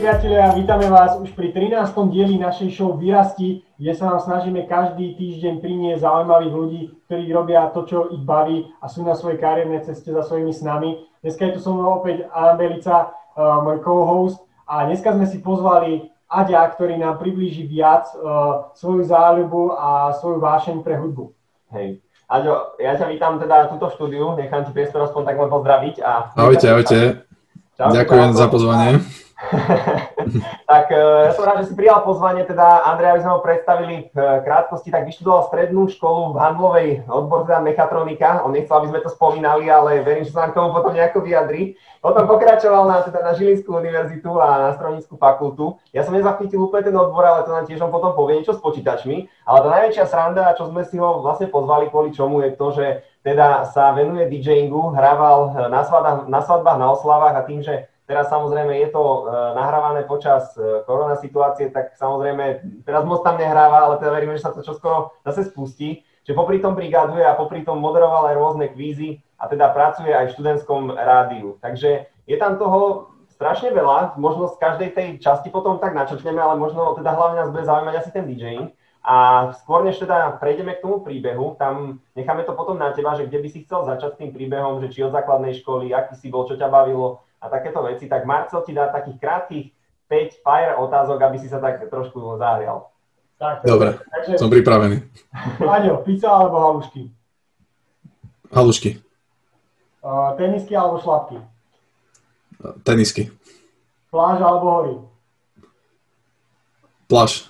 priatelia, 0.00 0.56
vítame 0.56 0.88
vás 0.88 1.12
už 1.20 1.28
pri 1.36 1.52
13. 1.52 1.92
dieli 2.08 2.40
našej 2.40 2.72
show 2.72 2.96
Vyrasti, 2.96 3.60
kde 3.76 3.92
sa 3.92 4.08
vám 4.08 4.20
snažíme 4.24 4.64
každý 4.64 5.12
týždeň 5.12 5.60
priniesť 5.60 6.00
zaujímavých 6.00 6.54
ľudí, 6.56 6.80
ktorí 7.04 7.28
robia 7.28 7.68
to, 7.68 7.84
čo 7.84 8.08
ich 8.08 8.24
baví 8.24 8.64
a 8.80 8.88
sú 8.88 9.04
na 9.04 9.12
svojej 9.12 9.36
kariérnej 9.36 9.84
ceste 9.84 10.08
za 10.08 10.24
svojimi 10.24 10.56
snami. 10.56 11.04
Dneska 11.20 11.44
je 11.44 11.52
tu 11.52 11.60
so 11.60 11.76
mnou 11.76 12.00
opäť 12.00 12.24
Belica, 12.56 13.12
uh, 13.12 13.60
môj 13.60 13.84
co-host 13.84 14.40
a 14.64 14.88
dneska 14.88 15.12
sme 15.12 15.28
si 15.28 15.44
pozvali 15.44 16.08
Aďa, 16.32 16.64
ktorý 16.72 16.96
nám 16.96 17.20
priblíži 17.20 17.68
viac 17.68 18.08
uh, 18.16 18.72
svoju 18.72 19.04
záľubu 19.04 19.76
a 19.76 20.16
svoju 20.16 20.40
vášeň 20.40 20.80
pre 20.80 20.96
hudbu. 20.96 21.28
Hej. 21.76 22.00
Aďo, 22.24 22.72
ja 22.80 22.96
ťa 22.96 23.04
vítam 23.04 23.36
teda 23.36 23.54
na 23.62 23.66
túto 23.68 23.92
štúdiu, 23.92 24.32
nechám 24.32 24.64
ti 24.64 24.72
priestor 24.72 25.04
aspoň 25.04 25.28
tak 25.28 25.36
len 25.36 25.50
pozdraviť. 25.52 25.94
A... 26.00 26.32
Ahojte, 26.40 26.66
ahojte. 26.72 26.98
Čau, 27.76 27.92
Ďakujem 27.92 28.30
za 28.32 28.48
pozvanie. 28.48 28.96
tak 30.70 30.92
e, 30.92 31.00
ja 31.00 31.32
som 31.32 31.48
rád, 31.48 31.64
že 31.64 31.72
si 31.72 31.74
prijal 31.74 32.04
pozvanie, 32.04 32.44
teda 32.44 32.84
Andrej, 32.84 33.16
aby 33.16 33.22
sme 33.24 33.32
ho 33.32 33.40
predstavili 33.40 33.94
v 34.12 34.16
e, 34.20 34.44
krátkosti, 34.44 34.92
tak 34.92 35.08
vyštudoval 35.08 35.48
strednú 35.48 35.88
školu 35.88 36.36
v 36.36 36.40
handlovej 36.40 36.88
odbor, 37.08 37.48
teda 37.48 37.64
mechatronika. 37.64 38.44
On 38.44 38.52
nechcel, 38.52 38.76
aby 38.76 38.92
sme 38.92 39.00
to 39.00 39.10
spomínali, 39.10 39.72
ale 39.72 40.04
verím, 40.04 40.28
že 40.28 40.36
sa 40.36 40.44
nám 40.44 40.52
k 40.52 40.58
tomu 40.60 40.76
potom 40.76 40.92
nejako 40.92 41.24
vyjadri. 41.24 41.80
Potom 42.04 42.24
pokračoval 42.28 42.84
na, 42.88 42.96
teda 43.00 43.20
na 43.24 43.32
Žilinskú 43.32 43.76
univerzitu 43.76 44.30
a 44.40 44.68
na 44.68 44.70
strojníckú 44.76 45.16
fakultu. 45.16 45.76
Ja 45.92 46.04
som 46.04 46.16
nezachytil 46.16 46.60
úplne 46.60 46.92
ten 46.92 46.96
odbor, 46.96 47.24
ale 47.24 47.44
to 47.44 47.52
nám 47.52 47.64
tiež 47.64 47.80
on 47.80 47.92
potom 47.92 48.12
povie 48.12 48.40
niečo 48.40 48.56
s 48.56 48.60
počítačmi. 48.60 49.28
Ale 49.48 49.58
tá 49.64 49.68
najväčšia 49.68 50.04
sranda, 50.08 50.56
čo 50.56 50.68
sme 50.68 50.84
si 50.84 51.00
ho 51.00 51.24
vlastne 51.24 51.48
pozvali 51.48 51.88
kvôli 51.88 52.12
čomu, 52.12 52.44
je 52.44 52.56
to, 52.56 52.66
že 52.72 52.86
teda 53.20 53.68
sa 53.68 53.92
venuje 53.92 54.32
DJingu, 54.32 54.96
hrával 54.96 55.68
na 55.68 55.84
svadbách, 55.84 56.24
na, 56.24 56.40
svadbách, 56.40 56.78
na 56.80 56.88
oslavách 56.88 57.36
a 57.36 57.44
tým, 57.44 57.60
že 57.60 57.89
Teraz 58.10 58.26
samozrejme 58.26 58.74
je 58.82 58.90
to 58.90 58.98
uh, 58.98 59.54
nahrávané 59.54 60.02
počas 60.02 60.50
uh, 60.58 60.82
korona 60.82 61.14
situácie, 61.14 61.70
tak 61.70 61.94
samozrejme 61.94 62.58
teraz 62.82 63.06
moc 63.06 63.22
tam 63.22 63.38
nehráva, 63.38 63.86
ale 63.86 64.02
teda 64.02 64.10
veríme, 64.10 64.34
že 64.34 64.42
sa 64.42 64.50
to 64.50 64.66
čoskoro 64.66 65.14
zase 65.22 65.46
spustí. 65.46 66.02
Čiže 66.26 66.34
popri 66.34 66.58
tom 66.58 66.74
brigáduje 66.74 67.22
a 67.22 67.38
popri 67.38 67.62
tom 67.62 67.78
moderoval 67.78 68.34
aj 68.34 68.34
rôzne 68.34 68.66
kvízy 68.74 69.22
a 69.38 69.46
teda 69.46 69.70
pracuje 69.70 70.10
aj 70.10 70.26
v 70.26 70.34
študentskom 70.34 70.90
rádiu. 70.90 71.54
Takže 71.62 72.10
je 72.26 72.36
tam 72.36 72.58
toho 72.58 73.14
strašne 73.30 73.70
veľa, 73.70 74.18
možno 74.18 74.50
z 74.50 74.58
každej 74.58 74.90
tej 74.90 75.08
časti 75.22 75.48
potom 75.48 75.78
tak 75.78 75.94
načrtneme, 75.94 76.42
ale 76.42 76.58
možno 76.58 76.98
teda 76.98 77.14
hlavne 77.14 77.46
nás 77.46 77.54
bude 77.54 77.62
zaujímať 77.62 77.94
asi 77.94 78.10
ten 78.10 78.26
DJing. 78.26 78.74
A 79.00 79.48
skôr 79.56 79.80
než 79.80 79.96
teda 79.96 80.36
prejdeme 80.36 80.76
k 80.76 80.84
tomu 80.84 81.00
príbehu, 81.00 81.56
tam 81.56 82.04
necháme 82.12 82.44
to 82.44 82.52
potom 82.52 82.76
na 82.76 82.92
teba, 82.92 83.16
že 83.16 83.24
kde 83.24 83.40
by 83.40 83.48
si 83.48 83.64
chcel 83.64 83.88
začať 83.88 84.12
s 84.12 84.18
tým 84.20 84.30
príbehom, 84.36 84.76
že 84.84 84.92
či 84.92 85.00
od 85.00 85.16
základnej 85.16 85.56
školy, 85.64 85.88
aký 85.88 86.20
si 86.20 86.28
bol, 86.28 86.44
čo 86.44 86.60
ťa 86.60 86.68
bavilo, 86.68 87.24
a 87.40 87.48
takéto 87.48 87.80
veci, 87.82 88.04
tak 88.06 88.28
Marcel 88.28 88.60
ti 88.62 88.76
dá 88.76 88.92
takých 88.92 89.16
krátkých 89.16 89.66
5 90.06 90.44
fire 90.44 90.74
otázok, 90.76 91.18
aby 91.22 91.36
si 91.40 91.48
sa 91.48 91.58
tak 91.58 91.88
trošku 91.88 92.36
zahrial. 92.36 92.92
Tak, 93.40 93.64
Dobre, 93.64 93.96
takže, 93.96 94.36
som 94.36 94.52
pripravený. 94.52 95.00
Aňo, 95.64 96.04
pizza 96.04 96.28
alebo 96.28 96.60
halušky? 96.60 97.08
Halušky. 98.52 99.00
Uh, 100.04 100.36
tenisky 100.36 100.76
alebo 100.76 101.00
šlapky? 101.00 101.40
Tenisky. 102.84 103.32
Pláž 104.12 104.44
alebo 104.44 104.66
hory? 104.68 104.94
Pláž. 107.08 107.48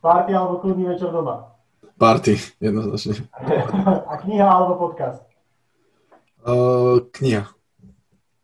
Party 0.00 0.32
alebo 0.32 0.64
kľudný 0.64 0.88
večer 0.88 1.12
doma? 1.12 1.52
Party, 2.00 2.40
jednoznačne. 2.58 3.28
A 4.10 4.14
kniha 4.24 4.46
alebo 4.48 4.88
podcast? 4.88 5.20
Uh, 6.44 7.04
kniha. 7.12 7.44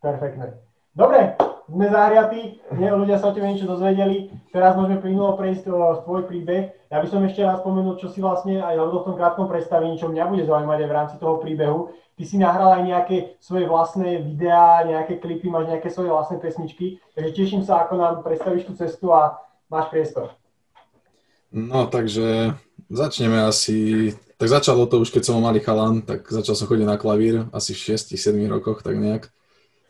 Perfektné. 0.01 0.57
Dobre, 0.97 1.37
sme 1.71 1.87
zahriatí, 1.87 2.59
ľudia 2.75 3.23
sa 3.23 3.31
o 3.31 3.35
tebe 3.37 3.47
niečo 3.47 3.69
dozvedeli, 3.69 4.27
teraz 4.51 4.75
môžeme 4.75 4.99
plynulo 4.99 5.39
prejsť 5.39 5.71
o 5.71 6.03
tvoj 6.03 6.27
príbeh. 6.27 6.75
Ja 6.91 6.99
by 6.99 7.07
som 7.07 7.23
ešte 7.23 7.47
raz 7.47 7.63
spomenul, 7.63 7.95
čo 7.95 8.11
si 8.11 8.19
vlastne 8.19 8.59
aj 8.59 8.75
v 8.75 9.07
tom 9.07 9.15
krátkom 9.15 9.47
predstavení, 9.47 9.95
čo 9.95 10.11
mňa 10.11 10.25
bude 10.27 10.43
zaujímať 10.51 10.79
aj 10.83 10.89
v 10.91 10.97
rámci 10.97 11.15
toho 11.23 11.39
príbehu. 11.39 11.95
Ty 12.19 12.25
si 12.27 12.37
nahral 12.43 12.75
aj 12.75 12.83
nejaké 12.85 13.17
svoje 13.39 13.71
vlastné 13.71 14.19
videá, 14.19 14.83
nejaké 14.83 15.23
klipy, 15.23 15.47
máš 15.47 15.71
nejaké 15.71 15.89
svoje 15.95 16.11
vlastné 16.11 16.43
pesničky, 16.43 16.99
takže 17.15 17.31
teším 17.39 17.63
sa, 17.63 17.87
ako 17.87 17.95
nám 17.95 18.15
predstavíš 18.27 18.67
tú 18.67 18.75
cestu 18.75 19.15
a 19.15 19.39
máš 19.71 19.89
priestor. 19.95 20.35
No, 21.55 21.87
takže 21.87 22.59
začneme 22.91 23.47
asi, 23.47 24.11
tak 24.37 24.51
začalo 24.51 24.91
to 24.91 24.99
už 25.01 25.15
keď 25.15 25.23
som 25.23 25.39
malý 25.39 25.63
chalan, 25.63 26.03
tak 26.03 26.27
začal 26.27 26.59
som 26.59 26.67
chodiť 26.67 26.87
na 26.87 26.99
klavír 26.99 27.47
asi 27.55 27.79
v 27.79 27.95
6-7 27.95 28.37
rokoch, 28.51 28.83
tak 28.83 28.99
nejak 28.99 29.31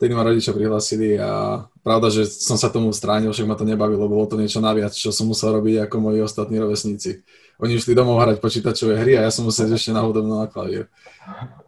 vtedy 0.00 0.16
ma 0.16 0.24
rodičia 0.24 0.56
prihlásili 0.56 1.20
a 1.20 1.60
pravda, 1.84 2.08
že 2.08 2.24
som 2.24 2.56
sa 2.56 2.72
tomu 2.72 2.88
stránil, 2.88 3.36
však 3.36 3.44
ma 3.44 3.52
to 3.52 3.68
nebavilo, 3.68 4.08
bolo 4.08 4.24
to 4.24 4.40
niečo 4.40 4.64
naviac, 4.64 4.96
čo 4.96 5.12
som 5.12 5.28
musel 5.28 5.52
robiť 5.60 5.84
ako 5.84 5.96
moji 6.00 6.24
ostatní 6.24 6.56
rovesníci. 6.56 7.20
Oni 7.60 7.76
išli 7.76 7.92
domov 7.92 8.16
hrať 8.24 8.40
počítačové 8.40 8.96
hry 8.96 9.20
a 9.20 9.28
ja 9.28 9.30
som 9.30 9.44
musel 9.44 9.68
ešte 9.68 9.92
na 9.92 10.00
hudobnú 10.00 10.40
na 10.40 10.48
klavír. 10.48 10.88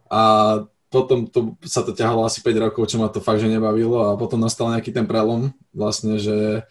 A 0.09 0.65
potom 0.88 1.28
to, 1.28 1.60
sa 1.60 1.84
to 1.84 1.93
ťahalo 1.93 2.25
asi 2.25 2.41
5 2.41 2.72
rokov, 2.72 2.88
čo 2.88 2.97
ma 2.97 3.12
to 3.12 3.20
fakt, 3.20 3.44
že 3.44 3.53
nebavilo 3.53 4.00
a 4.09 4.16
potom 4.16 4.41
nastal 4.41 4.72
nejaký 4.72 4.97
ten 4.97 5.04
prelom, 5.04 5.53
vlastne, 5.76 6.16
že 6.16 6.64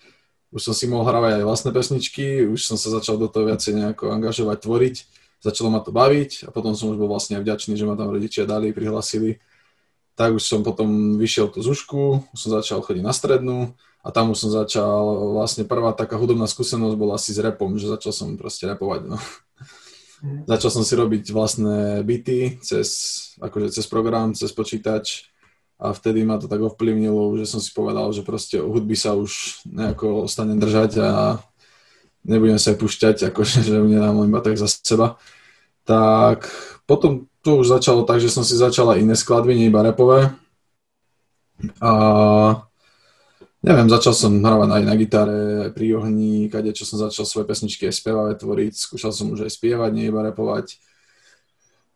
už 0.50 0.66
som 0.66 0.74
si 0.74 0.90
mohol 0.90 1.06
hravať 1.06 1.38
aj 1.38 1.46
vlastné 1.46 1.70
pesničky, 1.70 2.26
už 2.50 2.58
som 2.66 2.74
sa 2.74 2.90
začal 2.90 3.22
do 3.22 3.30
toho 3.30 3.46
viacej 3.46 3.78
nejako 3.78 4.10
angažovať, 4.18 4.58
tvoriť, 4.66 4.96
začalo 5.46 5.70
ma 5.70 5.86
to 5.86 5.94
baviť 5.94 6.50
a 6.50 6.50
potom 6.50 6.74
som 6.74 6.90
už 6.90 6.98
bol 6.98 7.06
vlastne 7.06 7.38
vďačný, 7.38 7.78
že 7.78 7.86
ma 7.86 7.94
tam 7.94 8.10
rodičia 8.10 8.50
dali, 8.50 8.74
prihlasili 8.74 9.38
tak 10.22 10.38
už 10.38 10.44
som 10.46 10.62
potom 10.62 11.18
vyšiel 11.18 11.50
tú 11.50 11.66
zušku, 11.66 12.30
už 12.30 12.38
som 12.38 12.54
začal 12.54 12.86
chodiť 12.86 13.02
na 13.02 13.10
strednú 13.10 13.74
a 14.06 14.14
tam 14.14 14.30
už 14.30 14.38
som 14.38 14.54
začal, 14.54 15.34
vlastne 15.34 15.66
prvá 15.66 15.98
taká 15.98 16.14
hudobná 16.14 16.46
skúsenosť 16.46 16.94
bola 16.94 17.18
asi 17.18 17.34
s 17.34 17.42
repom, 17.42 17.74
že 17.82 17.90
začal 17.90 18.14
som 18.14 18.38
proste 18.38 18.70
repovať, 18.70 19.10
no. 19.10 19.18
Mm. 20.22 20.46
Začal 20.46 20.70
som 20.70 20.84
si 20.86 20.94
robiť 20.94 21.34
vlastné 21.34 22.06
byty 22.06 22.62
cez, 22.62 22.90
akože 23.42 23.74
cez 23.74 23.90
program, 23.90 24.38
cez 24.38 24.54
počítač 24.54 25.26
a 25.82 25.90
vtedy 25.98 26.22
ma 26.22 26.38
to 26.38 26.46
tak 26.46 26.62
ovplyvnilo, 26.62 27.42
že 27.42 27.50
som 27.50 27.58
si 27.58 27.74
povedal, 27.74 28.14
že 28.14 28.22
proste 28.22 28.62
hudby 28.62 28.94
sa 28.94 29.18
už 29.18 29.66
nejako 29.66 30.30
ostane 30.30 30.54
držať 30.62 31.02
a 31.02 31.42
nebudem 32.22 32.62
sa 32.62 32.78
aj 32.78 32.78
púšťať, 32.78 33.34
akože, 33.34 33.66
že 33.66 33.82
nedám 33.82 34.22
iba 34.22 34.46
tak 34.46 34.62
za 34.62 34.70
seba. 34.70 35.18
Tak 35.82 36.46
potom 36.86 37.26
to 37.42 37.62
už 37.62 37.74
začalo 37.74 38.06
tak, 38.06 38.22
že 38.22 38.30
som 38.30 38.46
si 38.46 38.54
začala 38.54 39.02
iné 39.02 39.18
skladby, 39.18 39.58
nie 39.58 39.70
iba 39.74 39.82
repové. 39.82 40.30
A 41.82 41.92
neviem, 43.62 43.90
začal 43.90 44.14
som 44.14 44.42
hravať 44.42 44.70
aj 44.70 44.84
na 44.86 44.96
gitare, 44.98 45.40
aj 45.70 45.72
pri 45.74 45.98
ohni, 45.98 46.50
kade 46.50 46.74
čo 46.74 46.86
som 46.86 47.02
začal 47.02 47.26
svoje 47.26 47.46
pesničky 47.50 47.90
aj 47.90 47.98
spievať, 47.98 48.42
tvoriť, 48.42 48.74
skúšal 48.78 49.14
som 49.14 49.34
už 49.34 49.46
aj 49.46 49.52
spievať, 49.54 49.92
nie 49.94 50.10
iba 50.10 50.22
repovať. 50.26 50.78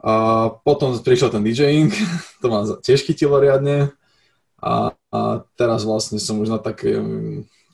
A 0.05 0.13
potom 0.61 0.93
prišiel 0.97 1.33
ten 1.33 1.41
DJing, 1.41 1.89
to 2.41 2.45
ma 2.49 2.65
tiež 2.81 3.05
chytilo 3.05 3.41
riadne. 3.41 3.93
A, 4.61 4.97
a 5.13 5.19
teraz 5.57 5.85
vlastne 5.85 6.17
som 6.17 6.41
už 6.41 6.49
na 6.49 6.57
takej, 6.57 6.97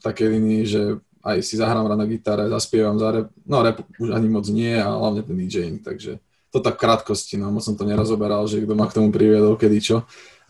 takej 0.04 0.28
linii, 0.28 0.62
že 0.68 0.82
aj 1.22 1.38
si 1.40 1.54
zahrám 1.54 1.88
na 1.88 2.04
gitare, 2.04 2.50
zaspievam 2.50 2.98
za 2.98 3.08
rep, 3.14 3.28
no 3.46 3.62
rep 3.62 3.80
už 3.96 4.12
ani 4.12 4.28
moc 4.28 4.44
nie, 4.50 4.74
a 4.74 4.90
hlavne 4.90 5.22
ten 5.22 5.38
DJing, 5.38 5.80
takže 5.80 6.18
to 6.52 6.60
tak 6.60 6.76
v 6.76 6.82
krátkosti, 6.84 7.40
no 7.40 7.48
moc 7.48 7.64
som 7.64 7.74
to 7.74 7.88
nerozoberal, 7.88 8.44
že 8.44 8.60
kto 8.60 8.76
ma 8.76 8.84
k 8.84 9.00
tomu 9.00 9.08
priviedol, 9.08 9.56
kedy 9.56 9.78
čo, 9.80 9.96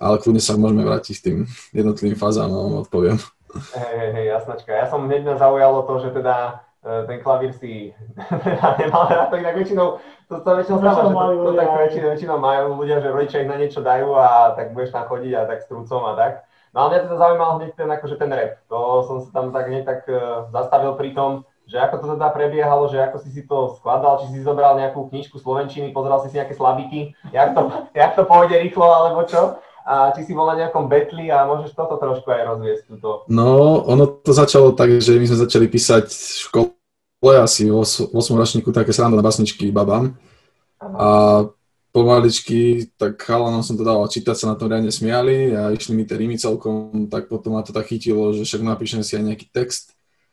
ale 0.02 0.18
kľudne 0.18 0.42
sa 0.42 0.58
môžeme 0.58 0.82
vrátiť 0.82 1.14
k 1.14 1.24
tým 1.30 1.38
jednotlivým 1.70 2.18
fázám 2.18 2.50
a 2.50 2.58
vám 2.58 2.82
odpoviem. 2.82 3.22
Hej, 3.54 3.94
hej, 3.94 4.10
hej, 4.18 4.26
jasnačka. 4.34 4.70
Ja 4.74 4.90
som 4.90 5.06
hneď 5.06 5.38
zaujalo 5.38 5.86
to, 5.86 5.94
že 6.02 6.10
teda 6.10 6.64
e, 6.82 7.06
ten 7.06 7.18
klavír 7.22 7.54
si 7.54 7.94
nemal 8.82 9.04
rád, 9.06 9.30
to 9.30 9.38
inak 9.38 9.54
väčšinou, 9.54 10.02
to 10.26 10.34
sa 10.42 10.50
väčšinou 10.58 10.78
stáva, 10.82 11.00
že 11.06 11.12
to, 11.14 11.44
to 11.46 11.52
tak 11.54 11.70
väčšinou, 11.70 12.08
väčšinou 12.16 12.36
majú 12.42 12.64
ľudia, 12.82 12.98
že 12.98 13.14
rodičia 13.14 13.42
ich 13.46 13.52
na 13.52 13.56
niečo 13.60 13.80
dajú 13.84 14.16
a 14.18 14.58
tak 14.58 14.74
budeš 14.74 14.90
tam 14.90 15.06
chodiť 15.06 15.32
a 15.38 15.42
tak 15.46 15.58
s 15.62 15.68
trúcom 15.70 16.02
a 16.10 16.12
tak. 16.18 16.32
No 16.72 16.88
ale 16.88 16.88
mňa 16.96 17.00
teda 17.04 17.16
zaujímal 17.20 17.50
hneď 17.60 17.70
ten, 17.76 17.88
akože 17.92 18.16
ten 18.16 18.30
rap. 18.32 18.52
To 18.72 19.04
som 19.04 19.16
sa 19.20 19.30
tam 19.30 19.52
tak 19.52 19.68
hneď 19.68 19.84
tak 19.84 20.00
uh, 20.08 20.48
zastavil 20.48 20.96
pri 20.96 21.12
tom, 21.12 21.44
že 21.66 21.78
ako 21.78 21.94
to 21.98 22.06
teda 22.18 22.28
prebiehalo, 22.34 22.90
že 22.90 22.98
ako 23.00 23.16
si 23.22 23.30
si 23.30 23.42
to 23.46 23.78
skladal, 23.78 24.20
či 24.20 24.34
si 24.34 24.44
zobral 24.44 24.76
nejakú 24.76 25.08
knižku 25.08 25.38
slovenčiny, 25.38 25.94
pozeral 25.94 26.20
si 26.20 26.28
si 26.28 26.36
nejaké 26.36 26.54
slabiky, 26.58 27.14
jak 27.30 27.54
to, 27.54 27.60
jak 28.00 28.12
to 28.18 28.22
pôjde 28.26 28.56
rýchlo, 28.58 28.86
alebo 28.86 29.22
čo? 29.24 29.58
A 29.82 30.14
či 30.14 30.22
si 30.22 30.30
bol 30.30 30.46
na 30.46 30.54
nejakom 30.54 30.86
betli 30.86 31.26
a 31.26 31.42
môžeš 31.42 31.74
toto 31.74 31.98
trošku 31.98 32.30
aj 32.30 32.54
rozviesť 32.54 32.82
túto. 32.86 33.26
No, 33.26 33.82
ono 33.82 34.06
to 34.06 34.30
začalo 34.30 34.70
tak, 34.78 35.02
že 35.02 35.18
my 35.18 35.26
sme 35.26 35.42
začali 35.42 35.66
písať 35.66 36.06
v 36.06 36.38
škole 36.46 37.34
asi 37.34 37.66
v 37.66 37.82
8. 37.82 38.14
ročníku 38.14 38.70
také 38.70 38.94
sranda 38.94 39.18
na 39.18 39.26
basničky 39.26 39.74
babám. 39.74 40.14
A 40.78 41.50
pomaličky, 41.92 42.88
tak 42.96 43.20
chalanom 43.20 43.60
som 43.60 43.76
to 43.76 43.84
dával 43.84 44.08
čítať, 44.08 44.32
sa 44.32 44.54
na 44.54 44.56
tom 44.56 44.72
riadne 44.72 44.88
smiali 44.88 45.52
a 45.52 45.68
išli 45.70 45.92
mi 45.92 46.08
tie 46.08 46.16
rímy 46.16 46.40
celkom, 46.40 47.06
tak 47.12 47.28
potom 47.28 47.52
ma 47.52 47.60
to 47.60 47.76
tak 47.76 47.84
chytilo, 47.84 48.32
že 48.32 48.48
však 48.48 48.64
napíšem 48.64 49.04
si 49.04 49.12
aj 49.20 49.24
nejaký 49.28 49.46
text 49.52 49.91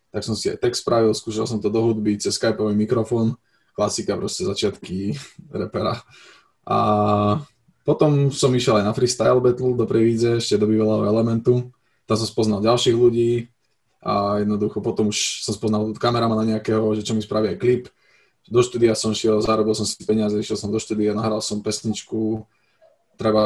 tak 0.09 0.25
som 0.25 0.33
si 0.33 0.49
aj 0.49 0.61
text 0.61 0.81
spravil, 0.81 1.13
skúšal 1.13 1.45
som 1.45 1.61
to 1.61 1.69
do 1.69 1.81
hudby 1.81 2.17
cez 2.17 2.35
skypový 2.37 2.73
mikrofón, 2.73 3.37
klasika 3.77 4.17
proste 4.17 4.43
začiatky 4.43 5.13
repera. 5.53 6.01
A 6.65 6.77
potom 7.87 8.29
som 8.29 8.53
išiel 8.53 8.81
aj 8.81 8.85
na 8.85 8.93
freestyle 8.93 9.41
battle 9.41 9.73
do 9.73 9.85
Prevídze, 9.89 10.37
ešte 10.37 10.61
do 10.61 10.69
bývalého 10.69 11.09
elementu. 11.09 11.73
Tam 12.05 12.17
som 12.17 12.27
spoznal 12.29 12.61
ďalších 12.61 12.93
ľudí 12.93 13.49
a 14.05 14.41
jednoducho 14.41 14.81
potom 14.81 15.09
už 15.09 15.45
som 15.45 15.53
spoznal 15.57 15.93
kameramana 15.97 16.45
nejakého, 16.45 16.93
že 16.93 17.05
čo 17.05 17.17
mi 17.17 17.21
spraví 17.25 17.53
aj 17.53 17.57
klip. 17.57 17.83
Do 18.49 18.65
štúdia 18.65 18.97
som 18.97 19.13
šiel, 19.13 19.41
zarobil 19.45 19.77
som 19.77 19.85
si 19.85 20.01
peniaze, 20.05 20.33
išiel 20.37 20.57
som 20.57 20.73
do 20.73 20.81
štúdia, 20.81 21.13
nahral 21.13 21.37
som 21.41 21.61
pesničku, 21.61 22.45
treba 23.13 23.45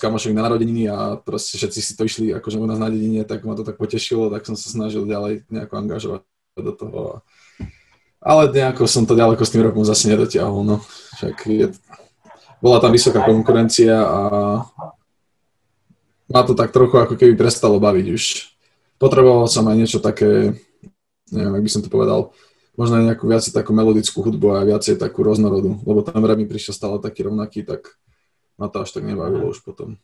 kamošek 0.00 0.32
na 0.32 0.48
narodeniny 0.48 0.88
a 0.88 1.16
proste 1.20 1.60
všetci 1.60 1.80
si 1.82 1.92
to 1.96 2.02
išli 2.04 2.26
akože 2.32 2.56
u 2.58 2.66
nás 2.66 2.80
na 2.80 2.88
dedine, 2.88 3.24
tak 3.28 3.44
ma 3.44 3.52
to 3.52 3.64
tak 3.66 3.76
potešilo, 3.76 4.32
tak 4.32 4.46
som 4.48 4.56
sa 4.56 4.68
snažil 4.72 5.04
ďalej 5.04 5.44
nejako 5.52 5.74
angažovať 5.76 6.20
do 6.58 6.72
toho. 6.72 7.00
Ale 8.22 8.48
nejako 8.54 8.86
som 8.86 9.04
to 9.04 9.18
ďaleko 9.18 9.42
s 9.42 9.52
tým 9.52 9.66
rokom 9.66 9.82
zase 9.82 10.06
nedotiahol, 10.06 10.62
no. 10.62 10.76
Však 11.18 11.36
je, 11.50 11.66
bola 12.62 12.78
tam 12.78 12.94
vysoká 12.94 13.20
konkurencia 13.26 13.98
a 13.98 14.20
ma 16.30 16.40
to 16.46 16.54
tak 16.54 16.72
trochu 16.72 16.96
ako 16.96 17.14
keby 17.18 17.34
prestalo 17.34 17.76
baviť 17.82 18.06
už 18.14 18.52
potreboval 19.02 19.50
som 19.50 19.66
aj 19.66 19.74
niečo 19.74 19.98
také, 19.98 20.54
neviem, 21.34 21.54
ak 21.58 21.64
by 21.66 21.70
som 21.74 21.82
to 21.82 21.90
povedal, 21.90 22.30
možno 22.78 23.02
aj 23.02 23.10
nejakú 23.10 23.26
viacej 23.26 23.50
takú 23.50 23.74
melodickú 23.74 24.22
hudbu 24.22 24.62
a 24.62 24.62
viacej 24.62 24.94
takú 24.94 25.26
roznorodú, 25.26 25.82
lebo 25.82 26.06
ten 26.06 26.22
rap 26.22 26.38
mi 26.38 26.46
prišiel 26.46 26.70
stále 26.70 26.96
taký 27.02 27.26
rovnaký, 27.26 27.66
tak 27.66 27.98
ma 28.56 28.66
to 28.68 28.84
až 28.84 28.90
tak 28.92 29.04
nebavilo 29.04 29.52
už 29.52 29.64
potom. 29.64 30.00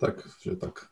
Tak, 0.00 0.22
že 0.42 0.58
tak. 0.58 0.90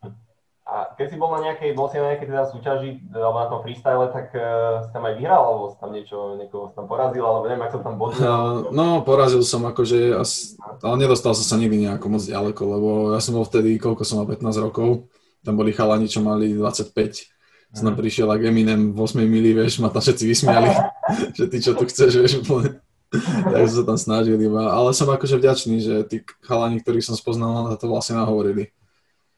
A 0.71 0.95
keď 0.95 1.07
si 1.11 1.17
bol 1.19 1.35
na 1.35 1.43
nejakej, 1.51 1.75
bol 1.75 1.91
si 1.91 1.99
na 1.99 2.15
nejakej 2.15 2.31
teda 2.31 2.47
súťaži, 2.47 2.91
alebo 3.11 3.43
na 3.43 3.51
tom 3.51 3.61
freestyle, 3.67 4.07
tak 4.15 4.31
uh, 4.39 4.87
si 4.87 4.91
tam 4.95 5.03
aj 5.03 5.19
vyhral, 5.19 5.43
alebo 5.43 5.65
si 5.75 5.77
tam 5.83 5.91
niečo, 5.91 6.39
niekoho 6.39 6.71
si 6.71 6.79
tam 6.79 6.87
porazil, 6.87 7.27
alebo 7.27 7.51
neviem, 7.51 7.67
ako 7.67 7.75
som 7.75 7.83
tam 7.83 7.97
bodil. 7.99 8.23
Uh, 8.23 8.71
no, 8.71 9.03
porazil 9.03 9.43
som 9.43 9.67
akože, 9.67 10.15
ale 10.15 10.95
nedostal 10.95 11.35
som 11.35 11.43
sa 11.43 11.59
nikdy 11.59 11.91
nejako 11.91 12.07
moc 12.07 12.23
ďaleko, 12.23 12.63
lebo 12.71 12.89
ja 13.11 13.19
som 13.19 13.35
bol 13.35 13.43
vtedy, 13.43 13.83
koľko 13.83 14.07
som 14.07 14.23
mal, 14.23 14.31
15 14.31 14.63
rokov, 14.63 15.11
tam 15.43 15.59
boli 15.59 15.75
chalani, 15.75 16.07
čo 16.07 16.23
mali 16.23 16.55
25 16.55 16.95
som 17.71 17.87
tam 17.87 17.95
prišiel 17.95 18.27
ak 18.27 18.43
Eminem 18.43 18.91
v 18.91 18.99
8 18.99 19.23
mili, 19.31 19.55
vieš, 19.55 19.79
ma 19.79 19.95
tam 19.95 20.03
všetci 20.03 20.25
vysmiali, 20.27 20.71
že 21.39 21.47
ty 21.47 21.57
čo 21.63 21.79
tu 21.79 21.87
chceš, 21.87 22.11
vieš, 22.19 22.33
úplne. 22.43 22.83
Takže 23.55 23.83
sa 23.83 23.85
tam 23.85 23.99
snažili, 23.99 24.47
ale 24.47 24.91
som 24.95 25.11
akože 25.11 25.43
vďačný, 25.43 25.77
že 25.83 25.95
tí 26.07 26.23
chalani, 26.47 26.79
ktorých 26.79 27.11
som 27.11 27.19
spoznal, 27.19 27.67
na 27.67 27.75
to 27.75 27.91
vlastne 27.91 28.19
nahovorili. 28.19 28.71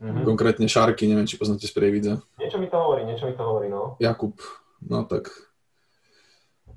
Mm-hmm. 0.03 0.27
Konkrétne 0.27 0.67
Šarky, 0.67 1.07
neviem, 1.07 1.25
či 1.31 1.39
poznáte 1.39 1.65
z 1.65 1.73
Prievidze. 1.73 2.19
Niečo 2.37 2.59
mi 2.59 2.67
to 2.67 2.77
hovorí, 2.77 3.07
niečo 3.07 3.31
mi 3.31 3.39
to 3.39 3.43
hovorí, 3.47 3.71
no. 3.71 3.95
Jakub, 4.03 4.35
no 4.83 5.07
tak. 5.07 5.31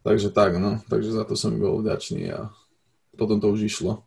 Takže 0.06 0.30
tak, 0.30 0.62
no. 0.62 0.80
Takže 0.86 1.10
za 1.10 1.26
to 1.26 1.34
som 1.34 1.58
bol 1.58 1.82
vďačný 1.82 2.30
a 2.32 2.54
potom 3.18 3.42
to 3.42 3.50
už 3.50 3.66
išlo. 3.66 4.06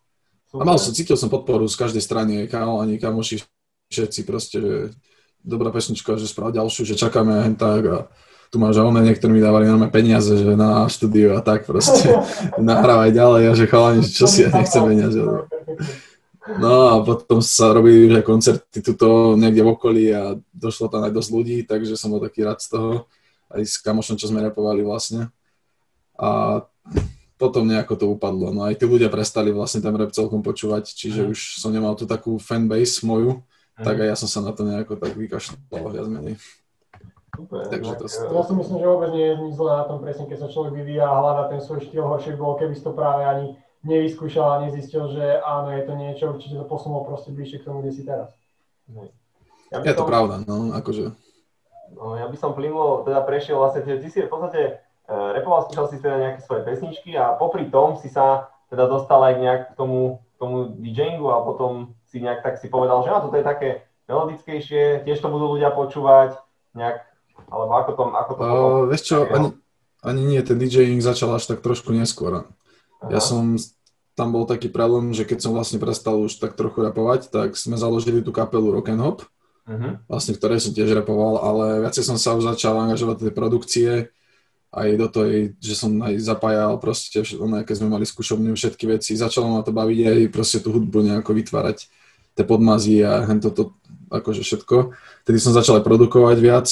Super. 0.49 0.63
A 0.63 0.65
mal 0.65 0.79
som, 0.79 0.95
cítil 0.95 1.19
som 1.19 1.29
podporu 1.29 1.67
z 1.67 1.77
každej 1.77 2.01
strany, 2.01 2.47
aj 2.47 2.57
ani 2.57 2.97
kamoši, 2.97 3.43
všetci 3.91 4.21
proste, 4.25 4.57
že 4.63 4.75
dobrá 5.43 5.75
pesnička, 5.75 6.17
že 6.17 6.31
sprav 6.31 6.55
ďalšiu, 6.55 6.87
že 6.87 6.97
čakáme 6.97 7.43
hen 7.45 7.57
tak 7.59 7.83
a 7.85 7.99
tu 8.49 8.57
máš 8.57 8.81
one, 8.81 9.05
niektorí 9.05 9.33
mi 9.37 9.45
dávali 9.45 9.69
nám 9.69 9.93
peniaze, 9.93 10.33
že 10.33 10.57
na 10.57 10.89
štúdiu 10.89 11.37
a 11.37 11.45
tak 11.45 11.69
proste 11.69 12.09
nahrávaj 12.59 13.13
ďalej 13.13 13.43
a 13.49 13.53
že 13.53 13.65
chalani, 13.69 14.03
čo 14.05 14.25
si 14.25 14.45
ja 14.45 14.51
nechcem 14.53 14.83
peniaze. 14.85 15.21
No 16.57 16.75
a 16.89 16.95
potom 17.05 17.45
sa 17.45 17.77
robili 17.77 18.09
už 18.09 18.21
aj 18.21 18.25
koncerty 18.25 18.81
tuto 18.81 19.37
niekde 19.37 19.61
v 19.61 19.73
okolí 19.77 20.05
a 20.17 20.33
došlo 20.49 20.89
tam 20.89 21.05
aj 21.05 21.13
dosť 21.13 21.31
ľudí, 21.31 21.59
takže 21.69 21.93
som 21.93 22.09
bol 22.09 22.25
taký 22.25 22.41
rád 22.41 22.65
z 22.65 22.73
toho, 22.73 22.91
aj 23.53 23.61
s 23.69 23.77
kamošom, 23.85 24.17
čo 24.17 24.33
sme 24.33 24.41
repovali 24.41 24.81
vlastne. 24.81 25.29
A 26.17 26.65
potom 27.37 27.69
nejako 27.69 27.95
to 28.01 28.07
upadlo. 28.09 28.51
No 28.51 28.65
aj 28.65 28.81
tí 28.81 28.89
ľudia 28.89 29.13
prestali 29.13 29.53
vlastne 29.53 29.85
ten 29.85 29.93
rap 29.93 30.11
celkom 30.11 30.41
počúvať, 30.41 30.89
čiže 30.89 31.29
mm. 31.29 31.31
už 31.37 31.39
som 31.61 31.71
nemal 31.71 31.93
tú 31.95 32.09
takú 32.09 32.41
fanbase 32.41 33.05
moju, 33.05 33.45
tak 33.79 34.01
aj 34.03 34.09
ja 34.11 34.17
som 34.19 34.27
sa 34.27 34.41
na 34.43 34.51
to 34.51 34.67
nejako 34.67 34.99
tak 34.99 35.15
vykašľal 35.15 35.93
viac 35.95 36.09
menej. 36.11 36.35
Super, 37.39 37.71
Takže 37.71 37.93
to 38.03 38.07
tak, 38.11 38.35
ja 38.35 38.43
si 38.43 38.55
myslím, 38.59 38.77
že 38.83 38.87
vôbec 38.91 39.11
nie 39.15 39.27
je 39.31 39.35
nič 39.47 39.53
zlé 39.55 39.71
na 39.79 39.85
tom 39.87 40.03
presne, 40.03 40.27
keď 40.27 40.39
sa 40.43 40.49
človek 40.51 40.75
vyvíja 40.75 41.07
a 41.07 41.23
hľadá 41.23 41.43
ten 41.47 41.63
svoj 41.63 41.87
štýl, 41.87 42.03
horšie 42.03 42.35
bolo, 42.35 42.59
keby 42.59 42.75
si 42.75 42.83
to 42.83 42.91
práve 42.91 43.23
ani 43.23 43.55
nevyskúšal 43.87 44.59
a 44.59 44.63
nezistil, 44.67 45.07
že 45.15 45.39
áno, 45.47 45.71
je 45.71 45.83
to 45.87 45.95
niečo, 45.95 46.25
určite 46.35 46.59
to 46.59 46.67
posunulo 46.67 47.07
proste 47.07 47.31
bližšie 47.31 47.63
k 47.63 47.67
tomu, 47.71 47.87
kde 47.87 47.95
si 47.95 48.03
teraz. 48.03 48.35
Ja 49.71 49.79
je 49.79 49.95
to 49.95 50.03
som, 50.03 50.11
pravda, 50.11 50.35
no, 50.43 50.75
akože. 50.75 51.15
No, 51.95 52.19
ja 52.19 52.27
by 52.27 52.35
som 52.35 52.59
plynulo, 52.59 53.07
teda 53.07 53.23
prešiel 53.23 53.55
vlastne, 53.55 53.87
ty 53.87 54.09
si 54.11 54.19
v 54.19 54.27
podstate 54.27 54.83
uh, 55.07 55.31
repoval, 55.39 55.71
skúšal 55.71 55.87
si 55.95 56.03
teda 56.03 56.19
nejaké 56.19 56.43
svoje 56.43 56.67
pesničky 56.67 57.15
a 57.15 57.39
popri 57.39 57.71
tom 57.71 57.95
si 58.03 58.11
sa 58.11 58.51
teda 58.67 58.91
dostal 58.91 59.23
aj 59.23 59.35
nejak 59.39 59.63
k 59.73 59.75
tomu, 59.79 60.27
k 60.35 60.37
tomu 60.43 60.75
DJingu 60.75 61.31
a 61.31 61.47
potom 61.47 61.95
si 62.11 62.19
nejak 62.19 62.43
tak 62.43 62.59
si 62.59 62.67
povedal, 62.67 63.07
že 63.07 63.15
no, 63.15 63.23
toto 63.23 63.39
je 63.39 63.47
také 63.47 63.87
melodickejšie, 64.11 65.07
tiež 65.07 65.23
to 65.23 65.31
budú 65.31 65.55
ľudia 65.55 65.71
počúvať, 65.71 66.35
nejak, 66.75 67.05
alebo 67.47 67.73
ako 67.79 67.91
to, 67.95 68.03
ako 68.11 68.33
to 68.35 68.43
uh, 68.43 68.83
Vieš 68.91 69.03
čo, 69.07 69.17
ani, 69.31 69.49
ani 70.03 70.23
nie, 70.27 70.41
ten 70.43 70.59
DJing 70.59 70.99
začal 70.99 71.31
až 71.39 71.47
tak 71.47 71.63
trošku 71.63 71.95
neskôr. 71.95 72.43
Aha. 72.43 73.09
Ja 73.15 73.23
som, 73.23 73.55
tam 74.19 74.35
bol 74.35 74.45
taký 74.51 74.67
prelom, 74.67 75.15
že 75.15 75.23
keď 75.23 75.39
som 75.47 75.55
vlastne 75.55 75.79
prestal 75.79 76.19
už 76.19 76.43
tak 76.43 76.59
trochu 76.59 76.83
rapovať, 76.83 77.31
tak 77.31 77.55
sme 77.55 77.79
založili 77.79 78.19
tú 78.21 78.35
kapelu 78.35 78.75
Rock 78.75 78.91
and 78.91 79.03
Hop, 79.03 79.23
uh-huh. 79.71 80.03
vlastne 80.11 80.35
ktoré 80.35 80.59
som 80.59 80.75
tiež 80.75 80.91
rapoval, 80.99 81.39
ale 81.39 81.87
viacej 81.87 82.03
som 82.03 82.19
sa 82.19 82.35
už 82.35 82.51
začal 82.51 82.75
angažovať 82.75 83.15
do 83.15 83.25
tej 83.31 83.35
produkcie, 83.35 83.91
aj 84.69 84.89
do 85.01 85.07
toho, 85.09 85.27
že 85.57 85.75
som 85.79 85.97
aj 86.05 86.21
zapájal 86.21 86.77
proste, 86.77 87.25
keď 87.25 87.75
sme 87.75 87.89
mali 87.89 88.05
skúšovňu 88.05 88.53
všetky 88.53 88.85
veci, 88.85 89.17
začalo 89.17 89.49
ma 89.49 89.65
to 89.65 89.73
baviť 89.73 89.99
aj 90.05 90.19
proste 90.29 90.59
tú 90.61 90.77
hudbu 90.77 91.09
nejako 91.09 91.33
vytvárať 91.33 91.89
tie 92.37 92.45
podmazy 92.45 93.01
a 93.01 93.25
toto, 93.41 93.75
akože 94.13 94.45
všetko. 94.45 94.93
Tedy 95.25 95.39
som 95.41 95.57
začal 95.57 95.81
aj 95.81 95.89
produkovať 95.89 96.37
viac. 96.39 96.69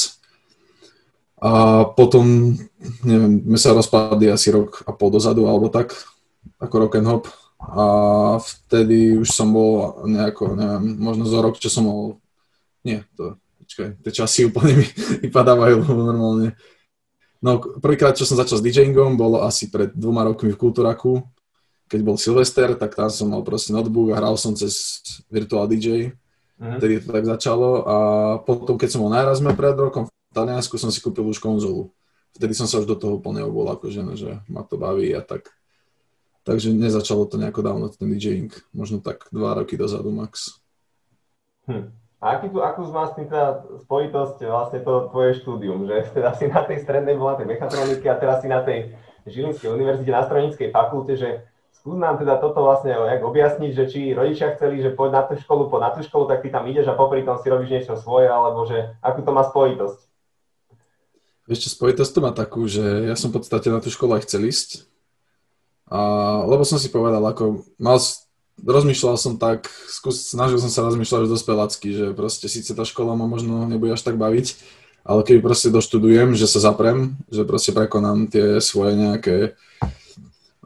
A 1.47 1.51
potom, 1.87 2.59
neviem, 3.07 3.39
my 3.47 3.55
sa 3.55 3.71
rozpadli 3.71 4.27
asi 4.27 4.51
rok 4.51 4.83
a 4.83 4.91
pol 4.91 5.15
dozadu, 5.15 5.47
alebo 5.47 5.71
tak, 5.71 5.95
ako 6.59 6.75
rock 6.83 6.99
and 6.99 7.07
hop. 7.07 7.31
A 7.63 7.85
vtedy 8.43 9.15
už 9.15 9.31
som 9.31 9.55
bol 9.55 10.03
nejako, 10.11 10.59
neviem, 10.59 10.99
možno 10.99 11.25
za 11.31 11.39
rok, 11.39 11.55
čo 11.63 11.71
som 11.71 11.87
bol, 11.87 12.19
nie, 12.83 13.07
to, 13.15 13.39
počkaj, 13.63 13.95
tie 14.03 14.13
časy 14.13 14.51
úplne 14.51 14.83
mi 14.83 14.87
vypadávajú 15.31 15.87
normálne. 15.87 16.59
No, 17.39 17.63
prvýkrát, 17.79 18.19
čo 18.19 18.27
som 18.27 18.35
začal 18.35 18.59
s 18.59 18.65
DJingom, 18.67 19.15
bolo 19.15 19.47
asi 19.47 19.71
pred 19.71 19.95
dvoma 19.95 20.27
rokmi 20.27 20.51
v 20.51 20.59
Kultúraku, 20.59 21.23
keď 21.87 22.01
bol 22.03 22.19
Silvester, 22.19 22.75
tak 22.75 22.99
tam 22.99 23.07
som 23.07 23.31
mal 23.31 23.47
proste 23.47 23.71
notebook 23.71 24.11
a 24.11 24.19
hral 24.19 24.35
som 24.35 24.59
cez 24.59 24.99
Virtual 25.31 25.71
DJ, 25.71 26.11
vtedy 26.59 26.99
to 26.99 27.15
tak 27.15 27.23
začalo 27.23 27.87
a 27.87 27.97
potom, 28.43 28.75
keď 28.75 28.89
som 28.91 29.07
bol 29.07 29.13
na 29.15 29.23
Erasme 29.23 29.55
pred 29.55 29.79
rokom 29.79 30.11
Taliansku, 30.37 30.77
som 30.77 30.93
si 30.93 31.01
kúpil 31.01 31.25
už 31.25 31.41
konzolu. 31.41 31.97
Vtedy 32.37 32.53
som 32.53 32.69
sa 32.69 32.77
už 32.77 32.85
do 32.85 33.01
toho 33.01 33.17
plne 33.17 33.49
obol, 33.49 33.65
akože, 33.73 34.05
že 34.21 34.45
ma 34.53 34.61
to 34.61 34.77
baví 34.77 35.09
a 35.17 35.25
tak. 35.25 35.57
Takže 36.45 36.77
nezačalo 36.77 37.25
to 37.25 37.41
nejako 37.41 37.65
dávno, 37.65 37.89
ten 37.89 38.13
DJing. 38.13 38.53
Možno 38.77 39.01
tak 39.01 39.27
dva 39.33 39.57
roky 39.57 39.81
dozadu 39.81 40.13
max. 40.13 40.61
Hm. 41.65 41.91
A 42.21 42.39
aký 42.39 42.53
tu, 42.53 42.61
akú 42.61 42.87
má 42.93 43.09
s 43.09 43.17
tým 43.17 43.29
teda 43.29 43.67
spojitosť 43.89 44.45
vlastne 44.47 44.81
to 44.85 45.09
tvoje 45.11 45.41
štúdium, 45.41 45.89
že 45.89 46.07
teda 46.17 46.37
si 46.37 46.47
na 46.53 46.63
tej 46.63 46.85
strednej 46.85 47.17
bola 47.17 47.41
tej 47.41 47.49
mechatronike 47.49 48.07
a 48.07 48.21
teraz 48.21 48.45
si 48.45 48.49
na 48.53 48.61
tej 48.61 48.93
Žilinskej 49.27 49.75
univerzite 49.75 50.15
na 50.15 50.23
strojníckej 50.23 50.71
fakulte, 50.71 51.19
že 51.19 51.43
skús 51.75 51.99
nám 51.99 52.23
teda 52.23 52.39
toto 52.39 52.63
vlastne 52.63 52.95
jak 52.95 53.27
objasniť, 53.27 53.71
že 53.75 53.85
či 53.91 54.01
rodičia 54.15 54.55
chceli, 54.55 54.79
že 54.79 54.95
poď 54.95 55.11
na 55.19 55.23
tú 55.27 55.35
školu, 55.35 55.67
poď 55.67 55.81
na 55.83 55.91
tú 55.99 56.01
školu, 56.07 56.31
tak 56.31 56.47
ty 56.47 56.49
tam 56.55 56.71
ideš 56.71 56.87
a 56.87 56.95
popri 56.95 57.27
tom 57.27 57.43
si 57.43 57.51
robíš 57.51 57.75
niečo 57.75 57.99
svoje, 57.99 58.31
alebo 58.31 58.63
že 58.71 58.95
akú 59.03 59.27
to 59.27 59.35
má 59.35 59.43
spojitosť? 59.43 60.06
Čo, 61.47 61.69
spojitosť 61.71 62.11
to 62.11 62.21
má 62.23 62.35
takú, 62.35 62.67
že 62.67 62.83
ja 63.07 63.15
som 63.15 63.31
v 63.31 63.39
podstate 63.39 63.71
na 63.71 63.79
tú 63.79 63.87
školu 63.87 64.19
aj 64.19 64.27
chcel 64.27 64.51
ísť, 64.51 64.91
a, 65.87 65.99
lebo 66.43 66.67
som 66.67 66.83
si 66.83 66.91
povedal, 66.91 67.23
ako 67.23 67.63
mal, 67.79 68.03
rozmýšľal 68.59 69.15
som 69.15 69.39
tak, 69.39 69.71
skús, 69.87 70.27
snažil 70.27 70.59
som 70.59 70.73
sa 70.73 70.83
rozmýšľať 70.91 71.31
už 71.31 71.35
dospelácky, 71.39 71.89
že 71.95 72.07
proste 72.19 72.51
síce 72.51 72.75
tá 72.75 72.83
škola 72.83 73.15
ma 73.15 73.31
možno 73.31 73.71
nebude 73.71 73.95
až 73.95 74.03
tak 74.03 74.19
baviť, 74.19 74.59
ale 75.07 75.23
keď 75.23 75.37
proste 75.39 75.69
doštudujem, 75.71 76.35
že 76.35 76.51
sa 76.51 76.59
zaprem, 76.59 77.15
že 77.31 77.47
proste 77.47 77.71
prekonám 77.71 78.27
tie 78.27 78.59
svoje 78.59 78.99
nejaké 78.99 79.55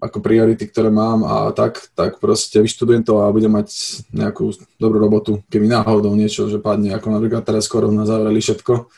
ako 0.01 0.25
priority, 0.25 0.65
ktoré 0.65 0.89
mám 0.89 1.29
a 1.29 1.53
tak, 1.53 1.93
tak 1.93 2.25
proste 2.25 2.65
vyštudujem 2.65 3.05
to 3.05 3.21
a 3.21 3.29
budem 3.29 3.53
mať 3.53 4.01
nejakú 4.17 4.57
dobrú 4.81 4.97
robotu, 4.97 5.45
keby 5.53 5.69
náhodou 5.69 6.17
niečo, 6.17 6.49
že 6.49 6.57
padne, 6.57 6.97
ako 6.97 7.13
napríklad 7.13 7.45
teraz 7.45 7.69
skoro 7.69 7.93
na 7.93 8.09
zavreli 8.09 8.41
všetko, 8.41 8.89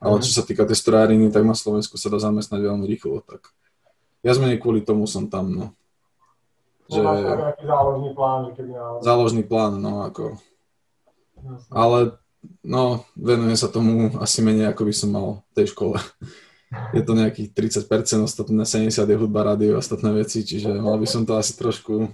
ale 0.00 0.16
mhm. 0.18 0.24
čo 0.24 0.30
sa 0.32 0.42
týka 0.42 0.64
tej 0.64 0.80
strojáriny, 0.80 1.28
tak 1.28 1.44
na 1.44 1.54
Slovensku 1.54 2.00
sa 2.00 2.08
dá 2.08 2.18
zamestnať 2.18 2.60
veľmi 2.60 2.84
rýchlo, 2.88 3.20
tak 3.20 3.52
ja 4.24 4.32
zmenej 4.32 4.60
kvôli 4.60 4.80
tomu 4.84 5.04
som 5.04 5.28
tam, 5.28 5.52
no. 5.52 5.66
že... 6.88 7.00
nejaký 7.00 7.64
záložný 7.64 8.10
plán, 8.16 8.38
že 8.48 8.52
keby 8.56 8.72
náhodou... 8.76 9.00
Záložný 9.04 9.42
plán, 9.44 9.72
no 9.80 10.04
ako... 10.04 10.36
Ale, 11.72 12.20
no, 12.60 13.04
venujem 13.16 13.56
sa 13.56 13.72
tomu 13.72 14.12
asi 14.20 14.44
menej, 14.44 14.68
ako 14.68 14.82
by 14.88 14.94
som 14.96 15.08
mal 15.08 15.28
v 15.52 15.52
tej 15.56 15.66
škole 15.72 15.96
je 16.96 17.02
to 17.02 17.12
nejakých 17.18 17.50
30%, 17.50 18.22
ostatné 18.22 18.62
70 18.62 18.92
je 18.92 19.16
hudba, 19.18 19.42
rádio 19.42 19.74
a 19.74 19.82
ostatné 19.82 20.14
veci, 20.14 20.46
čiže 20.46 20.70
mal 20.78 20.96
by 20.96 21.06
som 21.08 21.26
to 21.26 21.34
asi 21.34 21.58
trošku 21.58 22.12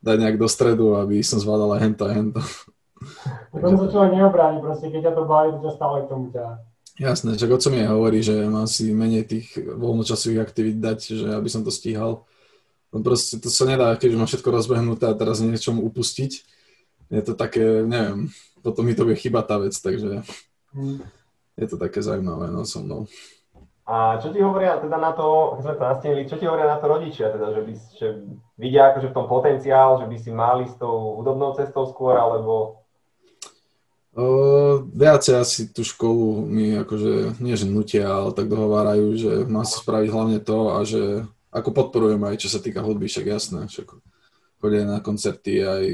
dať 0.00 0.16
nejak 0.16 0.36
do 0.40 0.48
stredu, 0.48 0.96
aby 0.96 1.20
som 1.20 1.42
zvládal 1.42 1.76
aj 1.76 1.80
hento, 1.82 2.02
aj 2.06 2.14
hento. 2.14 2.40
Potom 3.52 3.80
sa 3.80 3.86
človek 3.88 4.12
neobráni 4.16 4.58
proste, 4.60 4.92
keď 4.92 5.10
ťa 5.10 5.12
to 5.16 5.22
baví, 5.24 5.48
to 5.56 5.60
ťa 5.64 5.72
stále 5.76 5.96
k 6.04 6.06
tomu 6.08 6.26
ťa. 6.32 6.46
Jasné, 7.00 7.40
že 7.40 7.48
oco 7.48 7.72
mi 7.72 7.80
hovorí, 7.80 8.20
že 8.20 8.44
mám 8.44 8.68
si 8.68 8.92
menej 8.92 9.24
tých 9.24 9.56
voľnočasových 9.56 10.44
aktivít 10.44 10.84
dať, 10.84 10.98
že 11.16 11.28
aby 11.32 11.48
som 11.48 11.64
to 11.64 11.72
stíhal. 11.72 12.28
No 12.92 13.00
proste 13.00 13.40
to 13.40 13.48
sa 13.48 13.64
nedá, 13.64 13.96
keď 13.96 14.20
mám 14.20 14.28
všetko 14.28 14.52
rozbehnuté 14.52 15.08
a 15.08 15.16
teraz 15.16 15.40
niečom 15.40 15.80
upustiť. 15.80 16.44
Je 17.08 17.22
to 17.24 17.32
také, 17.32 17.88
neviem, 17.88 18.28
potom 18.60 18.84
mi 18.84 18.92
to 18.92 19.08
bude 19.08 19.16
chyba 19.16 19.40
tá 19.40 19.56
vec, 19.56 19.72
takže 19.72 20.20
mm. 20.76 21.00
je 21.56 21.66
to 21.72 21.80
také 21.80 22.04
zaujímavé 22.04 22.52
no, 22.52 22.68
so 22.68 22.84
mnou. 22.84 23.08
A 23.88 24.20
čo 24.20 24.28
ti 24.30 24.44
hovoria 24.44 24.76
teda 24.76 25.00
na 25.00 25.16
to, 25.16 25.56
keď 25.56 25.62
sme 25.64 25.74
to 25.74 25.84
nastenili, 25.88 26.28
čo 26.28 26.36
ti 26.36 26.44
hovoria 26.44 26.68
na 26.68 26.78
to 26.78 26.86
rodičia, 26.86 27.32
teda, 27.32 27.46
že, 27.56 27.60
by, 27.64 27.72
že 27.96 28.06
vidia 28.60 28.92
akože 28.92 29.08
v 29.08 29.16
tom 29.16 29.26
potenciál, 29.26 29.98
že 29.98 30.06
by 30.06 30.16
si 30.20 30.30
mali 30.30 30.68
s 30.68 30.76
tou 30.76 31.16
hudobnou 31.16 31.56
cestou 31.56 31.88
skôr, 31.88 32.14
alebo 32.14 32.79
Uh, 34.10 34.90
viacej 34.90 35.38
asi 35.38 35.60
tú 35.70 35.86
školu 35.86 36.42
mi 36.42 36.74
akože, 36.74 37.38
nie 37.38 37.54
že 37.54 37.70
nutia, 37.70 38.10
ale 38.10 38.34
tak 38.34 38.50
dohovárajú, 38.50 39.14
že 39.14 39.32
má 39.46 39.62
si 39.62 39.78
spraviť 39.78 40.10
hlavne 40.10 40.38
to 40.42 40.74
a 40.74 40.82
že 40.82 41.22
ako 41.54 41.70
podporujem 41.70 42.18
aj 42.26 42.42
čo 42.42 42.50
sa 42.50 42.58
týka 42.58 42.82
hudby, 42.82 43.06
však 43.06 43.26
jasné, 43.30 43.70
však 43.70 43.86
chodia 44.58 44.82
na 44.82 44.98
koncerty 44.98 45.62
aj 45.62 45.84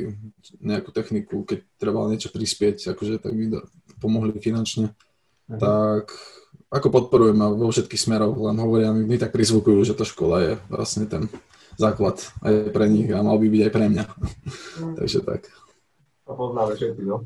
nejakú 0.65 0.97
techniku, 0.97 1.45
keď 1.45 1.61
treba 1.77 2.09
niečo 2.09 2.33
prispieť, 2.33 2.97
akože 2.97 3.21
tak 3.21 3.37
mi 3.37 3.53
pomohli 4.01 4.33
finančne, 4.41 4.97
uh-huh. 4.97 5.61
tak 5.61 6.17
ako 6.73 6.89
podporujem 6.89 7.37
vo 7.37 7.69
všetkých 7.69 8.01
smeroch, 8.01 8.33
len 8.33 8.57
hovoria 8.59 8.97
mi, 8.97 9.05
mi 9.05 9.17
tak 9.21 9.37
prizvukujú, 9.37 9.87
že 9.87 9.93
tá 9.93 10.09
škola 10.09 10.37
je 10.41 10.53
vlastne 10.73 11.05
ten 11.05 11.29
základ 11.77 12.17
aj 12.43 12.73
pre 12.73 12.89
nich 12.89 13.13
a 13.13 13.21
mal 13.21 13.37
by 13.37 13.47
byť 13.47 13.63
aj 13.69 13.73
pre 13.77 13.87
mňa. 13.93 14.05
Uh-huh. 14.09 14.93
Takže 15.05 15.21
tak. 15.21 15.53
To 16.27 16.35
poznáme 16.35 16.75
všetci, 16.75 17.03
no. 17.07 17.23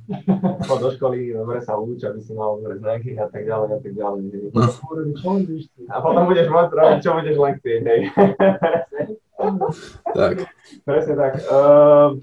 Chod 0.68 0.78
do 0.84 0.92
školy, 0.92 1.32
dobre 1.32 1.64
sa 1.64 1.80
uč, 1.80 2.04
aby 2.04 2.20
si 2.20 2.36
mal 2.36 2.60
dobre 2.60 2.76
znaky 2.76 3.16
a 3.16 3.32
tak 3.32 3.48
ďalej 3.48 3.68
a 3.72 3.78
tak 3.80 3.92
ďalej. 3.96 4.20
No. 4.52 4.60
A 5.88 5.96
potom 6.04 6.28
budeš 6.28 6.52
môcť 6.52 6.72
robiť, 6.76 6.98
čo 7.00 7.10
budeš 7.16 7.36
len 7.40 7.52
chcieť, 7.56 7.82
hej. 7.88 8.00
tak. 10.20 10.34
Presne 10.84 11.14
tak. 11.16 11.32
Uh, 11.48 12.20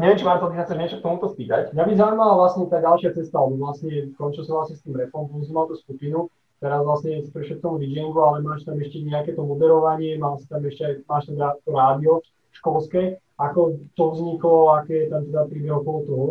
neviem, 0.00 0.16
či 0.16 0.24
Marto, 0.24 0.48
ty 0.48 0.56
sa 0.56 0.64
chceš 0.64 0.80
niečo 0.80 0.96
k 0.96 1.04
tomuto 1.04 1.28
spýtať? 1.28 1.76
Mňa 1.76 1.84
by 1.84 1.92
zaujímala 2.00 2.34
vlastne 2.40 2.64
tá 2.72 2.80
ďalšia 2.80 3.12
cesta, 3.12 3.36
lebo 3.44 3.68
vlastne 3.68 4.08
končil 4.16 4.48
som 4.48 4.64
vlastne 4.64 4.80
s 4.80 4.84
tým 4.88 4.96
repom, 4.96 5.28
som 5.28 5.52
mal 5.52 5.68
tú 5.68 5.76
skupinu, 5.76 6.32
teraz 6.56 6.88
vlastne 6.88 7.20
si 7.20 7.28
prešiel 7.28 7.60
k 7.60 7.64
tomu 7.68 7.84
DJingu, 7.84 8.16
ale 8.16 8.40
máš 8.40 8.64
tam 8.64 8.80
ešte 8.80 9.04
nejaké 9.04 9.36
to 9.36 9.44
moderovanie, 9.44 10.16
máš 10.16 10.48
tam 10.48 10.64
ešte 10.64 10.88
aj, 10.88 10.94
máš 11.04 11.28
tam 11.28 11.52
to 11.52 11.68
rádio 11.68 12.24
školské 12.56 13.20
ako 13.38 13.78
to 13.94 14.04
vzniklo, 14.10 14.74
aké 14.74 15.06
je 15.06 15.08
tam 15.14 15.22
teda 15.30 15.42
príbeh 15.46 15.74
okolo 15.78 15.98
toho? 16.02 16.26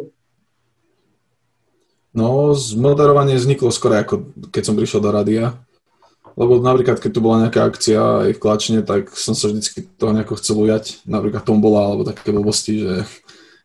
No, 2.11 2.51
moderovanie 2.75 3.39
vzniklo 3.39 3.71
skoro 3.71 3.95
ako 3.95 4.35
keď 4.51 4.63
som 4.67 4.75
prišiel 4.75 4.99
do 4.99 5.13
rádia. 5.13 5.55
Lebo 6.37 6.61
napríklad, 6.61 7.01
keď 7.01 7.11
tu 7.17 7.19
bola 7.21 7.41
nejaká 7.47 7.65
akcia 7.65 8.29
aj 8.29 8.31
v 8.37 8.41
Klačne, 8.41 8.79
tak 8.85 9.09
som 9.17 9.33
sa 9.33 9.49
vždycky 9.49 9.89
toho 9.97 10.13
nejako 10.13 10.37
chcel 10.37 10.61
ujať. 10.61 11.01
Napríklad 11.09 11.41
tombola 11.41 11.89
alebo 11.89 12.05
také 12.05 12.29
blbosti, 12.29 12.85
že 12.85 12.93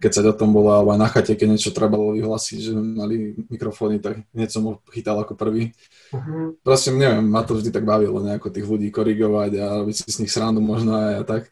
keď 0.02 0.11
sa 0.11 0.26
o 0.26 0.35
tom 0.35 0.50
bola, 0.50 0.82
alebo 0.82 0.90
aj 0.90 0.99
na 0.99 1.06
chate, 1.06 1.38
keď 1.38 1.54
niečo 1.54 1.71
trebalo 1.71 2.11
vyhlásiť, 2.11 2.59
že 2.59 2.73
mali 2.75 3.38
mikrofóny, 3.47 4.02
tak 4.02 4.26
som 4.50 4.66
ho 4.66 4.73
chytal 4.90 5.23
ako 5.23 5.38
prvý. 5.38 5.71
Uh-huh. 6.11 6.59
Proste 6.66 6.90
neviem, 6.90 7.23
ma 7.23 7.47
to 7.47 7.54
vždy 7.54 7.71
tak 7.71 7.87
bavilo 7.87 8.18
nejako 8.18 8.50
tých 8.50 8.66
ľudí 8.66 8.90
korigovať 8.90 9.62
a 9.62 9.78
robiť 9.87 9.94
si 10.02 10.11
s 10.11 10.18
nich 10.18 10.35
srandu 10.35 10.59
možno 10.59 10.99
aj 10.99 11.14
a 11.14 11.25
tak. 11.25 11.42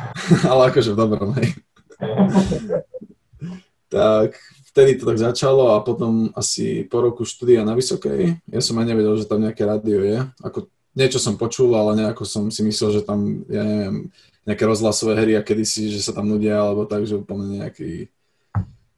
Ale 0.50 0.74
akože 0.74 0.90
v 0.90 0.98
dobrom, 0.98 1.30
hej. 1.38 1.54
tak 3.94 4.34
vtedy 4.74 4.98
to 4.98 5.06
tak 5.06 5.18
začalo 5.22 5.78
a 5.78 5.82
potom 5.86 6.34
asi 6.34 6.82
po 6.90 7.02
roku 7.02 7.22
štúdia 7.22 7.62
na 7.62 7.78
Vysokej, 7.78 8.42
ja 8.42 8.60
som 8.62 8.74
aj 8.82 8.86
nevedel, 8.90 9.14
že 9.22 9.30
tam 9.30 9.46
nejaké 9.46 9.62
rádio 9.62 10.02
je. 10.02 10.18
Ako 10.42 10.66
niečo 10.98 11.22
som 11.22 11.38
počul, 11.38 11.74
ale 11.78 11.94
nejako 11.94 12.26
som 12.26 12.50
si 12.50 12.66
myslel, 12.66 12.98
že 12.98 13.06
tam, 13.06 13.46
ja 13.46 13.62
neviem, 13.62 14.10
nejaké 14.48 14.64
rozhlasové 14.64 15.16
hry 15.20 15.32
a 15.36 15.44
kedysi, 15.44 15.92
že 15.92 16.00
sa 16.00 16.16
tam 16.16 16.28
nudia, 16.28 16.60
alebo 16.60 16.88
tak, 16.88 17.04
že 17.04 17.20
úplne 17.20 17.60
nejakí, 17.60 18.08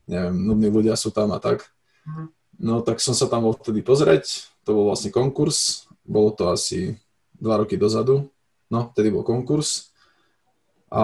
neviem, 0.07 0.35
nudní 0.35 0.69
ľudia 0.71 0.95
sú 0.95 1.11
tam 1.11 1.35
a 1.35 1.39
tak. 1.43 1.67
Mhm. 2.07 2.25
No 2.63 2.79
tak 2.85 3.03
som 3.03 3.17
sa 3.17 3.27
tam 3.27 3.49
bol 3.49 3.59
vtedy 3.59 3.83
pozrieť, 3.83 4.47
to 4.63 4.77
bol 4.77 4.85
vlastne 4.93 5.11
konkurs, 5.11 5.91
bolo 6.07 6.31
to 6.31 6.53
asi 6.53 6.95
dva 7.43 7.59
roky 7.59 7.75
dozadu, 7.75 8.31
no, 8.71 8.95
vtedy 8.95 9.11
bol 9.11 9.27
konkurs. 9.27 9.91
A 10.93 11.03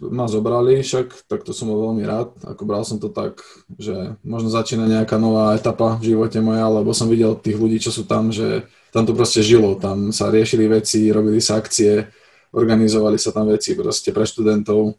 ma 0.00 0.26
zobrali 0.26 0.82
však, 0.82 1.28
tak 1.30 1.46
to 1.46 1.54
som 1.54 1.70
bol 1.70 1.90
veľmi 1.90 2.02
rád, 2.02 2.34
ako 2.42 2.62
bral 2.66 2.82
som 2.82 2.98
to 2.98 3.12
tak, 3.12 3.38
že 3.78 4.18
možno 4.26 4.50
začína 4.50 4.90
nejaká 4.90 5.16
nová 5.20 5.54
etapa 5.54 5.94
v 6.00 6.16
živote 6.16 6.42
moja, 6.42 6.66
lebo 6.66 6.90
som 6.90 7.06
videl 7.06 7.38
tých 7.38 7.54
ľudí, 7.54 7.78
čo 7.78 7.94
sú 7.94 8.02
tam, 8.02 8.34
že 8.34 8.66
tam 8.90 9.06
to 9.06 9.14
proste 9.14 9.42
žilo, 9.44 9.78
tam 9.78 10.10
sa 10.10 10.34
riešili 10.34 10.66
veci, 10.66 11.14
robili 11.14 11.38
sa 11.38 11.62
akcie, 11.62 12.10
organizovali 12.54 13.18
sa 13.18 13.34
tam 13.34 13.50
veci 13.50 13.74
proste 13.74 14.14
pre 14.14 14.22
študentov, 14.22 14.94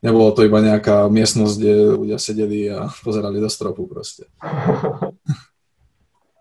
nebolo 0.00 0.32
to 0.32 0.48
iba 0.48 0.64
nejaká 0.64 1.12
miestnosť, 1.12 1.54
kde 1.60 1.74
ľudia 1.92 2.18
sedeli 2.18 2.72
a 2.72 2.88
pozerali 3.04 3.38
do 3.38 3.52
stropu 3.52 3.84
proste. 3.84 4.24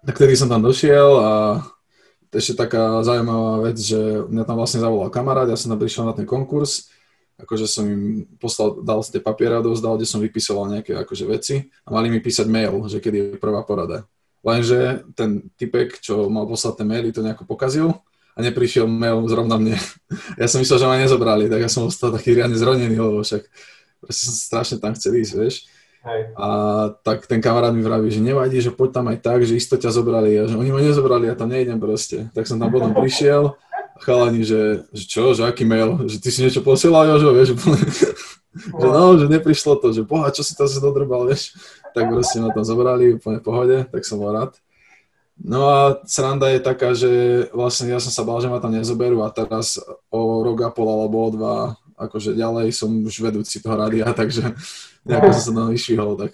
tak 0.07 0.15
tedy 0.15 0.39
som 0.39 0.47
tam 0.47 0.63
došiel 0.63 1.09
a 1.19 1.31
ešte 2.35 2.67
taká 2.67 2.99
zaujímavá 2.99 3.71
vec, 3.71 3.79
že 3.79 4.27
mňa 4.27 4.43
tam 4.43 4.59
vlastne 4.59 4.83
zavolal 4.83 5.07
kamarát, 5.07 5.47
ja 5.47 5.55
som 5.55 5.71
tam 5.71 5.79
prišiel 5.79 6.03
na 6.03 6.11
ten 6.11 6.27
konkurs, 6.27 6.91
akože 7.39 7.63
som 7.63 7.87
im 7.87 8.27
poslal, 8.39 8.83
dal 8.83 8.99
tie 9.07 9.23
papiere 9.23 9.55
a 9.55 9.63
dozdal, 9.63 9.95
kde 9.95 10.07
som 10.07 10.19
vypisoval 10.19 10.71
nejaké 10.71 10.99
akože 10.99 11.25
veci 11.31 11.55
a 11.87 11.95
mali 11.95 12.11
mi 12.11 12.19
písať 12.19 12.47
mail, 12.47 12.83
že 12.91 12.99
kedy 12.99 13.17
je 13.17 13.27
prvá 13.39 13.63
porada. 13.63 14.03
Lenže 14.43 15.07
ten 15.15 15.47
typek, 15.55 15.95
čo 16.03 16.27
mal 16.27 16.43
poslať 16.43 16.83
ten 16.83 16.87
mail, 16.91 17.07
to 17.15 17.23
nejako 17.23 17.47
pokazil 17.47 17.95
a 18.35 18.39
neprišiel 18.43 18.85
mail 18.85 19.23
zrovna 19.31 19.55
mne. 19.55 19.79
Ja 20.39 20.51
som 20.51 20.59
myslel, 20.59 20.79
že 20.83 20.87
ma 20.87 20.99
nezobrali, 20.99 21.47
tak 21.47 21.63
ja 21.63 21.69
som 21.71 21.87
ostal 21.87 22.11
taký 22.11 22.35
riadne 22.35 22.59
zronený, 22.59 22.99
lebo 22.99 23.23
však 23.23 23.47
som 24.11 24.31
strašne 24.35 24.77
tam 24.77 24.91
chcel 24.93 25.15
ísť, 25.15 25.33
vieš. 25.39 25.55
Hej. 26.05 26.21
A 26.37 26.47
tak 27.01 27.25
ten 27.25 27.41
kamarát 27.41 27.73
mi 27.73 27.81
vraví, 27.81 28.13
že 28.13 28.21
nevadí, 28.21 28.61
že 28.61 28.69
poď 28.69 29.01
tam 29.01 29.05
aj 29.09 29.17
tak, 29.25 29.41
že 29.41 29.57
isto 29.57 29.73
ťa 29.73 29.89
zobrali. 29.89 30.37
A 30.37 30.45
že 30.45 30.53
oni 30.53 30.69
ma 30.69 30.77
nezobrali, 30.77 31.25
ja 31.25 31.33
tam 31.33 31.49
nejdem 31.49 31.81
proste. 31.81 32.29
Tak 32.37 32.45
som 32.45 32.61
tam 32.61 32.69
potom 32.69 32.93
prišiel 32.93 33.57
a 33.95 33.99
chalani, 34.03 34.45
že, 34.45 34.85
že 34.93 35.03
čo, 35.09 35.33
že 35.33 35.47
aký 35.47 35.65
mail, 35.65 36.05
že 36.05 36.21
ty 36.21 36.29
si 36.29 36.45
niečo 36.45 36.61
posielal, 36.61 37.09
Jožo, 37.09 37.33
vieš, 37.33 37.57
že 38.81 38.87
no, 38.91 39.17
že 39.17 39.25
neprišlo 39.31 39.81
to, 39.81 39.95
že 39.95 40.05
boha, 40.05 40.29
čo 40.29 40.45
si 40.45 40.53
to 40.53 40.69
sa 40.69 40.77
dodrbal, 40.77 41.25
vieš. 41.25 41.57
Tak 41.95 42.11
proste 42.11 42.37
ma 42.43 42.51
tam 42.51 42.67
zobrali, 42.67 43.17
úplne 43.17 43.39
v 43.39 43.45
pohode, 43.47 43.77
tak 43.89 44.03
som 44.05 44.19
bol 44.21 44.29
rád. 44.35 44.53
No 45.35 45.67
a 45.67 45.79
sranda 46.07 46.47
je 46.47 46.63
taká, 46.63 46.95
že 46.95 47.11
vlastne 47.51 47.91
ja 47.91 47.99
som 47.99 48.09
sa 48.09 48.23
bál, 48.23 48.39
že 48.39 48.47
ma 48.47 48.63
tam 48.63 48.71
nezoberú 48.71 49.19
a 49.19 49.29
teraz 49.29 49.75
o 50.07 50.41
rok 50.41 50.63
a 50.63 50.69
pol 50.71 50.87
alebo 50.87 51.27
o 51.27 51.29
dva 51.29 51.55
akože 51.95 52.35
ďalej 52.35 52.75
som 52.75 52.91
už 52.91 53.23
vedúci 53.23 53.63
toho 53.63 53.79
rádia, 53.79 54.11
takže 54.19 54.53
nejako 55.07 55.29
som 55.31 55.43
sa 55.43 55.51
tam 55.55 55.67
vyšvihol, 55.71 56.13
tak... 56.19 56.31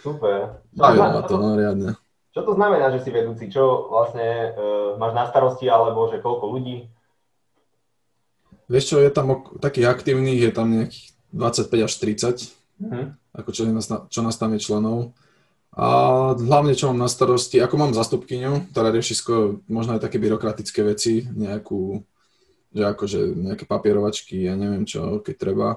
Super. 0.00 0.60
Bavilo 0.72 1.08
ma 1.08 1.22
to, 1.24 1.34
no 1.40 1.56
riadne. 1.56 1.96
Čo 2.30 2.46
to 2.46 2.52
znamená, 2.54 2.94
že 2.94 3.02
si 3.02 3.10
vedúci? 3.10 3.50
Čo 3.50 3.90
vlastne 3.90 4.54
uh, 4.54 4.94
máš 4.94 5.12
na 5.18 5.24
starosti, 5.26 5.66
alebo 5.66 6.06
že 6.06 6.22
koľko 6.22 6.46
ľudí? 6.46 6.86
Vieš 8.70 8.84
čo, 8.86 8.96
je 9.02 9.10
tam 9.10 9.34
ok- 9.34 9.58
takých 9.58 9.90
aktívnych, 9.90 10.38
je 10.38 10.52
tam 10.54 10.70
nejakých 10.70 11.10
25 11.34 11.86
až 11.90 11.92
30, 11.98 12.54
mm-hmm. 12.86 13.04
ako 13.34 13.50
čo, 13.50 13.62
nás, 13.66 13.86
čo 13.90 14.20
nás 14.22 14.36
tam 14.38 14.54
je 14.54 14.62
členov. 14.62 15.10
A 15.70 15.86
hlavne, 16.34 16.74
čo 16.74 16.90
mám 16.90 17.06
na 17.06 17.08
starosti, 17.08 17.62
ako 17.62 17.74
mám 17.78 17.92
zastupkyňu, 17.94 18.74
ktorá 18.74 18.90
rieši 18.90 19.14
skôr 19.14 19.62
možno 19.70 19.94
aj 19.94 20.02
také 20.02 20.18
byrokratické 20.18 20.82
veci, 20.82 21.24
nejakú 21.30 22.02
že 22.70 22.86
akože 22.86 23.34
nejaké 23.34 23.66
papierovačky, 23.66 24.46
ja 24.46 24.54
neviem 24.54 24.86
čo, 24.86 25.18
keď 25.18 25.34
treba. 25.34 25.68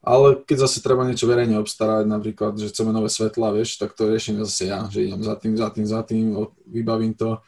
Ale 0.00 0.40
keď 0.46 0.64
zase 0.64 0.80
treba 0.80 1.04
niečo 1.04 1.28
verejne 1.28 1.60
obstarať, 1.60 2.08
napríklad, 2.08 2.56
že 2.56 2.72
chceme 2.72 2.94
nové 2.94 3.12
svetla, 3.12 3.52
vieš, 3.52 3.76
tak 3.76 3.92
to 3.92 4.08
riešim 4.08 4.40
zase 4.40 4.72
ja, 4.72 4.88
že 4.88 5.04
idem 5.04 5.20
za 5.20 5.36
tým, 5.36 5.54
za 5.58 5.68
tým, 5.68 5.86
za 5.86 6.00
tým, 6.06 6.24
vybavím 6.64 7.12
to. 7.12 7.42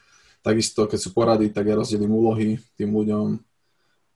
Takisto, 0.44 0.84
keď 0.84 0.98
sú 1.00 1.16
porady, 1.16 1.48
tak 1.52 1.68
ja 1.68 1.76
rozdelím 1.76 2.12
úlohy 2.12 2.60
tým 2.76 2.92
ľuďom, 2.92 3.40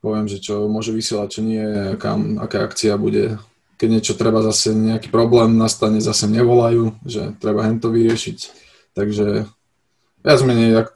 poviem, 0.05 0.27
že 0.29 0.41
čo 0.41 0.69
môže 0.69 0.93
vysielať, 0.93 1.29
čo 1.31 1.41
nie, 1.41 1.65
kam, 1.97 2.37
aká 2.37 2.69
akcia 2.69 3.01
bude. 3.01 3.41
Keď 3.75 3.89
niečo 3.91 4.15
treba 4.15 4.39
zase, 4.47 4.71
nejaký 4.71 5.11
problém 5.11 5.59
nastane, 5.59 5.99
zase 5.99 6.31
nevolajú, 6.31 6.95
že 7.03 7.35
treba 7.43 7.67
hen 7.67 7.83
to 7.83 7.91
vyriešiť. 7.91 8.39
Takže 8.95 9.51
viac 10.23 10.41
menej, 10.47 10.87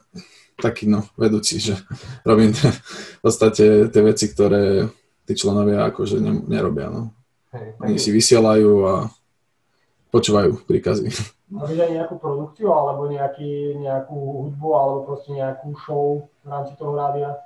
taký 0.59 0.91
no, 0.91 1.07
vedúci, 1.15 1.57
že 1.59 1.79
robím 2.29 2.51
v 2.53 3.21
podstate 3.23 3.87
tie 3.87 4.01
veci, 4.03 4.31
ktoré 4.31 4.91
tí 5.23 5.33
členovia 5.33 5.87
akože 5.89 6.19
ne, 6.19 6.43
nerobia. 6.45 6.91
No. 6.91 7.15
Hej, 7.55 7.67
Oni 7.81 7.97
si 7.97 8.09
vysielajú 8.13 8.71
a 8.85 8.95
počúvajú 10.09 10.65
príkazy. 10.65 11.09
Máš 11.53 11.73
aj 11.81 11.89
nejakú 11.89 12.21
produkciu, 12.21 12.69
alebo 12.69 13.09
nejaký, 13.09 13.81
nejakú 13.81 14.13
hudbu, 14.53 14.67
alebo 14.69 14.97
proste 15.09 15.33
nejakú 15.33 15.73
show 15.81 16.29
v 16.45 16.47
rámci 16.47 16.77
toho 16.77 16.93
rádia? 16.93 17.41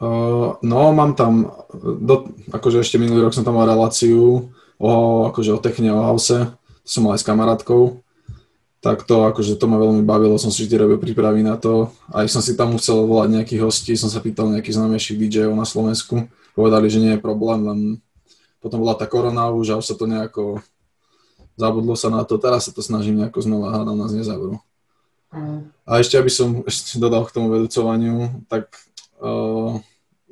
Uh, 0.00 0.56
no, 0.64 0.90
mám 0.96 1.12
tam, 1.12 1.52
do, 1.76 2.32
akože 2.50 2.80
ešte 2.80 2.96
minulý 2.96 3.28
rok 3.28 3.36
som 3.36 3.44
tam 3.44 3.60
mal 3.60 3.68
reláciu 3.68 4.48
o, 4.84 5.24
akože 5.32 5.56
o 5.56 5.58
techne, 5.58 5.88
o 5.96 6.04
house, 6.04 6.52
som 6.84 7.00
mal 7.08 7.16
aj 7.16 7.24
s 7.24 7.28
kamarátkou, 7.28 8.04
tak 8.84 9.08
to 9.08 9.24
akože 9.24 9.56
to 9.56 9.64
ma 9.64 9.80
veľmi 9.80 10.04
bavilo, 10.04 10.36
som 10.36 10.52
si 10.52 10.68
vždy 10.68 10.76
robil 10.76 10.98
prípravy 11.00 11.40
na 11.40 11.56
to. 11.56 11.88
Aj 12.12 12.28
som 12.28 12.44
si 12.44 12.52
tam 12.52 12.76
musel 12.76 13.08
volať 13.08 13.32
nejakých 13.32 13.64
hostí, 13.64 13.96
som 13.96 14.12
sa 14.12 14.20
pýtal 14.20 14.52
nejakých 14.52 14.76
známejších 14.76 15.16
DJov 15.16 15.56
na 15.56 15.64
Slovensku. 15.64 16.28
Povedali, 16.52 16.92
že 16.92 17.00
nie 17.00 17.16
je 17.16 17.24
problém, 17.24 17.64
len 17.64 17.80
potom 18.60 18.84
bola 18.84 18.92
tá 18.92 19.08
korona 19.08 19.48
už 19.48 19.72
a 19.72 19.80
už 19.80 19.88
sa 19.88 19.96
to 19.96 20.04
nejako 20.04 20.60
zabudlo 21.56 21.96
sa 21.96 22.12
na 22.12 22.28
to. 22.28 22.36
Teraz 22.36 22.68
sa 22.68 22.76
to 22.76 22.84
snažím 22.84 23.24
nejako 23.24 23.40
znova, 23.40 23.72
hádam 23.72 23.96
nás 23.96 24.12
nezavrú. 24.12 24.60
Mm. 25.32 25.72
A 25.88 25.90
ešte, 26.04 26.20
aby 26.20 26.28
som 26.28 26.60
ešte 26.68 27.00
dodal 27.00 27.24
k 27.24 27.34
tomu 27.34 27.48
vedúcovaniu, 27.50 28.44
tak 28.52 28.68
uh, 29.24 29.80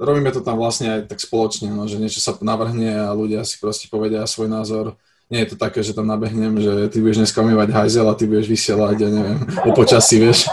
robíme 0.02 0.34
to 0.34 0.42
tam 0.42 0.58
vlastne 0.58 0.98
aj 0.98 1.00
tak 1.06 1.22
spoločne, 1.22 1.70
no, 1.70 1.86
že 1.86 2.02
niečo 2.02 2.18
sa 2.18 2.34
navrhne 2.42 3.06
a 3.06 3.14
ľudia 3.14 3.46
si 3.46 3.62
proste 3.62 3.86
povedia 3.86 4.26
svoj 4.26 4.50
názor 4.50 4.98
nie 5.32 5.48
je 5.48 5.54
to 5.54 5.56
také, 5.56 5.80
že 5.80 5.96
tam 5.96 6.04
nabehnem, 6.04 6.60
že 6.60 6.92
ty 6.92 7.00
budeš 7.00 7.24
dneska 7.24 7.40
umývať 7.40 7.72
hajzel 7.72 8.04
a 8.04 8.12
ty 8.12 8.28
budeš 8.28 8.52
vysielať, 8.52 8.96
ja 9.00 9.08
neviem, 9.08 9.40
o 9.64 9.72
počasí, 9.72 10.20
vieš. 10.20 10.44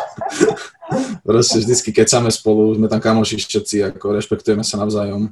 Proste 1.27 1.61
vždycky, 1.61 1.93
keď 1.93 2.07
same 2.09 2.31
spolu, 2.33 2.73
sme 2.73 2.89
tam 2.89 2.97
kamoši 2.97 3.37
všetci, 3.37 3.93
ako 3.93 4.17
rešpektujeme 4.17 4.65
sa 4.65 4.81
navzájom. 4.81 5.29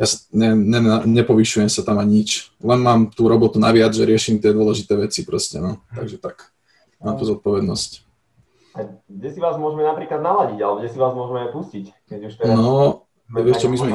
Ja 0.00 0.06
sa, 0.08 0.24
ne, 0.34 0.56
ne, 0.56 0.80
nepovyšujem 1.04 1.70
sa 1.70 1.86
tam 1.86 2.02
ani 2.02 2.24
nič. 2.24 2.50
Len 2.58 2.80
mám 2.82 3.12
tú 3.12 3.30
robotu 3.30 3.62
naviac, 3.62 3.94
že 3.94 4.08
riešim 4.08 4.42
tie 4.42 4.50
dôležité 4.50 4.98
veci 4.98 5.22
proste, 5.22 5.62
no. 5.62 5.78
Takže 5.94 6.18
tak, 6.18 6.50
mám 6.98 7.14
tú 7.14 7.28
zodpovednosť. 7.28 8.02
A 8.74 8.78
kde 9.06 9.28
si 9.30 9.38
vás 9.38 9.54
môžeme 9.60 9.86
napríklad 9.86 10.18
naladiť, 10.18 10.58
alebo 10.58 10.82
kde 10.82 10.90
si 10.90 10.98
vás 10.98 11.14
môžeme 11.14 11.54
pustiť? 11.54 11.84
Keď 12.10 12.20
už 12.24 12.32
teraz 12.40 12.56
no, 12.58 13.06
vieš 13.32 13.64
čo, 13.64 13.68
my 13.68 13.76
sme... 13.76 13.90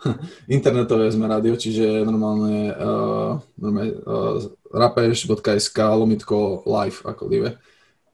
internetové 0.56 1.12
sme 1.12 1.28
rádio, 1.28 1.54
čiže 1.56 2.04
normálne, 2.08 2.72
uh, 2.72 3.32
normálne 3.60 3.92
uh, 4.00 4.40
rapeš.sk 4.72 5.78
lomitko 5.78 6.64
live 6.64 6.98
ako 7.04 7.22
live. 7.28 7.50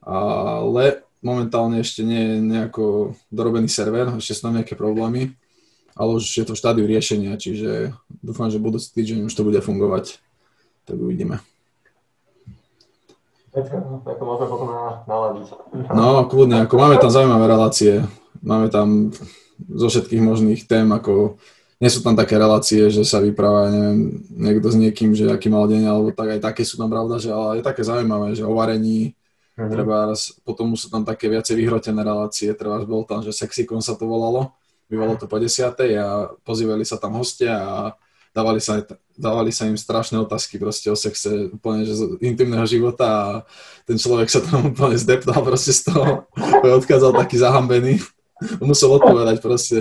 Ale 0.06 1.02
momentálne 1.22 1.82
ešte 1.82 2.06
nie 2.06 2.22
je 2.22 2.34
nejako 2.42 2.84
dorobený 3.30 3.66
server, 3.66 4.14
ešte 4.18 4.38
sú 4.38 4.40
tam 4.50 4.54
nejaké 4.58 4.78
problémy, 4.78 5.34
ale 5.98 6.10
už 6.18 6.26
je 6.26 6.44
to 6.46 6.54
v 6.54 6.60
štádiu 6.60 6.84
riešenia, 6.86 7.34
čiže 7.38 7.94
dúfam, 8.22 8.50
že 8.52 8.62
budúci 8.62 8.94
týždeň 8.94 9.26
už 9.26 9.34
to 9.34 9.46
bude 9.46 9.58
fungovať. 9.62 10.22
Tak 10.86 10.96
uvidíme. 10.98 11.42
Ako 13.56 14.22
môžeme 14.22 14.48
potom 14.52 14.68
naladiť. 15.08 15.46
No, 15.96 16.28
kľudne, 16.28 16.68
ako 16.68 16.74
máme 16.76 17.00
tam 17.00 17.08
zaujímavé 17.08 17.44
relácie, 17.48 18.04
máme 18.44 18.68
tam 18.68 19.10
zo 19.58 19.86
všetkých 19.88 20.22
možných 20.22 20.60
tém, 20.68 20.88
ako 20.92 21.40
nie 21.76 21.90
sú 21.92 22.00
tam 22.00 22.16
také 22.16 22.40
relácie, 22.40 22.88
že 22.88 23.04
sa 23.04 23.20
vypráva, 23.20 23.68
neviem, 23.68 24.24
niekto 24.32 24.72
s 24.72 24.76
niekým, 24.80 25.12
že 25.12 25.28
aký 25.28 25.52
mal 25.52 25.68
deň, 25.68 25.82
alebo 25.84 26.08
tak 26.08 26.36
aj 26.36 26.40
také 26.40 26.64
sú 26.64 26.80
tam 26.80 26.88
pravda, 26.88 27.20
že 27.20 27.28
ale 27.28 27.60
je 27.60 27.64
také 27.68 27.84
zaujímavé, 27.84 28.32
že 28.32 28.48
o 28.48 28.56
varení, 28.56 29.12
mm-hmm. 29.60 29.68
treba 29.68 30.16
potom 30.40 30.72
sú 30.72 30.88
tam 30.88 31.04
také 31.04 31.28
viacej 31.28 31.52
vyhrotené 31.52 32.00
relácie, 32.00 32.48
treba 32.56 32.80
bol 32.88 33.04
tam, 33.04 33.20
že 33.20 33.36
Sexikon 33.36 33.84
sa 33.84 33.92
to 33.92 34.08
volalo, 34.08 34.56
bývalo 34.88 35.20
to 35.20 35.28
po 35.28 35.36
desiatej 35.36 36.00
a 36.00 36.32
pozývali 36.48 36.88
sa 36.88 36.96
tam 36.96 37.20
hostia 37.20 37.60
a 37.60 37.76
dávali 38.32 38.60
sa, 38.64 38.80
dávali 39.12 39.52
sa 39.52 39.68
im 39.68 39.76
strašné 39.76 40.16
otázky 40.16 40.56
proste 40.56 40.88
o 40.88 40.96
sexe 40.96 41.52
úplne 41.52 41.84
že 41.84 41.92
z 41.92 42.02
intimného 42.24 42.64
života 42.64 43.04
a 43.04 43.28
ten 43.84 44.00
človek 44.00 44.32
sa 44.32 44.40
tam 44.40 44.72
úplne 44.72 44.96
zdeptal 44.96 45.44
proste 45.44 45.76
z 45.76 45.92
toho, 45.92 46.24
odchádzal 46.80 47.12
taký 47.20 47.36
zahambený 47.36 48.00
musel 48.68 48.92
odpovedať 49.00 49.40
proste. 49.40 49.80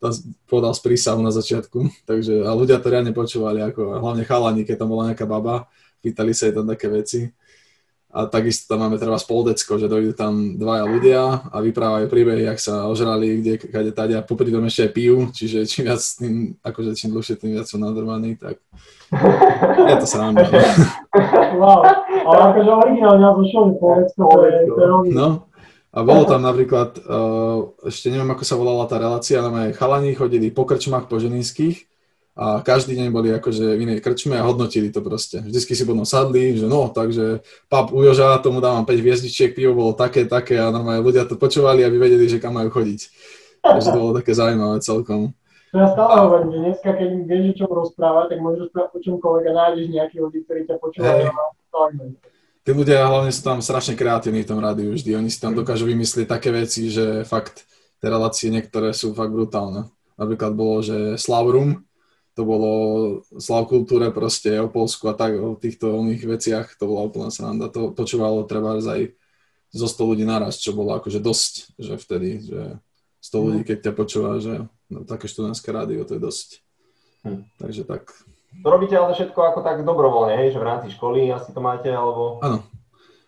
Tam 0.00 0.12
povedal 0.48 0.72
z 0.72 0.80
prísahu 0.80 1.20
na 1.20 1.32
začiatku. 1.32 2.08
Takže, 2.08 2.48
a 2.48 2.50
ľudia 2.56 2.80
to 2.80 2.88
reálne 2.88 3.12
počúvali, 3.12 3.60
ako, 3.60 4.00
hlavne 4.00 4.24
chalani, 4.24 4.62
keď 4.64 4.76
tam 4.84 4.88
bola 4.92 5.12
nejaká 5.12 5.28
baba, 5.28 5.68
pýtali 6.00 6.32
sa 6.32 6.48
jej 6.48 6.54
tam 6.56 6.66
také 6.68 6.88
veci. 6.88 7.20
A 8.10 8.26
takisto 8.26 8.74
tam 8.74 8.82
máme 8.82 8.98
treba 8.98 9.14
spoldecko, 9.22 9.78
že 9.78 9.86
dojdú 9.86 10.18
tam 10.18 10.58
dvaja 10.58 10.82
ľudia 10.82 11.22
a 11.46 11.62
vyprávajú 11.62 12.10
príbehy, 12.10 12.42
jak 12.42 12.58
sa 12.58 12.90
ožrali, 12.90 13.38
kde, 13.38 13.62
kade 13.70 13.94
tady 13.94 14.18
a 14.18 14.26
popri 14.26 14.50
tom 14.50 14.66
ešte 14.66 14.90
aj 14.90 14.92
pijú, 14.98 15.16
čiže 15.30 15.62
čím 15.62 15.86
viac 15.86 16.02
tým, 16.02 16.58
akože 16.58 16.98
čím 16.98 17.14
dlhšie, 17.14 17.38
tým 17.38 17.54
viac 17.54 17.70
sú 17.70 17.78
nadrvaní, 17.78 18.34
tak 18.34 18.58
je 19.86 19.96
to 20.02 20.06
sranda. 20.10 20.42
Wow, 21.50 21.82
ale 22.30 22.40
akože 22.54 22.70
originálne 22.70 23.20
názov 23.26 23.44
show 23.50 23.66
je 23.68 23.74
Spoldecko, 23.74 24.22
to 24.30 24.80
je 24.80 25.12
No, 25.12 25.49
a 25.90 26.06
bolo 26.06 26.22
tam 26.22 26.46
napríklad, 26.46 27.02
uh, 27.02 27.74
ešte 27.82 28.14
neviem, 28.14 28.30
ako 28.30 28.44
sa 28.46 28.54
volala 28.54 28.86
tá 28.86 29.02
relácia, 29.02 29.42
ale 29.42 29.74
chalani 29.74 30.14
chodili 30.14 30.54
po 30.54 30.62
krčmách, 30.62 31.10
po 31.10 31.18
ženinských 31.18 31.90
a 32.38 32.62
každý 32.62 32.94
deň 32.94 33.08
boli 33.10 33.34
akože 33.34 33.74
v 33.74 33.82
inej 33.90 33.98
krčme 33.98 34.38
a 34.38 34.46
hodnotili 34.46 34.94
to 34.94 35.02
proste. 35.02 35.42
Vždycky 35.42 35.74
si 35.74 35.82
potom 35.82 36.06
sadli, 36.06 36.54
že 36.54 36.70
no, 36.70 36.94
takže 36.94 37.42
pap 37.66 37.90
u 37.90 38.06
Joža, 38.06 38.38
tomu 38.38 38.62
dávam 38.62 38.86
5 38.86 39.02
hviezdičiek, 39.02 39.50
pivo 39.50 39.74
bolo 39.74 39.92
také, 39.98 40.30
také 40.30 40.62
a 40.62 40.70
normálne 40.70 41.02
ľudia 41.02 41.26
to 41.26 41.34
počúvali, 41.34 41.82
aby 41.82 41.98
vedeli, 41.98 42.30
že 42.30 42.38
kam 42.38 42.54
majú 42.54 42.70
chodiť. 42.70 43.00
Takže 43.60 43.90
to 43.90 43.98
bolo 43.98 44.12
také 44.14 44.30
zaujímavé 44.30 44.78
celkom. 44.78 45.34
Ja 45.74 45.90
stále 45.90 46.14
hovorím, 46.22 46.48
že 46.54 46.58
dneska, 46.70 46.90
keď 46.94 47.08
vieš 47.26 47.46
o 47.46 47.56
čom 47.62 47.70
rozprávať, 47.70 48.26
tak 48.34 48.38
môžeš 48.42 48.60
rozprávať 48.70 48.90
o 48.94 49.00
čomkoľvek 49.10 49.44
a 49.46 49.52
nájdeš 49.54 49.86
nejakých 49.90 50.22
ľudí, 50.22 50.38
ktorí 50.46 50.60
ťa 50.70 50.76
počúvajú. 50.78 51.26
Hey 51.26 52.30
tí 52.70 52.78
ľudia 52.78 53.02
hlavne 53.02 53.34
sú 53.34 53.42
tam 53.42 53.58
strašne 53.58 53.98
kreatívni 53.98 54.46
v 54.46 54.50
tom 54.54 54.62
rádiu 54.62 54.94
vždy. 54.94 55.18
Oni 55.18 55.26
si 55.26 55.42
tam 55.42 55.58
dokážu 55.58 55.90
vymyslieť 55.90 56.30
také 56.30 56.54
veci, 56.54 56.86
že 56.86 57.26
fakt 57.26 57.66
tie 57.98 58.06
relácie 58.06 58.46
niektoré 58.46 58.94
sú 58.94 59.10
fakt 59.10 59.34
brutálne. 59.34 59.90
Napríklad 60.14 60.54
bolo, 60.54 60.78
že 60.78 61.18
Slavrum, 61.18 61.82
to 62.38 62.46
bolo 62.46 62.70
Slav 63.42 63.66
kultúre 63.66 64.14
proste 64.14 64.54
o 64.62 64.70
Polsku 64.70 65.10
a 65.10 65.18
tak, 65.18 65.34
o 65.34 65.58
týchto 65.58 65.98
oných 65.98 66.22
veciach, 66.22 66.66
to 66.78 66.86
bola 66.86 67.10
úplná 67.10 67.34
sranda. 67.34 67.66
To 67.74 67.90
počúvalo 67.90 68.46
treba 68.46 68.78
aj 68.78 69.18
zo 69.74 69.86
100 69.90 70.06
ľudí 70.14 70.22
naraz, 70.22 70.62
čo 70.62 70.70
bolo 70.70 70.94
akože 70.94 71.18
dosť, 71.18 71.74
že 71.74 71.98
vtedy, 71.98 72.30
že 72.46 72.78
100 73.18 73.34
ľudí, 73.50 73.60
keď 73.66 73.90
ťa 73.90 73.92
počúva, 73.98 74.38
že 74.38 74.62
no, 74.86 75.02
také 75.02 75.26
študentské 75.26 75.74
rádio, 75.74 76.06
to 76.06 76.14
je 76.14 76.22
dosť. 76.22 76.48
Hm. 77.26 77.50
Takže 77.58 77.82
tak, 77.82 78.14
to 78.60 78.68
robíte 78.68 78.96
ale 78.96 79.16
všetko 79.16 79.40
ako 79.40 79.60
tak 79.64 79.82
dobrovoľne, 79.82 80.36
hej, 80.36 80.52
že 80.52 80.58
v 80.60 80.68
rámci 80.68 80.88
školy 80.92 81.32
asi 81.32 81.50
to 81.52 81.60
máte, 81.64 81.88
alebo... 81.88 82.40
Áno, 82.44 82.62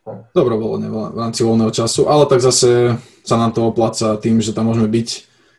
tak. 0.04 0.34
dobrovoľne 0.34 0.88
v 0.90 1.18
rámci 1.18 1.40
voľného 1.46 1.72
času, 1.72 2.10
ale 2.10 2.28
tak 2.28 2.44
zase 2.44 2.98
sa 3.22 3.36
nám 3.38 3.54
to 3.54 3.64
opláca 3.64 4.18
tým, 4.18 4.42
že 4.42 4.52
tam 4.52 4.68
môžeme 4.68 4.90
byť. 4.90 5.08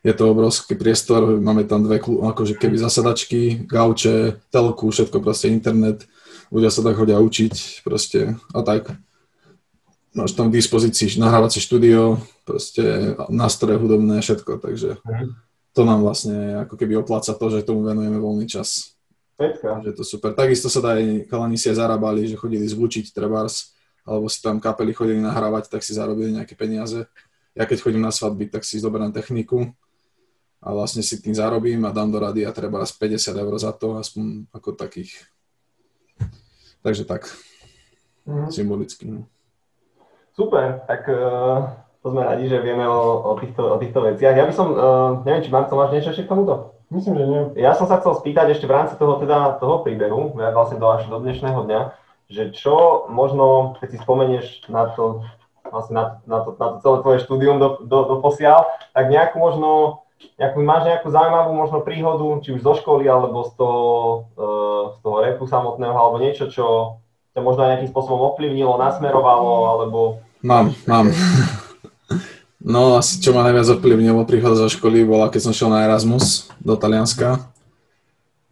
Je 0.03 0.12
to 0.12 0.36
obrovský 0.36 0.75
priestor, 0.75 1.39
máme 1.39 1.63
tam 1.63 1.88
dve 1.88 2.03
akože 2.03 2.59
keby 2.59 2.75
zasadačky, 2.75 3.63
gauče, 3.63 4.36
telku, 4.51 4.91
všetko 4.91 5.23
proste 5.23 5.47
internet, 5.47 6.03
ľudia 6.51 6.67
sa 6.67 6.83
tak 6.83 6.99
chodia 6.99 7.23
učiť 7.23 7.88
proste 7.88 8.36
a 8.51 8.59
tak. 8.67 8.99
Máš 10.13 10.36
tam 10.38 10.51
k 10.51 10.59
dispozícii 10.59 11.17
nahrávacie 11.17 11.63
štúdio, 11.63 12.21
proste 12.43 13.15
nástroje 13.31 13.79
hudobné, 13.79 14.19
všetko, 14.19 14.59
takže 14.59 14.99
mhm. 15.07 15.39
to 15.71 15.81
nám 15.88 16.03
vlastne 16.03 16.67
ako 16.67 16.75
keby 16.75 16.99
opláca 16.99 17.31
to, 17.31 17.45
že 17.47 17.63
tomu 17.63 17.88
venujeme 17.88 18.19
voľný 18.19 18.45
čas. 18.45 18.93
Petka. 19.33 19.81
Že 19.81 19.91
to 19.97 20.03
super. 20.05 20.31
Takisto 20.37 20.69
sa 20.69 20.79
dá 20.79 20.97
aj, 20.97 21.25
kalani 21.25 21.57
si 21.57 21.67
aj 21.69 21.81
zarábali, 21.81 22.29
že 22.29 22.37
chodili 22.37 22.69
zvučiť 22.69 23.09
trebárs, 23.11 23.73
alebo 24.05 24.29
si 24.29 24.43
tam 24.43 24.61
kapely 24.61 24.93
chodili 24.93 25.19
nahrávať, 25.23 25.73
tak 25.73 25.81
si 25.81 25.97
zarobili 25.97 26.35
nejaké 26.35 26.53
peniaze. 26.53 27.09
Ja 27.57 27.65
keď 27.65 27.81
chodím 27.81 28.03
na 28.05 28.13
svadby, 28.13 28.49
tak 28.49 28.65
si 28.65 28.81
zoberám 28.81 29.13
techniku 29.13 29.73
a 30.63 30.71
vlastne 30.71 31.03
si 31.03 31.19
tým 31.19 31.35
zarobím 31.35 31.83
a 31.85 31.91
dám 31.91 32.09
do 32.09 32.19
rady 32.21 32.47
a 32.47 32.55
treba 32.55 32.81
50 32.81 33.19
eur 33.19 33.53
za 33.59 33.71
to, 33.75 33.99
aspoň 33.99 34.47
ako 34.53 34.73
takých. 34.73 35.11
Takže 36.83 37.03
tak, 37.07 37.27
mm. 38.27 38.51
symbolicky. 38.51 39.07
No. 39.07 39.27
Super, 40.33 40.81
tak 40.89 41.05
uh, 41.07 41.77
to 42.01 42.09
sme 42.09 42.25
radi, 42.25 42.49
že 42.49 42.57
vieme 42.59 42.83
o, 42.89 43.21
o, 43.21 43.31
týchto, 43.37 43.61
o 43.61 43.77
týchto 43.77 44.01
veciach. 44.01 44.35
Ja 44.35 44.45
by 44.49 44.53
som, 44.55 44.67
uh, 44.73 45.11
neviem, 45.23 45.45
či 45.45 45.53
Marco, 45.53 45.77
máš 45.77 45.93
niečo 45.93 46.11
ešte 46.11 46.25
k 46.25 46.31
tomuto? 46.33 46.72
Myslím, 46.93 47.17
že 47.17 47.25
nie. 47.25 47.41
Ja 47.58 47.73
som 47.73 47.89
sa 47.89 47.97
chcel 47.97 48.13
spýtať 48.21 48.53
ešte 48.53 48.69
v 48.69 48.75
rámci 48.77 48.93
toho, 49.01 49.17
teda, 49.17 49.58
toho 49.58 49.82
príbehu, 49.82 50.38
vlastne 50.38 50.77
do, 50.77 50.88
až 50.93 51.10
do 51.10 51.17
dnešného 51.17 51.65
dňa, 51.65 51.82
že 52.29 52.53
čo 52.53 53.10
možno, 53.10 53.73
keď 53.82 53.88
si 53.89 53.97
spomenieš 53.97 54.45
na 54.69 54.93
to, 54.93 55.25
vlastne 55.73 55.93
na, 55.97 56.06
na, 56.29 56.45
to, 56.45 56.53
na 56.53 56.67
to 56.69 56.77
celé 56.86 56.97
tvoje 57.01 57.19
štúdium 57.25 57.58
do, 57.58 57.82
do, 57.82 57.97
do 58.06 58.15
posiaľ, 58.21 58.69
tak 58.93 59.10
nejakú 59.10 59.41
možno, 59.41 59.69
nejakú, 60.38 60.62
máš 60.62 60.86
nejakú 60.86 61.10
zaujímavú 61.10 61.51
možno 61.58 61.82
príhodu, 61.82 62.29
či 62.45 62.53
už 62.53 62.62
zo 62.62 62.77
školy, 62.77 63.10
alebo 63.10 63.41
z 63.41 63.51
toho, 63.58 63.84
uh, 64.38 64.84
z 64.93 64.97
toho 65.01 65.17
repu 65.25 65.49
samotného, 65.49 65.97
alebo 65.97 66.21
niečo, 66.21 66.45
čo 66.53 67.01
ťa 67.34 67.41
možno 67.41 67.65
nejakým 67.65 67.89
spôsobom 67.89 68.21
ovplyvnilo, 68.34 68.77
nasmerovalo, 68.77 69.53
alebo... 69.65 70.21
Mám, 70.45 70.77
mám. 70.86 71.10
No 72.63 72.95
asi 72.95 73.19
čo 73.19 73.36
ma 73.36 73.43
najviac 73.43 73.76
ovplyvnilo 73.76 74.23
príchod 74.23 74.56
zo 74.56 74.71
školy 74.71 75.04
bola, 75.04 75.28
keď 75.28 75.52
som 75.52 75.54
šiel 75.54 75.67
na 75.67 75.84
Erasmus 75.84 76.47
do 76.63 76.80
Talianska. 76.80 77.43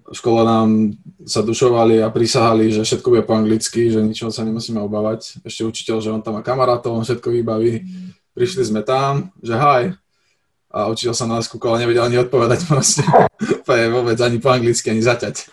V 0.04 0.16
škole 0.20 0.44
nám 0.44 1.00
sa 1.24 1.40
dušovali 1.40 2.04
a 2.04 2.12
prisahali, 2.12 2.76
že 2.76 2.84
všetko 2.84 3.08
bude 3.08 3.24
po 3.24 3.40
anglicky, 3.40 3.88
že 3.88 4.04
ničoho 4.04 4.28
sa 4.28 4.44
nemusíme 4.44 4.84
obávať. 4.84 5.40
Ešte 5.48 5.64
učiteľ, 5.64 5.98
že 6.04 6.12
on 6.12 6.20
tam 6.20 6.36
má 6.36 6.44
kamarátov, 6.44 6.92
on 6.92 7.08
všetko 7.08 7.32
vybaví. 7.32 7.88
Prišli 8.36 8.68
sme 8.68 8.84
tam, 8.84 9.32
že 9.40 9.56
haj. 9.56 9.96
A 10.68 10.92
učiteľ 10.92 11.16
sa 11.16 11.24
na 11.24 11.40
nás 11.40 11.48
kúkol 11.48 11.80
a 11.80 11.80
nevedel 11.80 12.04
ani 12.04 12.20
odpovedať 12.20 12.64
proste. 12.70 13.08
vôbec 13.88 14.20
ani 14.20 14.44
po 14.44 14.52
anglicky, 14.52 14.92
ani 14.92 15.00
zaťať. 15.00 15.48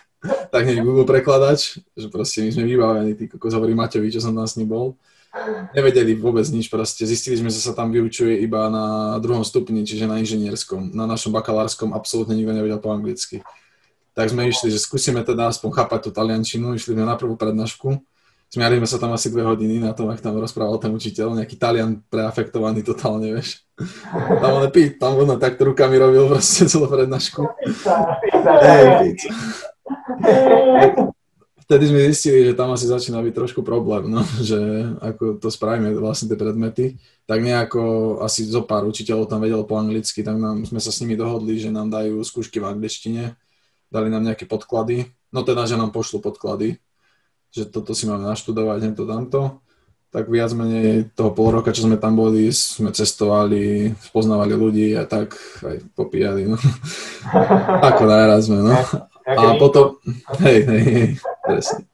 tak 0.51 0.67
hneď 0.67 0.83
Google 0.83 1.07
prekladač, 1.07 1.79
že 1.95 2.11
proste 2.11 2.43
my 2.43 2.51
sme 2.51 2.67
vybavení, 2.67 3.15
tí 3.15 3.31
kokos 3.31 3.55
hovorí 3.55 3.79
Maťovi, 3.79 4.11
čo 4.11 4.19
som 4.19 4.35
tam 4.35 4.51
s 4.51 4.59
ním 4.59 4.67
bol. 4.67 4.99
Nevedeli 5.77 6.17
vôbec 6.17 6.49
nič, 6.49 6.73
proste 6.73 7.05
zistili 7.05 7.37
sme, 7.37 7.53
že 7.53 7.61
sa 7.61 7.77
tam 7.77 7.93
vyučuje 7.93 8.41
iba 8.41 8.67
na 8.73 9.17
druhom 9.21 9.45
stupni, 9.45 9.85
čiže 9.85 10.09
na 10.09 10.17
inžinierskom. 10.19 10.97
Na 10.97 11.05
našom 11.05 11.37
bakalárskom 11.37 11.93
absolútne 11.93 12.33
nikto 12.33 12.57
nevedel 12.57 12.81
po 12.81 12.89
anglicky. 12.91 13.45
Tak 14.17 14.33
sme 14.33 14.49
išli, 14.49 14.73
že 14.73 14.81
skúsime 14.81 15.21
teda 15.23 15.53
aspoň 15.53 15.71
chápať 15.79 16.09
tú 16.09 16.11
taliančinu, 16.11 16.75
išli 16.75 16.97
sme 16.97 17.05
na 17.05 17.15
prvú 17.15 17.37
prednášku. 17.37 18.01
Smiali 18.49 18.81
sme 18.81 18.89
sa 18.89 18.97
tam 18.97 19.13
asi 19.13 19.29
dve 19.29 19.45
hodiny 19.45 19.77
na 19.77 19.93
tom, 19.93 20.09
ak 20.09 20.25
tam 20.25 20.41
rozprával 20.41 20.81
ten 20.81 20.89
učiteľ, 20.89 21.37
nejaký 21.37 21.61
talian 21.61 22.01
preafektovaný 22.09 22.81
totálne, 22.81 23.37
vieš. 23.37 23.69
Tam 24.41 24.57
on 24.57 24.65
pí, 24.73 24.97
tam 24.97 25.21
on 25.21 25.37
takto 25.37 25.69
rukami 25.69 26.01
robil 26.01 26.25
proste 26.33 26.65
celú 26.65 26.89
prednášku. 26.89 27.45
Hey, 30.25 31.13
vtedy 31.69 31.85
sme 31.93 32.09
zistili, 32.09 32.49
že 32.49 32.57
tam 32.57 32.73
asi 32.73 32.89
začína 32.89 33.21
byť 33.21 33.35
trošku 33.37 33.61
problém, 33.61 34.09
no, 34.09 34.25
že 34.49 34.57
ako 35.05 35.37
to 35.37 35.53
spravíme 35.53 35.93
vlastne 36.01 36.33
tie 36.33 36.41
predmety, 36.41 36.97
tak 37.29 37.45
nejako 37.45 38.19
asi 38.25 38.49
zo 38.49 38.65
pár 38.65 38.89
učiteľov 38.89 39.29
tam 39.29 39.45
vedelo 39.45 39.69
po 39.69 39.77
anglicky, 39.77 40.25
tak 40.25 40.41
nám, 40.41 40.65
sme 40.65 40.81
sa 40.81 40.89
s 40.89 41.05
nimi 41.05 41.13
dohodli, 41.13 41.61
že 41.61 41.69
nám 41.69 41.93
dajú 41.93 42.25
skúšky 42.25 42.57
v 42.57 42.73
angličtine, 42.73 43.37
dali 43.93 44.09
nám 44.09 44.25
nejaké 44.25 44.49
podklady, 44.49 45.13
no 45.29 45.45
teda, 45.45 45.69
že 45.69 45.77
nám 45.77 45.93
pošlu 45.93 46.25
podklady, 46.25 46.81
že 47.53 47.69
toto 47.69 47.93
si 47.93 48.09
máme 48.09 48.25
naštudovať, 48.25 48.97
to 48.97 49.05
tamto. 49.05 49.43
Tak 50.09 50.25
viac 50.33 50.57
menej 50.57 51.13
toho 51.13 51.37
pol 51.37 51.53
roka, 51.53 51.69
čo 51.69 51.85
sme 51.85 52.01
tam 52.01 52.17
boli, 52.17 52.49
sme 52.49 52.97
cestovali, 52.97 53.93
spoznávali 54.09 54.57
ľudí 54.57 54.97
a 54.97 55.05
tak 55.05 55.37
aj 55.61 55.85
popíjali, 55.93 56.49
no. 56.49 56.57
Ako 57.93 58.09
najraz 58.09 58.49
sme, 58.49 58.65
no. 58.65 58.73
A 59.29 59.61
potom, 59.61 60.01
hej, 60.41 60.65
hej, 60.65 60.83
hej, 60.89 61.07
presne. 61.49 61.89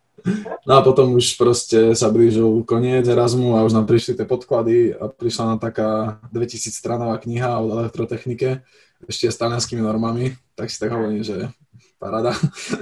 No 0.64 0.80
a 0.80 0.80
potom 0.80 1.20
už 1.20 1.36
proste 1.36 1.92
sa 1.92 2.08
blížil 2.08 2.64
koniec 2.64 3.04
Erasmu 3.04 3.60
a 3.60 3.64
už 3.68 3.76
nám 3.76 3.84
prišli 3.84 4.16
tie 4.16 4.24
podklady 4.24 4.96
a 4.96 5.12
prišla 5.12 5.54
nám 5.54 5.58
taká 5.60 6.16
2000 6.32 6.72
stranová 6.72 7.20
kniha 7.20 7.60
o 7.60 7.84
elektrotechnike, 7.84 8.64
ešte 9.04 9.28
s 9.28 9.36
talianskými 9.36 9.84
normami, 9.84 10.32
tak 10.56 10.72
si 10.72 10.80
tak 10.80 10.96
hovorím, 10.96 11.20
že 11.20 11.52
parada. 12.00 12.32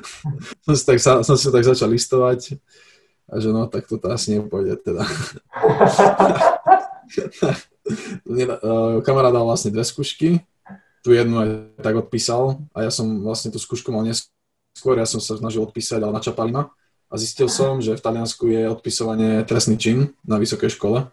som, 0.65 0.75
si 0.79 0.85
tak, 0.87 1.03
som 1.03 1.35
si 1.35 1.51
tak 1.51 1.67
začal 1.67 1.91
listovať 1.91 2.63
a 3.27 3.35
že 3.43 3.51
no, 3.51 3.67
tak 3.67 3.91
toto 3.91 4.07
asi 4.07 4.39
nepôjde 4.39 4.79
teda. 4.79 5.03
Kamarát 9.05 9.35
dal 9.35 9.45
vlastne 9.45 9.75
dve 9.75 9.83
skúšky, 9.83 10.41
tu 11.03 11.11
jednu 11.11 11.43
aj 11.43 11.49
tak 11.83 11.99
odpísal 11.99 12.63
a 12.71 12.87
ja 12.87 12.91
som 12.95 13.27
vlastne 13.27 13.51
tú 13.51 13.59
skúšku 13.59 13.91
mal 13.91 14.07
neskôr 14.07 14.32
skôr 14.77 14.99
ja 14.99 15.07
som 15.07 15.21
sa 15.21 15.37
snažil 15.37 15.63
odpísať, 15.63 16.01
ale 16.03 16.17
načapali 16.17 16.51
ma. 16.53 16.73
A 17.13 17.21
zistil 17.21 17.47
som, 17.53 17.85
že 17.85 17.93
v 17.93 18.01
Taliansku 18.01 18.49
je 18.49 18.73
odpisovanie 18.73 19.45
trestný 19.45 19.77
čin 19.77 20.17
na 20.25 20.41
vysokej 20.41 20.73
škole. 20.73 21.13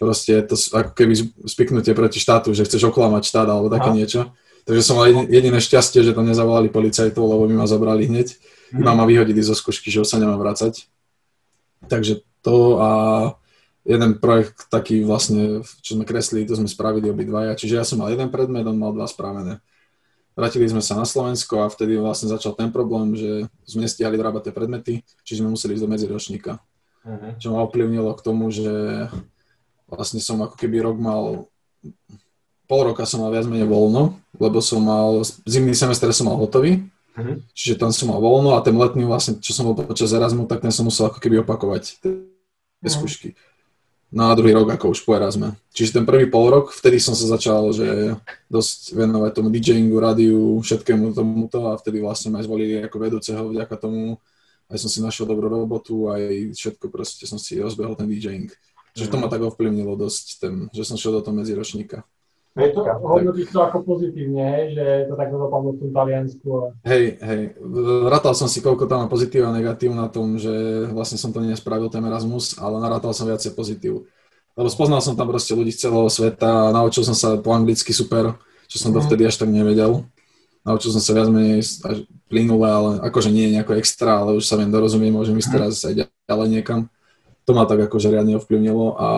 Proste 0.00 0.40
to 0.48 0.56
ako 0.56 0.96
keby 0.96 1.14
spiknutie 1.44 1.92
proti 1.92 2.18
štátu, 2.18 2.56
že 2.56 2.64
chceš 2.64 2.88
oklamať 2.88 3.22
štát 3.28 3.48
alebo 3.52 3.68
také 3.68 3.92
Aha. 3.92 3.98
niečo. 4.00 4.20
Takže 4.64 4.82
som 4.82 4.96
mal 4.96 5.12
jediné 5.28 5.60
šťastie, 5.60 6.00
že 6.00 6.16
tam 6.16 6.24
nezavolali 6.24 6.72
policajtov, 6.72 7.20
lebo 7.20 7.44
by 7.46 7.54
ma 7.54 7.66
zabrali 7.68 8.08
hneď. 8.08 8.32
Mhm. 8.72 8.80
Iba 8.80 8.92
ma 8.96 9.04
vyhodili 9.04 9.44
zo 9.44 9.52
skúšky, 9.52 9.92
že 9.92 10.00
už 10.00 10.08
sa 10.08 10.16
nemám 10.16 10.40
vrácať. 10.40 10.88
Takže 11.86 12.24
to 12.40 12.80
a 12.80 12.90
jeden 13.82 14.18
projekt 14.18 14.70
taký 14.70 15.02
vlastne, 15.02 15.66
čo 15.82 15.98
sme 15.98 16.06
kreslili, 16.06 16.46
to 16.46 16.54
sme 16.54 16.70
spravili 16.70 17.10
obidvaja. 17.10 17.58
Čiže 17.58 17.74
ja 17.74 17.84
som 17.84 18.00
mal 18.00 18.14
jeden 18.14 18.30
predmet, 18.30 18.66
on 18.66 18.78
mal 18.78 18.94
dva 18.94 19.10
spravené. 19.10 19.58
Vrátili 20.32 20.64
sme 20.64 20.80
sa 20.80 20.96
na 20.96 21.04
Slovensko 21.04 21.60
a 21.60 21.68
vtedy 21.68 22.00
vlastne 22.00 22.32
začal 22.32 22.56
ten 22.56 22.72
problém, 22.72 23.12
že 23.12 23.52
sme 23.68 23.84
nestihali 23.84 24.16
vyrábať 24.16 24.48
tie 24.48 24.56
predmety, 24.56 24.94
čiže 25.28 25.44
sme 25.44 25.52
museli 25.52 25.76
ísť 25.76 25.84
do 25.84 25.92
medziročníka. 25.92 26.52
Uh-huh. 27.04 27.36
Čo 27.36 27.52
ma 27.52 27.68
ovplyvnilo 27.68 28.16
k 28.16 28.24
tomu, 28.24 28.48
že 28.48 28.72
vlastne 29.84 30.24
som 30.24 30.40
ako 30.40 30.56
keby 30.56 30.80
rok 30.88 30.96
mal, 30.96 31.52
pol 32.64 32.80
roka 32.80 33.04
som 33.04 33.20
mal 33.20 33.28
viac 33.28 33.44
menej 33.44 33.68
voľno, 33.68 34.16
lebo 34.40 34.64
som 34.64 34.80
mal, 34.80 35.20
zimný 35.44 35.76
semestr 35.76 36.08
som 36.16 36.32
mal 36.32 36.40
hotový, 36.40 36.80
uh-huh. 37.12 37.36
čiže 37.52 37.76
tam 37.76 37.92
som 37.92 38.08
mal 38.08 38.24
voľno 38.24 38.56
a 38.56 38.64
ten 38.64 38.72
letný 38.72 39.04
vlastne, 39.04 39.36
čo 39.36 39.52
som 39.52 39.68
bol 39.68 39.76
počas 39.84 40.16
Erasmu, 40.16 40.48
tak 40.48 40.64
ten 40.64 40.72
som 40.72 40.88
musel 40.88 41.12
ako 41.12 41.20
keby 41.20 41.44
opakovať 41.44 42.00
tie 42.00 42.08
uh-huh. 42.08 42.88
skúšky 42.88 43.36
na 44.12 44.36
druhý 44.36 44.52
rok 44.52 44.68
ako 44.68 44.92
už 44.92 45.08
po 45.08 45.16
Erasme. 45.16 45.56
Čiže 45.72 45.96
ten 45.96 46.04
prvý 46.04 46.28
pol 46.28 46.52
rok, 46.52 46.68
vtedy 46.68 47.00
som 47.00 47.16
sa 47.16 47.24
začal, 47.24 47.72
že 47.72 48.12
dosť 48.52 48.92
venovať 48.92 49.30
tomu 49.32 49.48
DJingu, 49.48 49.96
rádiu, 49.96 50.60
všetkému 50.60 51.16
tomuto 51.16 51.72
a 51.72 51.80
vtedy 51.80 52.04
vlastne 52.04 52.28
ma 52.28 52.44
aj 52.44 52.46
zvolili 52.46 52.84
ako 52.84 52.96
vedúceho 53.00 53.48
vďaka 53.48 53.72
tomu. 53.80 54.20
Aj 54.68 54.76
som 54.76 54.92
si 54.92 55.00
našiel 55.00 55.24
dobrú 55.24 55.48
robotu, 55.48 56.12
aj 56.12 56.52
všetko 56.52 56.92
proste 56.92 57.24
som 57.24 57.40
si 57.40 57.56
rozbehol 57.56 57.96
ten 57.96 58.04
DJing. 58.04 58.52
Čiže 58.92 59.08
to 59.08 59.16
ma 59.16 59.26
mhm. 59.26 59.32
tak 59.32 59.42
ovplyvnilo 59.48 59.96
dosť, 59.96 60.24
ten, 60.44 60.54
že 60.76 60.84
som 60.84 61.00
šiel 61.00 61.16
do 61.16 61.24
toho 61.24 61.32
medziročníka. 61.32 62.04
Je 62.52 62.68
to, 62.68 62.84
hodnotíš 62.84 63.48
to 63.48 63.64
ako 63.64 63.80
pozitívne, 63.80 64.44
hej, 64.44 64.76
že 64.76 64.84
to 65.08 65.16
takto 65.16 65.40
dopadlo 65.40 65.72
v 65.72 65.78
tom 65.80 65.90
Taliansku. 65.96 66.76
Hej, 66.84 67.16
hej, 67.16 67.42
rátal 68.12 68.36
som 68.36 68.44
si, 68.44 68.60
koľko 68.60 68.84
tam 68.84 69.04
má 69.04 69.06
pozitív 69.08 69.48
a 69.48 69.56
negatív 69.56 69.96
na 69.96 70.12
tom, 70.12 70.36
že 70.36 70.52
vlastne 70.92 71.16
som 71.16 71.32
to 71.32 71.40
nespravil, 71.40 71.88
ten 71.88 72.04
Erasmus, 72.04 72.60
ale 72.60 72.76
narátal 72.76 73.16
som 73.16 73.24
viacej 73.24 73.56
pozitív. 73.56 74.04
Lebo 74.52 74.68
spoznal 74.68 75.00
som 75.00 75.16
tam 75.16 75.32
proste 75.32 75.56
ľudí 75.56 75.72
z 75.72 75.88
celého 75.88 76.12
sveta, 76.12 76.76
naučil 76.76 77.08
som 77.08 77.16
sa 77.16 77.40
po 77.40 77.56
anglicky 77.56 77.96
super, 77.96 78.36
čo 78.68 78.76
som 78.76 78.92
to 78.92 79.00
mm. 79.00 79.06
vtedy 79.08 79.22
až 79.24 79.40
tak 79.40 79.48
nevedel. 79.48 80.04
Naučil 80.60 80.92
som 80.92 81.00
sa 81.00 81.16
viac 81.16 81.32
menej 81.32 81.64
až 81.64 82.04
plynule, 82.28 82.68
ale 82.68 82.90
akože 83.00 83.32
nie 83.32 83.48
nejako 83.48 83.80
extra, 83.80 84.20
ale 84.20 84.36
už 84.36 84.44
sa 84.44 84.60
viem 84.60 84.68
dorozumieť, 84.68 85.08
môžem 85.08 85.40
ísť 85.40 85.48
mm. 85.48 85.54
teraz 85.56 85.72
aj 85.88 86.04
ďalej 86.28 86.48
niekam. 86.52 86.92
To 87.48 87.56
ma 87.56 87.64
tak 87.64 87.88
akože 87.88 88.12
riadne 88.12 88.36
ovplyvnilo 88.36 89.00
a 89.00 89.08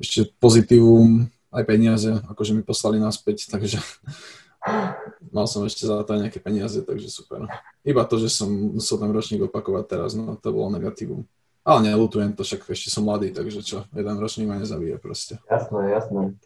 ešte 0.00 0.32
pozitívum, 0.40 1.28
aj 1.54 1.64
peniaze, 1.64 2.10
akože 2.26 2.52
mi 2.52 2.66
poslali 2.66 2.98
naspäť, 2.98 3.46
takže 3.46 3.78
mal 5.34 5.46
som 5.46 5.62
ešte 5.62 5.86
za 5.86 6.02
to 6.02 6.18
nejaké 6.18 6.42
peniaze, 6.42 6.82
takže 6.82 7.06
super. 7.06 7.46
Iba 7.86 8.02
to, 8.04 8.18
že 8.18 8.28
som 8.28 8.50
musel 8.50 8.98
ten 8.98 9.10
ročník 9.14 9.46
opakovať 9.46 9.84
teraz, 9.86 10.10
no 10.18 10.34
to 10.34 10.50
bolo 10.50 10.74
negatívum. 10.74 11.22
Ale 11.64 11.80
nelutujem 11.88 12.36
to, 12.36 12.44
však 12.44 12.68
ešte 12.68 12.92
som 12.92 13.08
mladý, 13.08 13.32
takže 13.32 13.64
čo, 13.64 13.88
jeden 13.96 14.16
ročník 14.20 14.50
ma 14.50 14.60
nezabije 14.60 15.00
proste. 15.00 15.40
Jasné, 15.48 15.96
jasné. 15.96 16.36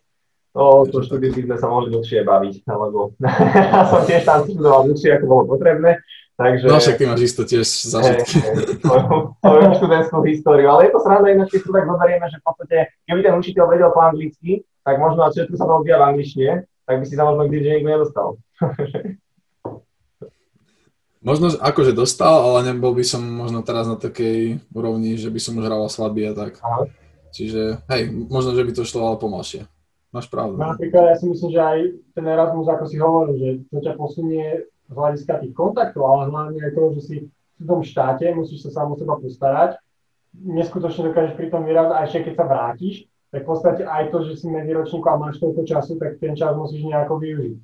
No, 0.59 0.83
to 0.88 1.05
štúdiu 1.05 1.31
sme 1.31 1.55
sa 1.61 1.68
mohli 1.71 1.92
dlhšie 1.92 2.25
baviť, 2.25 2.55
lebo 2.66 3.14
ja 3.75 3.83
som 3.87 4.03
tiež 4.03 4.25
tam 4.25 4.42
študoval 4.47 4.90
dlhšie, 4.90 5.11
ako 5.18 5.25
bolo 5.27 5.44
potrebné. 5.55 6.03
Takže, 6.38 6.70
no 6.70 6.79
však 6.79 7.03
ty 7.03 7.05
máš 7.11 7.35
isto 7.35 7.42
tiež 7.42 7.66
zažitky. 7.66 8.38
Svoju 9.42 9.74
študentskú 9.74 10.22
históriu, 10.22 10.70
ale 10.70 10.87
je 10.87 10.94
to 10.94 11.03
sranda 11.03 11.35
ináč, 11.35 11.51
keď 11.51 11.61
tu 11.66 11.70
tak 11.74 11.90
zoberieme, 11.90 12.27
že 12.31 12.38
v 12.38 12.44
podstate, 12.46 12.77
keby 13.11 13.20
ten 13.27 13.35
učiteľ 13.35 13.64
vedel 13.66 13.90
po 13.90 14.01
anglicky, 14.07 14.62
tak 14.87 15.03
možno 15.03 15.27
na 15.27 15.35
všetko 15.35 15.55
sa 15.59 15.66
to 15.66 15.72
odvíja 15.83 15.98
v 15.98 16.07
angličtine, 16.14 16.53
tak 16.87 16.94
by 17.03 17.05
si 17.11 17.18
sa 17.18 17.27
možno 17.27 17.42
k 17.51 17.59
DJingu 17.59 17.90
nedostal. 17.90 18.38
možno 21.29 21.51
akože 21.59 21.90
dostal, 21.90 22.35
ale 22.38 22.70
nebol 22.70 22.94
by 22.94 23.03
som 23.03 23.18
možno 23.27 23.66
teraz 23.66 23.90
na 23.90 23.98
takej 23.98 24.62
úrovni, 24.70 25.18
že 25.18 25.35
by 25.35 25.40
som 25.42 25.59
už 25.59 25.66
hral 25.66 25.90
svadby 25.90 26.22
a 26.31 26.38
tak. 26.38 26.62
Aha. 26.62 26.87
Čiže 27.35 27.83
hej, 27.90 28.03
možno, 28.14 28.55
že 28.55 28.62
by 28.62 28.72
to 28.79 28.87
šlo 28.87 29.11
ale 29.11 29.18
pomalšie. 29.18 29.66
Máš 30.14 30.31
pravdu. 30.31 30.57
No, 30.57 30.72
napríklad 30.72 31.12
ja 31.12 31.16
si 31.20 31.29
myslím, 31.29 31.51
že 31.53 31.61
aj 31.61 31.79
ten 32.16 32.24
Erasmus, 32.24 32.64
ako 32.70 32.85
si 32.88 32.96
hovoril, 32.96 33.35
že 33.37 33.48
to 33.68 33.79
ťa 33.85 33.92
posunie 33.98 34.64
z 34.88 34.94
hľadiska 34.96 35.35
tých 35.44 35.55
kontaktov, 35.55 36.03
ale 36.09 36.33
hlavne 36.33 36.59
aj 36.64 36.72
toho, 36.72 36.88
že 36.96 37.03
si 37.05 37.16
v 37.59 37.64
tom 37.66 37.85
štáte, 37.85 38.24
musíš 38.33 38.68
sa 38.68 38.83
sám 38.83 38.94
o 38.94 38.96
seba 38.96 39.20
postarať, 39.20 39.77
neskutočne 40.33 41.12
dokážeš 41.12 41.35
pri 41.37 41.48
tom 41.53 41.66
vyrazť, 41.68 41.92
a 41.92 41.98
ešte 42.07 42.18
keď 42.31 42.35
sa 42.35 42.44
vrátiš, 42.48 42.94
tak 43.29 43.44
v 43.44 43.48
podstate 43.53 43.83
aj 43.85 44.05
to, 44.09 44.18
že 44.24 44.40
si 44.40 44.46
medzi 44.48 44.72
ročníkom 44.72 45.12
a 45.12 45.20
máš 45.20 45.37
toľko 45.37 45.62
času, 45.68 46.01
tak 46.01 46.16
ten 46.16 46.33
čas 46.33 46.57
musíš 46.57 46.88
nejako 46.88 47.20
využiť. 47.20 47.57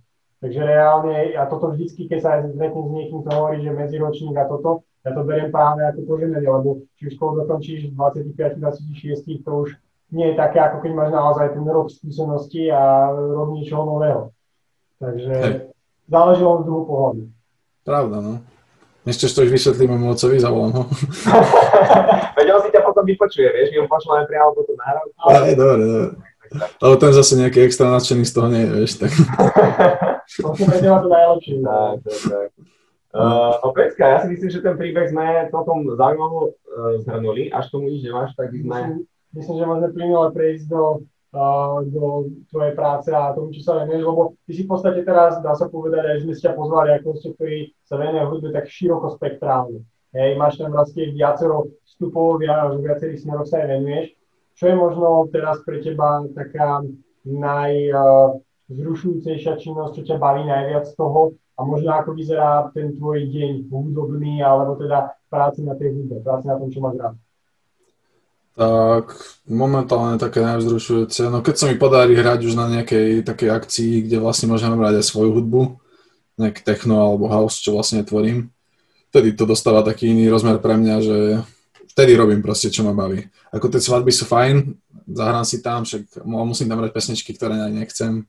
Takže 0.45 0.61
reálne, 0.61 1.33
ja 1.33 1.49
toto 1.49 1.73
vždycky, 1.73 2.05
keď 2.05 2.19
sa 2.21 2.29
aj 2.37 2.53
stretnem 2.53 2.85
s 2.85 2.93
niekým, 2.93 3.19
kto 3.25 3.31
hovorí, 3.33 3.65
že 3.65 3.73
medziročník 3.73 4.37
a 4.37 4.45
toto, 4.45 4.85
ja 5.01 5.17
to 5.17 5.25
beriem 5.25 5.49
práve 5.49 5.81
ako 5.89 6.05
poženenie, 6.05 6.45
lebo 6.45 6.85
či 7.01 7.09
už 7.09 7.17
školu 7.17 7.33
dokončíš 7.45 7.97
25-26, 7.97 9.41
to 9.41 9.53
už 9.65 9.69
nie 10.13 10.33
je 10.33 10.37
také, 10.37 10.61
ako 10.61 10.85
keď 10.85 10.93
máš 10.93 11.11
naozaj 11.17 11.57
ten 11.57 11.65
rok 11.65 11.89
skúsenosti 11.89 12.69
a 12.69 13.09
rok 13.09 13.57
niečoho 13.57 13.89
nového. 13.89 14.37
Takže 15.01 15.33
hey. 15.33 15.74
Záleží 16.09 16.43
len 16.43 16.59
v 16.61 16.67
druhu 16.67 16.83
pohľadu. 16.87 17.23
Pravda, 17.85 18.17
no. 18.21 18.35
Ešte 19.05 19.29
to 19.29 19.45
už 19.45 19.53
vysvetlíme 19.53 20.01
môjmu 20.01 20.17
otcovi, 20.17 20.41
zavolám 20.41 20.73
ho. 20.81 20.83
Veď 22.41 22.47
on 22.57 22.61
si 22.65 22.73
ťa 22.73 22.81
potom 22.81 23.05
vypočuje, 23.05 23.45
vieš, 23.53 23.69
my 23.77 23.85
ho 23.85 23.87
pošleme 23.93 24.25
priamo 24.25 24.57
potom 24.57 24.77
nárok. 24.81 25.09
Ale... 25.21 25.33
Aj, 25.37 25.53
dobre, 25.53 25.85
dobre. 25.85 26.09
Ale 26.81 26.95
ten 26.97 27.13
zase 27.13 27.33
nejaký 27.37 27.59
extra 27.69 27.93
nadšený 27.93 28.25
z 28.25 28.33
toho 28.33 28.49
nie 28.49 28.65
je, 28.65 28.71
vieš, 28.73 28.93
tak. 29.05 29.13
Musíme 30.49 31.01
to 31.05 31.09
najlepšie. 31.13 31.57
Tak, 31.65 32.01
tak, 32.01 32.21
tak. 32.33 32.49
Uh, 33.15 33.71
Pecka, 33.71 34.05
ja 34.11 34.19
si 34.25 34.35
myslím, 34.35 34.51
že 34.51 34.59
ten 34.59 34.75
príbeh 34.75 35.07
sme 35.07 35.47
celkom 35.47 35.87
zaujímavo 35.87 36.51
uh, 36.51 36.99
zhrnuli, 37.07 37.47
až 37.47 37.71
tomu 37.71 37.87
nič 37.87 38.03
nemáš, 38.03 38.35
tak 38.35 38.51
by 38.51 38.59
sme... 38.59 38.75
Myslím, 38.75 38.99
myslím, 39.39 39.55
že 39.55 39.65
môžeme 39.71 39.91
plynule 39.95 40.29
prejsť 40.35 40.65
do 40.67 40.81
do 41.91 42.31
tvojej 42.47 42.79
práce 42.79 43.11
a 43.11 43.35
tomu, 43.35 43.51
čo 43.51 43.67
sa 43.67 43.83
venuješ, 43.83 44.07
lebo 44.07 44.39
ty 44.47 44.55
si 44.55 44.63
v 44.63 44.71
podstate 44.71 45.03
teraz, 45.03 45.43
dá 45.43 45.51
sa 45.59 45.67
povedať, 45.67 46.07
aj 46.07 46.23
sme 46.23 46.39
ťa 46.39 46.55
pozvali 46.55 46.95
ako 46.95 47.19
ste, 47.19 47.35
ktorí 47.35 47.75
sa 47.83 47.99
venujú 47.99 48.31
hudbe 48.31 48.55
tak 48.55 48.71
široko 48.71 49.11
spektrálne. 49.19 49.83
Hej, 50.15 50.39
máš 50.39 50.63
tam 50.63 50.71
vlastne 50.71 51.11
viacero 51.11 51.75
vstupov, 51.83 52.39
v 52.39 52.47
viacerých 52.87 53.27
smeroch 53.27 53.51
sa 53.51 53.67
aj 53.67 53.69
venuješ. 53.75 54.15
Čo 54.55 54.71
je 54.71 54.79
možno 54.79 55.27
teraz 55.35 55.59
pre 55.67 55.83
teba 55.83 56.23
taká 56.31 56.87
najzrušujúcejšia 57.27 59.59
činnosť, 59.59 59.99
čo 59.99 60.15
ťa 60.15 60.23
baví 60.23 60.47
najviac 60.47 60.87
z 60.87 60.95
toho 60.95 61.35
a 61.59 61.67
možno 61.67 61.91
ako 61.91 62.15
vyzerá 62.15 62.71
ten 62.71 62.95
tvoj 62.95 63.27
deň 63.27 63.67
hudobný 63.67 64.39
alebo 64.39 64.79
teda 64.79 65.19
práce 65.27 65.59
na 65.67 65.75
tej 65.75 65.99
hudbe, 65.99 66.23
práce 66.23 66.47
na 66.47 66.63
tom, 66.63 66.71
čo 66.71 66.79
máš 66.79 66.95
rád? 67.03 67.19
Tak 68.55 69.19
momentálne 69.51 70.15
také 70.15 70.39
najvzrušujúce. 70.39 71.27
No 71.27 71.43
keď 71.43 71.55
sa 71.59 71.67
mi 71.67 71.75
podarí 71.75 72.15
hrať 72.15 72.47
už 72.47 72.55
na 72.55 72.71
nejakej 72.71 73.27
takej 73.27 73.51
akcii, 73.51 73.93
kde 74.07 74.23
vlastne 74.23 74.47
môžem 74.47 74.71
hrať 74.71 75.03
aj 75.03 75.11
svoju 75.11 75.35
hudbu, 75.35 75.75
nejaký 76.39 76.63
techno 76.63 77.03
alebo 77.03 77.27
house, 77.27 77.59
čo 77.59 77.75
vlastne 77.75 78.07
tvorím, 78.07 78.55
vtedy 79.11 79.35
to 79.35 79.47
dostáva 79.47 79.83
taký 79.83 80.15
iný 80.15 80.31
rozmer 80.31 80.63
pre 80.63 80.79
mňa, 80.79 80.97
že 81.03 81.17
vtedy 81.95 82.15
robím 82.15 82.43
proste, 82.43 82.71
čo 82.71 82.87
ma 82.87 82.95
baví. 82.95 83.27
Ako 83.51 83.71
tie 83.71 83.83
svadby 83.83 84.11
sú 84.15 84.27
fajn, 84.27 84.75
zahrám 85.15 85.47
si 85.47 85.59
tam, 85.59 85.83
však 85.83 86.23
musím 86.23 86.71
tam 86.71 86.79
hrať 86.83 86.91
pesničky, 86.95 87.35
ktoré 87.35 87.59
nechcem, 87.71 88.27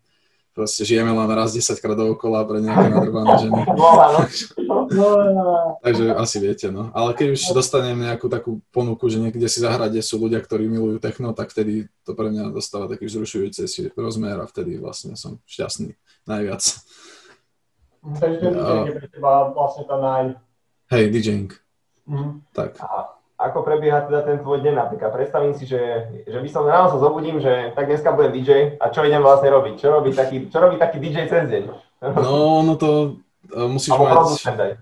proste 0.56 0.88
žijeme 0.88 1.12
len 1.12 1.30
raz 1.36 1.52
10 1.52 1.68
krát 1.84 2.00
dookola 2.00 2.48
pre 2.48 2.63
nejaké 2.63 2.88
nadrbané 2.88 3.32
ženy. 3.44 3.62
Takže 5.86 6.15
asi 6.15 6.38
viete, 6.39 6.72
no. 6.72 6.96
Ale 6.96 7.12
keď 7.12 7.36
už 7.36 7.52
dostanem 7.52 8.00
nejakú 8.00 8.32
takú 8.32 8.63
ponuku, 8.72 9.12
že 9.12 9.20
niekde 9.20 9.52
si 9.52 9.60
zahrade 9.60 10.00
sú 10.00 10.15
ľudia, 10.15 10.39
ktorí 10.39 10.72
milujú 10.72 11.04
techno, 11.04 11.36
tak 11.36 11.52
vtedy 11.52 11.91
to 12.08 12.15
pre 12.15 12.32
mňa 12.32 12.56
dostáva 12.56 12.88
taký 12.88 13.12
vzrušujúci 13.12 13.68
si 13.68 13.91
rozmer 14.00 14.39
a 14.39 14.48
vtedy 14.48 14.80
vlastne 14.80 15.20
som 15.20 15.44
šťastný 15.44 15.91
najviac. 16.24 16.63
Takže 18.06 18.38
ten 18.39 18.54
DJ 18.56 18.72
je 18.88 18.94
pre 18.96 19.08
teba 19.12 19.52
vlastne 19.52 19.84
tá 19.84 19.98
naj... 20.00 20.24
Hej, 20.94 21.04
DJing. 21.12 21.50
Mm-hmm. 22.06 22.32
Tak. 22.54 22.78
A 22.80 23.14
ako 23.45 23.62
prebieha 23.62 24.01
teda 24.10 24.25
ten 24.25 24.38
tvoj 24.41 24.65
deň 24.65 24.73
napríklad. 24.73 25.13
Predstavím 25.13 25.53
si, 25.53 25.69
že, 25.69 25.81
že 26.25 26.39
by 26.41 26.49
som 26.49 26.65
ráno 26.65 26.89
sa 26.89 26.97
zobudím, 26.97 27.38
že 27.38 27.71
tak 27.77 27.86
dneska 27.86 28.12
budem 28.12 28.34
DJ 28.34 28.81
a 28.81 28.89
čo 28.89 29.05
idem 29.05 29.21
vlastne 29.21 29.53
robiť? 29.53 29.73
Čo 29.77 29.88
robí 29.93 30.12
taký, 30.12 30.49
čo 30.49 30.58
robí 30.58 30.75
taký 30.81 30.97
DJ 30.97 31.29
cez 31.29 31.45
deň? 31.45 31.63
No, 32.17 32.65
no 32.65 32.73
to 32.75 33.21
uh, 33.53 33.69
musíš 33.69 33.93
Alebo 33.93 34.34
mať... 34.34 34.81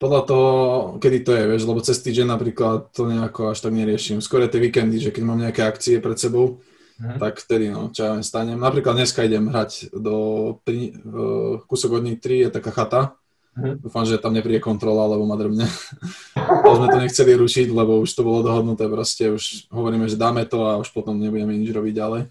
Podľa 0.00 0.22
toho, 0.24 0.48
kedy 0.96 1.18
to 1.28 1.36
je, 1.36 1.44
vieš, 1.44 1.62
lebo 1.68 1.84
cez 1.84 2.00
týždeň 2.00 2.32
napríklad 2.32 2.88
to 2.88 3.04
nejako 3.04 3.52
až 3.52 3.60
tak 3.60 3.76
neriešim. 3.76 4.24
Skôr 4.24 4.48
tie 4.48 4.56
víkendy, 4.56 4.96
že 4.96 5.12
keď 5.12 5.22
mám 5.28 5.36
nejaké 5.44 5.60
akcie 5.60 6.00
pred 6.00 6.16
sebou, 6.16 6.64
mm. 6.96 7.20
tak 7.20 7.36
vtedy, 7.36 7.68
no, 7.68 7.92
čo 7.92 8.08
ja 8.08 8.16
viem, 8.16 8.24
stanem. 8.24 8.56
Napríklad 8.56 8.96
dneska 8.96 9.28
idem 9.28 9.52
hrať 9.52 9.92
do 9.92 10.16
uh, 10.56 11.60
kúsok 11.68 12.00
od 12.00 12.02
Nitry, 12.08 12.48
je 12.48 12.48
taká 12.48 12.72
chata, 12.72 13.19
Mm-hmm. 13.50 13.82
Dúfam, 13.82 14.06
že 14.06 14.22
tam 14.22 14.30
nepríde 14.30 14.62
kontrola, 14.62 15.10
lebo 15.10 15.26
ma 15.26 15.34
drbne. 15.34 15.66
to 16.64 16.70
sme 16.78 16.86
to 16.86 16.98
nechceli 17.02 17.34
rušiť, 17.34 17.68
lebo 17.74 17.98
už 17.98 18.10
to 18.14 18.22
bolo 18.22 18.46
dohodnuté, 18.46 18.86
proste 18.86 19.26
už 19.34 19.66
hovoríme, 19.74 20.06
že 20.06 20.14
dáme 20.14 20.46
to 20.46 20.70
a 20.70 20.78
už 20.78 20.94
potom 20.94 21.18
nebudeme 21.18 21.58
nič 21.58 21.74
robiť 21.74 21.94
ďalej. 21.94 22.22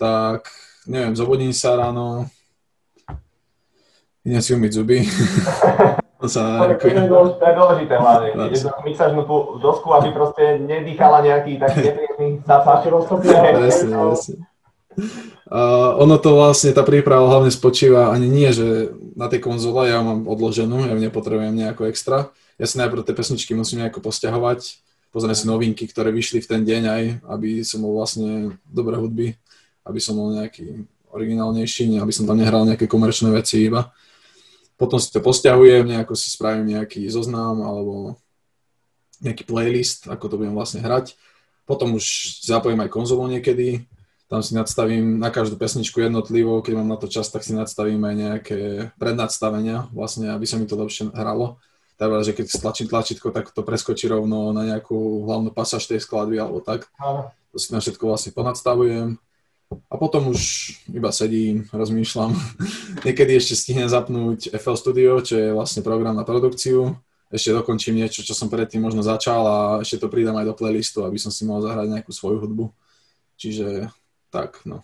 Tak, 0.00 0.48
neviem, 0.88 1.12
zobudím 1.12 1.52
sa 1.52 1.76
ráno, 1.76 2.24
idem 4.24 4.40
si 4.40 4.56
umyť 4.56 4.72
zuby. 4.72 5.04
to, 6.16 6.28
sa 6.32 6.72
to, 6.72 6.88
je 6.88 7.04
dôležité, 7.04 7.36
to 7.36 7.44
je 7.44 7.54
dôležité 7.60 7.94
hlavne. 8.00 8.28
Ideš 8.48 8.62
mixažnú 8.80 9.22
dosku, 9.60 9.92
aby 9.92 10.08
proste 10.16 10.56
nedýchala 10.56 11.20
nejaký 11.20 11.60
taký 11.60 11.78
nepríjemný 11.92 12.28
zápach. 12.48 12.80
Presne, 12.84 13.92
presne. 13.92 14.36
Uh, 15.50 15.98
ono 15.98 16.14
to 16.14 16.38
vlastne, 16.38 16.70
tá 16.70 16.86
príprava 16.86 17.26
hlavne 17.26 17.50
spočíva 17.50 18.14
ani 18.14 18.30
nie, 18.30 18.54
že 18.54 18.94
na 19.18 19.26
tej 19.26 19.42
konzole 19.42 19.90
ja 19.90 19.98
mám 19.98 20.30
odloženú, 20.30 20.86
ja 20.86 20.94
nepotrebujem 20.94 21.58
nejako 21.58 21.90
extra. 21.90 22.30
Ja 22.54 22.70
si 22.70 22.78
najprv 22.78 23.02
tie 23.02 23.18
pesničky 23.18 23.58
musím 23.58 23.82
nejako 23.82 23.98
posťahovať, 23.98 24.78
pozriem 25.10 25.34
si 25.34 25.50
novinky, 25.50 25.90
ktoré 25.90 26.14
vyšli 26.14 26.38
v 26.38 26.50
ten 26.54 26.62
deň 26.62 26.82
aj, 26.86 27.02
aby 27.26 27.66
som 27.66 27.82
bol 27.82 27.98
vlastne 27.98 28.54
dobré 28.70 28.94
hudby, 28.94 29.34
aby 29.82 29.98
som 29.98 30.14
bol 30.14 30.30
nejaký 30.38 30.86
originálnejší, 31.10 31.98
aby 31.98 32.14
som 32.14 32.30
tam 32.30 32.38
nehral 32.38 32.62
nejaké 32.62 32.86
komerčné 32.86 33.34
veci 33.34 33.66
iba. 33.66 33.90
Potom 34.78 35.02
si 35.02 35.10
to 35.10 35.18
posťahujem, 35.18 35.82
nejako 35.82 36.14
si 36.14 36.30
spravím 36.30 36.78
nejaký 36.78 37.10
zoznam 37.10 37.58
alebo 37.58 38.14
nejaký 39.18 39.44
playlist, 39.44 40.06
ako 40.06 40.30
to 40.30 40.38
budem 40.38 40.54
vlastne 40.54 40.78
hrať. 40.78 41.18
Potom 41.66 41.98
už 41.98 42.38
zapojím 42.46 42.86
aj 42.86 42.94
konzolu 42.94 43.26
niekedy, 43.26 43.84
tam 44.30 44.46
si 44.46 44.54
nadstavím 44.54 45.18
na 45.18 45.34
každú 45.34 45.58
pesničku 45.58 45.98
jednotlivo, 45.98 46.62
keď 46.62 46.78
mám 46.78 46.94
na 46.94 46.98
to 47.02 47.10
čas, 47.10 47.26
tak 47.34 47.42
si 47.42 47.50
nadstavím 47.50 47.98
aj 48.06 48.14
nejaké 48.14 48.60
prednadstavenia, 48.94 49.90
vlastne, 49.90 50.30
aby 50.30 50.46
sa 50.46 50.54
mi 50.54 50.70
to 50.70 50.78
lepšie 50.78 51.10
hralo. 51.10 51.58
Teda, 51.98 52.22
že 52.22 52.30
keď 52.30 52.46
stlačím 52.46 52.86
tlačítko, 52.86 53.34
tak 53.34 53.50
to 53.50 53.66
preskočí 53.66 54.06
rovno 54.06 54.54
na 54.54 54.62
nejakú 54.70 55.26
hlavnú 55.26 55.50
pasáž 55.50 55.90
tej 55.90 55.98
skladby 55.98 56.38
alebo 56.38 56.62
tak. 56.62 56.86
To 57.50 57.58
si 57.58 57.74
na 57.74 57.82
všetko 57.82 58.06
vlastne 58.06 58.30
ponadstavujem. 58.30 59.18
A 59.90 59.94
potom 59.98 60.30
už 60.30 60.72
iba 60.94 61.10
sedím, 61.10 61.66
rozmýšľam. 61.74 62.30
Niekedy 63.06 63.34
ešte 63.34 63.58
stihnem 63.58 63.90
zapnúť 63.90 64.54
FL 64.54 64.78
Studio, 64.78 65.18
čo 65.26 65.34
je 65.42 65.48
vlastne 65.50 65.82
program 65.82 66.14
na 66.14 66.22
produkciu. 66.22 66.94
Ešte 67.34 67.50
dokončím 67.50 67.98
niečo, 67.98 68.22
čo 68.22 68.34
som 68.38 68.46
predtým 68.46 68.78
možno 68.78 69.02
začal 69.02 69.42
a 69.42 69.58
ešte 69.82 70.02
to 70.02 70.06
pridám 70.06 70.38
aj 70.38 70.46
do 70.46 70.54
playlistu, 70.54 71.02
aby 71.02 71.18
som 71.18 71.34
si 71.34 71.42
mohol 71.42 71.66
zahrať 71.66 71.86
nejakú 71.90 72.14
svoju 72.14 72.42
hudbu. 72.46 72.70
Čiže 73.38 73.90
tak 74.30 74.62
no. 74.64 74.80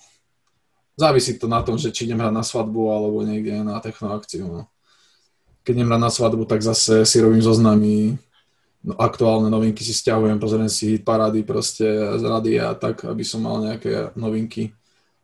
Závisí 0.97 1.39
to 1.39 1.47
na 1.47 1.63
tom, 1.63 1.77
že 1.77 1.93
či 1.93 2.09
idem 2.09 2.19
hrať 2.19 2.35
na 2.35 2.45
svadbu 2.45 2.83
alebo 2.89 3.21
niekde 3.21 3.61
na 3.61 3.79
technoakciu. 3.79 4.49
No. 4.49 4.63
Keď 5.63 5.73
idem 5.77 5.91
hrať 5.93 6.03
na 6.03 6.13
svadbu, 6.13 6.43
tak 6.49 6.65
zase 6.65 7.05
si 7.05 7.21
robím 7.21 7.45
zoznamy, 7.45 8.17
no, 8.81 8.97
aktuálne 8.97 9.53
novinky 9.53 9.85
si 9.85 9.93
stiahujem, 9.93 10.41
pozriem 10.41 10.73
si 10.73 10.97
parády 10.97 11.45
proste 11.45 11.85
z 12.17 12.23
rady 12.25 12.59
a 12.59 12.73
tak, 12.73 13.05
aby 13.05 13.23
som 13.23 13.45
mal 13.45 13.61
nejaké 13.61 14.17
novinky. 14.17 14.73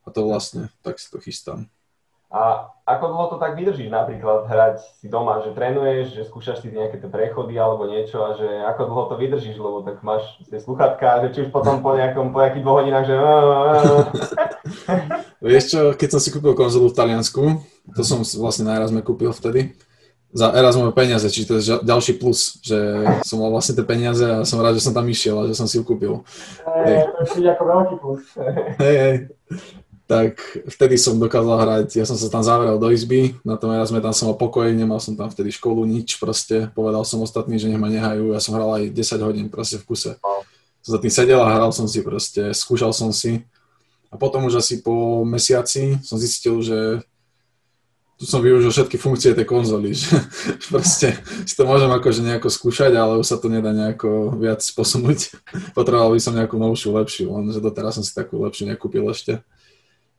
A 0.05 0.11
to 0.11 0.27
vlastne, 0.29 0.69
tak 0.83 1.01
si 1.01 1.09
to 1.09 1.23
chystám. 1.23 1.71
A 2.33 2.73
ako 2.83 3.05
dlho 3.13 3.27
to 3.29 3.37
tak 3.39 3.55
vydržíš 3.55 3.93
napríklad 3.93 4.49
hrať 4.49 4.81
si 4.99 5.07
doma, 5.07 5.45
že 5.45 5.55
trénuješ, 5.55 6.17
že 6.17 6.27
skúšaš 6.27 6.65
si 6.65 6.73
nejaké 6.73 6.99
tie 6.99 7.07
prechody 7.07 7.55
alebo 7.55 7.87
niečo 7.87 8.25
a 8.25 8.35
že 8.35 8.49
ako 8.73 8.83
dlho 8.89 9.03
to 9.13 9.15
vydržíš, 9.21 9.57
lebo 9.61 9.85
tak 9.85 10.03
máš 10.03 10.25
tie 10.49 10.59
sluchatka, 10.59 11.23
že 11.23 11.29
či 11.31 11.39
už 11.47 11.55
potom 11.55 11.85
po 11.85 11.95
nejakom, 11.95 12.35
po 12.35 12.43
nejakých 12.43 12.65
dvoch 12.65 12.83
hodinách, 12.83 13.07
že... 13.07 13.15
Vieš 15.45 15.65
čo, 15.71 15.81
keď 15.95 16.09
som 16.09 16.21
si 16.25 16.33
kúpil 16.35 16.57
konzolu 16.57 16.91
v 16.91 16.97
Taliansku, 16.97 17.43
to 17.95 18.03
som 18.03 18.25
vlastne 18.41 18.67
najraz 18.67 18.91
kúpil 19.05 19.31
vtedy, 19.31 19.77
za 20.33 20.49
Erasmové 20.57 20.97
peniaze, 20.97 21.29
či 21.29 21.45
to 21.45 21.61
je 21.61 21.85
ďalší 21.85 22.17
plus, 22.17 22.57
že 22.65 23.05
som 23.21 23.45
mal 23.45 23.53
vlastne 23.53 23.77
tie 23.77 23.85
peniaze 23.85 24.25
a 24.25 24.49
som 24.49 24.65
rád, 24.65 24.81
že 24.81 24.89
som 24.89 24.97
tam 24.97 25.05
išiel 25.05 25.45
a 25.45 25.47
že 25.47 25.53
som 25.53 25.69
si 25.69 25.77
ju 25.77 25.85
kúpil. 25.85 26.25
Hey, 26.65 27.05
to 27.05 27.37
je 27.37 27.53
ako 27.53 27.65
veľký 27.69 27.95
plus. 28.01 28.25
Hej, 28.81 28.97
hej 28.97 29.17
tak 30.13 30.37
vtedy 30.69 31.01
som 31.01 31.17
dokázal 31.17 31.57
hrať, 31.57 31.89
ja 31.97 32.05
som 32.05 32.21
sa 32.21 32.29
tam 32.29 32.45
zavrel 32.45 32.77
do 32.77 32.93
izby, 32.93 33.33
na 33.41 33.57
tom 33.57 33.73
raz 33.73 33.89
sme 33.89 34.05
tam 34.05 34.13
som 34.13 34.29
mal 34.29 34.37
pokoj, 34.37 34.69
nemal 34.69 35.01
som 35.01 35.17
tam 35.17 35.33
vtedy 35.33 35.49
školu, 35.49 35.89
nič 35.89 36.21
proste, 36.21 36.69
povedal 36.77 37.01
som 37.09 37.25
ostatní, 37.25 37.57
že 37.57 37.73
nech 37.73 37.81
ma 37.81 37.89
nehajú, 37.89 38.37
ja 38.37 38.41
som 38.45 38.53
hral 38.53 38.77
aj 38.77 38.93
10 38.93 39.25
hodín 39.25 39.47
proste 39.49 39.81
v 39.81 39.89
kuse. 39.89 40.21
Som 40.85 40.93
za 40.93 41.01
tým 41.01 41.09
sedel 41.09 41.41
a 41.41 41.49
hral 41.49 41.73
som 41.73 41.89
si 41.89 42.05
proste, 42.05 42.53
skúšal 42.53 42.93
som 42.93 43.09
si 43.09 43.41
a 44.13 44.21
potom 44.21 44.45
už 44.45 44.61
asi 44.61 44.85
po 44.85 45.25
mesiaci 45.25 45.97
som 46.05 46.21
zistil, 46.21 46.61
že 46.61 47.01
tu 48.23 48.31
som 48.31 48.39
využil 48.39 48.71
všetky 48.71 49.03
funkcie 49.03 49.35
tej 49.35 49.43
konzoly, 49.43 49.97
že 49.99 50.15
proste 50.71 51.17
si 51.43 51.59
to 51.59 51.67
môžem 51.67 51.91
akože 51.91 52.23
nejako 52.23 52.55
skúšať, 52.55 52.95
ale 52.95 53.19
už 53.19 53.27
sa 53.27 53.41
to 53.41 53.51
nedá 53.51 53.75
nejako 53.75 54.39
viac 54.39 54.63
posunúť. 54.63 55.35
Potreboval 55.77 56.15
by 56.15 56.21
som 56.23 56.39
nejakú 56.39 56.55
novšiu, 56.55 56.95
lepšiu, 56.95 57.27
lenže 57.35 57.59
doteraz 57.59 57.99
som 57.99 58.05
si 58.07 58.15
takú 58.15 58.39
lepšiu 58.45 58.71
nekúpil 58.71 59.03
ešte. 59.11 59.43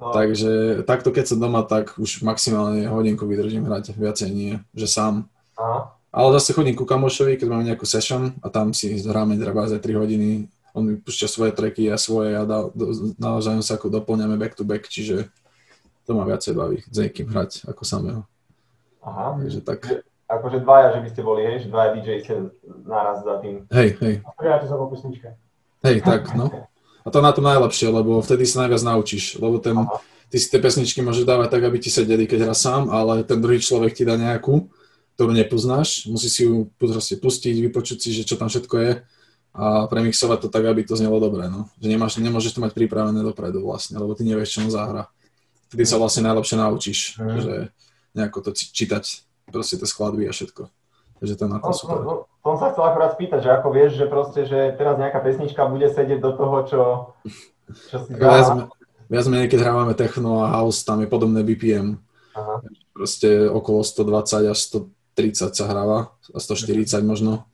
No. 0.04 0.12
Takže 0.12 0.84
takto 0.84 1.16
keď 1.16 1.32
som 1.32 1.40
doma, 1.40 1.64
tak 1.64 1.96
už 1.96 2.28
maximálne 2.28 2.84
hodinku 2.92 3.24
vydržím 3.24 3.64
hrať, 3.64 3.96
viacej 3.96 4.30
nie, 4.36 4.60
že 4.76 4.92
sám. 4.92 5.32
Aha. 5.56 5.96
Ale 6.12 6.36
zase 6.36 6.52
chodím 6.52 6.76
ku 6.76 6.84
kamošovi, 6.84 7.40
keď 7.40 7.48
máme 7.48 7.64
nejakú 7.72 7.88
session 7.88 8.36
a 8.44 8.52
tam 8.52 8.76
si 8.76 8.92
hráme 9.00 9.40
treba 9.40 9.64
za 9.66 9.80
3 9.80 9.96
hodiny, 9.96 10.52
on 10.76 10.84
mi 10.84 10.94
púšťa 11.00 11.28
svoje 11.32 11.52
treky 11.56 11.88
a 11.88 11.96
svoje 11.96 12.36
a 12.36 12.44
navzájom 13.16 13.64
sa 13.64 13.80
ako 13.80 13.88
doplňame 13.88 14.36
back 14.36 14.60
to 14.60 14.68
back, 14.68 14.86
čiže 14.92 15.32
to 16.04 16.12
ma 16.12 16.28
viacej 16.28 16.54
baví 16.54 16.84
s 16.84 16.98
niekým 17.00 17.32
hrať 17.32 17.64
ako 17.72 17.82
samého. 17.88 18.22
Aha. 19.08 19.40
Takže 19.40 19.60
tak. 19.64 19.80
Akože 20.28 20.60
dvaja, 20.66 20.98
že 20.98 21.00
by 21.00 21.10
ste 21.16 21.22
boli, 21.24 21.42
hej, 21.48 21.58
že 21.64 21.68
dvaja 21.72 21.90
DJ 21.96 22.10
naraz 22.84 23.24
za 23.24 23.40
tým. 23.40 23.64
Hej, 23.72 23.90
hej. 24.04 24.16
A 24.26 24.60
sa 24.68 24.76
po 24.76 24.92
pesničke. 24.92 25.32
Hej, 25.86 25.98
tak, 26.04 26.36
no. 26.36 26.52
A 27.04 27.08
to 27.12 27.20
na 27.20 27.36
to 27.36 27.44
najlepšie, 27.44 27.92
lebo 27.92 28.24
vtedy 28.24 28.48
sa 28.48 28.64
najviac 28.64 28.80
naučíš, 28.80 29.36
lebo 29.38 29.60
ten, 29.60 29.76
ty 30.32 30.40
si 30.40 30.48
tie 30.48 30.60
pesničky 30.64 31.04
môžeš 31.04 31.28
dávať 31.28 31.60
tak, 31.60 31.64
aby 31.68 31.78
ti 31.84 31.92
sedeli, 31.92 32.24
keď 32.24 32.48
hra 32.48 32.56
sám, 32.56 32.88
ale 32.88 33.28
ten 33.28 33.44
druhý 33.44 33.60
človek 33.60 33.92
ti 33.92 34.08
dá 34.08 34.16
nejakú, 34.16 34.72
ktorú 35.20 35.36
nepoznáš, 35.36 36.08
musí 36.08 36.32
si 36.32 36.48
ju 36.48 36.72
proste 36.80 37.20
pustiť, 37.20 37.60
vypočuť 37.70 37.98
si, 38.00 38.10
že 38.16 38.24
čo 38.24 38.40
tam 38.40 38.48
všetko 38.48 38.76
je 38.80 38.92
a 39.54 39.86
premixovať 39.86 40.40
to 40.42 40.50
tak, 40.50 40.66
aby 40.66 40.82
to 40.82 40.98
znelo 40.98 41.22
dobre, 41.22 41.46
no. 41.46 41.70
Že 41.78 41.88
nemáš, 41.94 42.18
nemôžeš 42.18 42.58
to 42.58 42.64
mať 42.66 42.74
pripravené 42.74 43.22
dopredu 43.22 43.62
vlastne, 43.62 44.02
lebo 44.02 44.18
ty 44.18 44.26
nevieš, 44.26 44.58
čo 44.58 44.60
on 44.66 44.74
zahra. 44.74 45.14
Vtedy 45.70 45.86
sa 45.86 46.02
vlastne 46.02 46.26
najlepšie 46.26 46.58
naučíš, 46.58 47.00
mm. 47.22 47.38
že 47.38 47.54
nejako 48.18 48.50
to 48.50 48.58
čítať, 48.58 49.04
proste 49.54 49.78
tie 49.78 49.86
skladby 49.86 50.26
a 50.26 50.34
všetko. 50.34 50.74
Takže 51.24 51.40
to 51.40 51.44
je 51.48 51.52
na 51.56 51.60
to 51.64 51.72
no, 51.72 51.80
super. 51.80 52.00
No, 52.04 52.14
som 52.44 52.60
sa 52.60 52.76
chcel 52.76 52.84
akorát 52.84 53.16
spýtať, 53.16 53.40
že 53.48 53.50
ako 53.56 53.68
vieš, 53.72 53.96
že 53.96 54.12
proste, 54.12 54.44
že 54.44 54.76
teraz 54.76 55.00
nejaká 55.00 55.24
pesnička 55.24 55.64
bude 55.72 55.88
sedieť 55.88 56.20
do 56.20 56.36
toho, 56.36 56.58
čo, 56.68 56.82
čo 57.88 57.96
si 58.04 58.12
viac, 58.12 58.68
viac 59.08 59.26
menej, 59.32 59.48
keď 59.48 59.64
hrávame 59.64 59.96
techno 59.96 60.44
a 60.44 60.52
house, 60.52 60.84
tam 60.84 61.00
je 61.00 61.08
podobné 61.08 61.40
BPM. 61.48 61.96
Aha. 62.36 62.60
Proste 62.92 63.48
okolo 63.48 63.88
120 63.88 64.52
až 64.52 64.60
130 65.16 65.56
sa 65.56 65.64
hráva, 65.64 66.12
a 66.36 66.38
140 66.44 66.92
možno. 67.08 67.48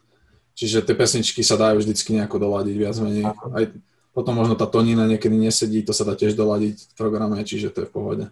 Čiže 0.58 0.82
tie 0.82 0.98
pesničky 0.98 1.46
sa 1.46 1.54
dajú 1.54 1.86
vždycky 1.86 2.18
nejako 2.18 2.42
doladiť 2.42 2.74
viac 2.74 2.98
menej. 3.06 3.30
Aj 3.30 3.70
potom 4.18 4.34
možno 4.34 4.58
tá 4.58 4.66
tonina 4.66 5.06
niekedy 5.06 5.38
nesedí, 5.38 5.86
to 5.86 5.94
sa 5.94 6.10
dá 6.10 6.18
tiež 6.18 6.34
doladiť 6.34 6.90
v 6.90 6.94
programe, 6.98 7.38
čiže 7.46 7.70
to 7.70 7.86
je 7.86 7.88
v 7.88 7.94
pohode. 7.94 8.26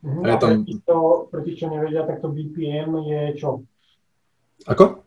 Uh-huh. 0.00 0.24
A, 0.24 0.32
a 0.32 0.40
tam... 0.40 0.64
pre, 0.64 0.72
tých, 0.72 0.80
to, 0.88 0.96
pre 1.28 1.40
tých, 1.44 1.56
čo 1.60 1.66
nevedia, 1.68 2.08
tak 2.08 2.24
to 2.24 2.32
BPM 2.32 2.96
je 3.04 3.36
čo? 3.36 3.68
Ako? 4.66 5.02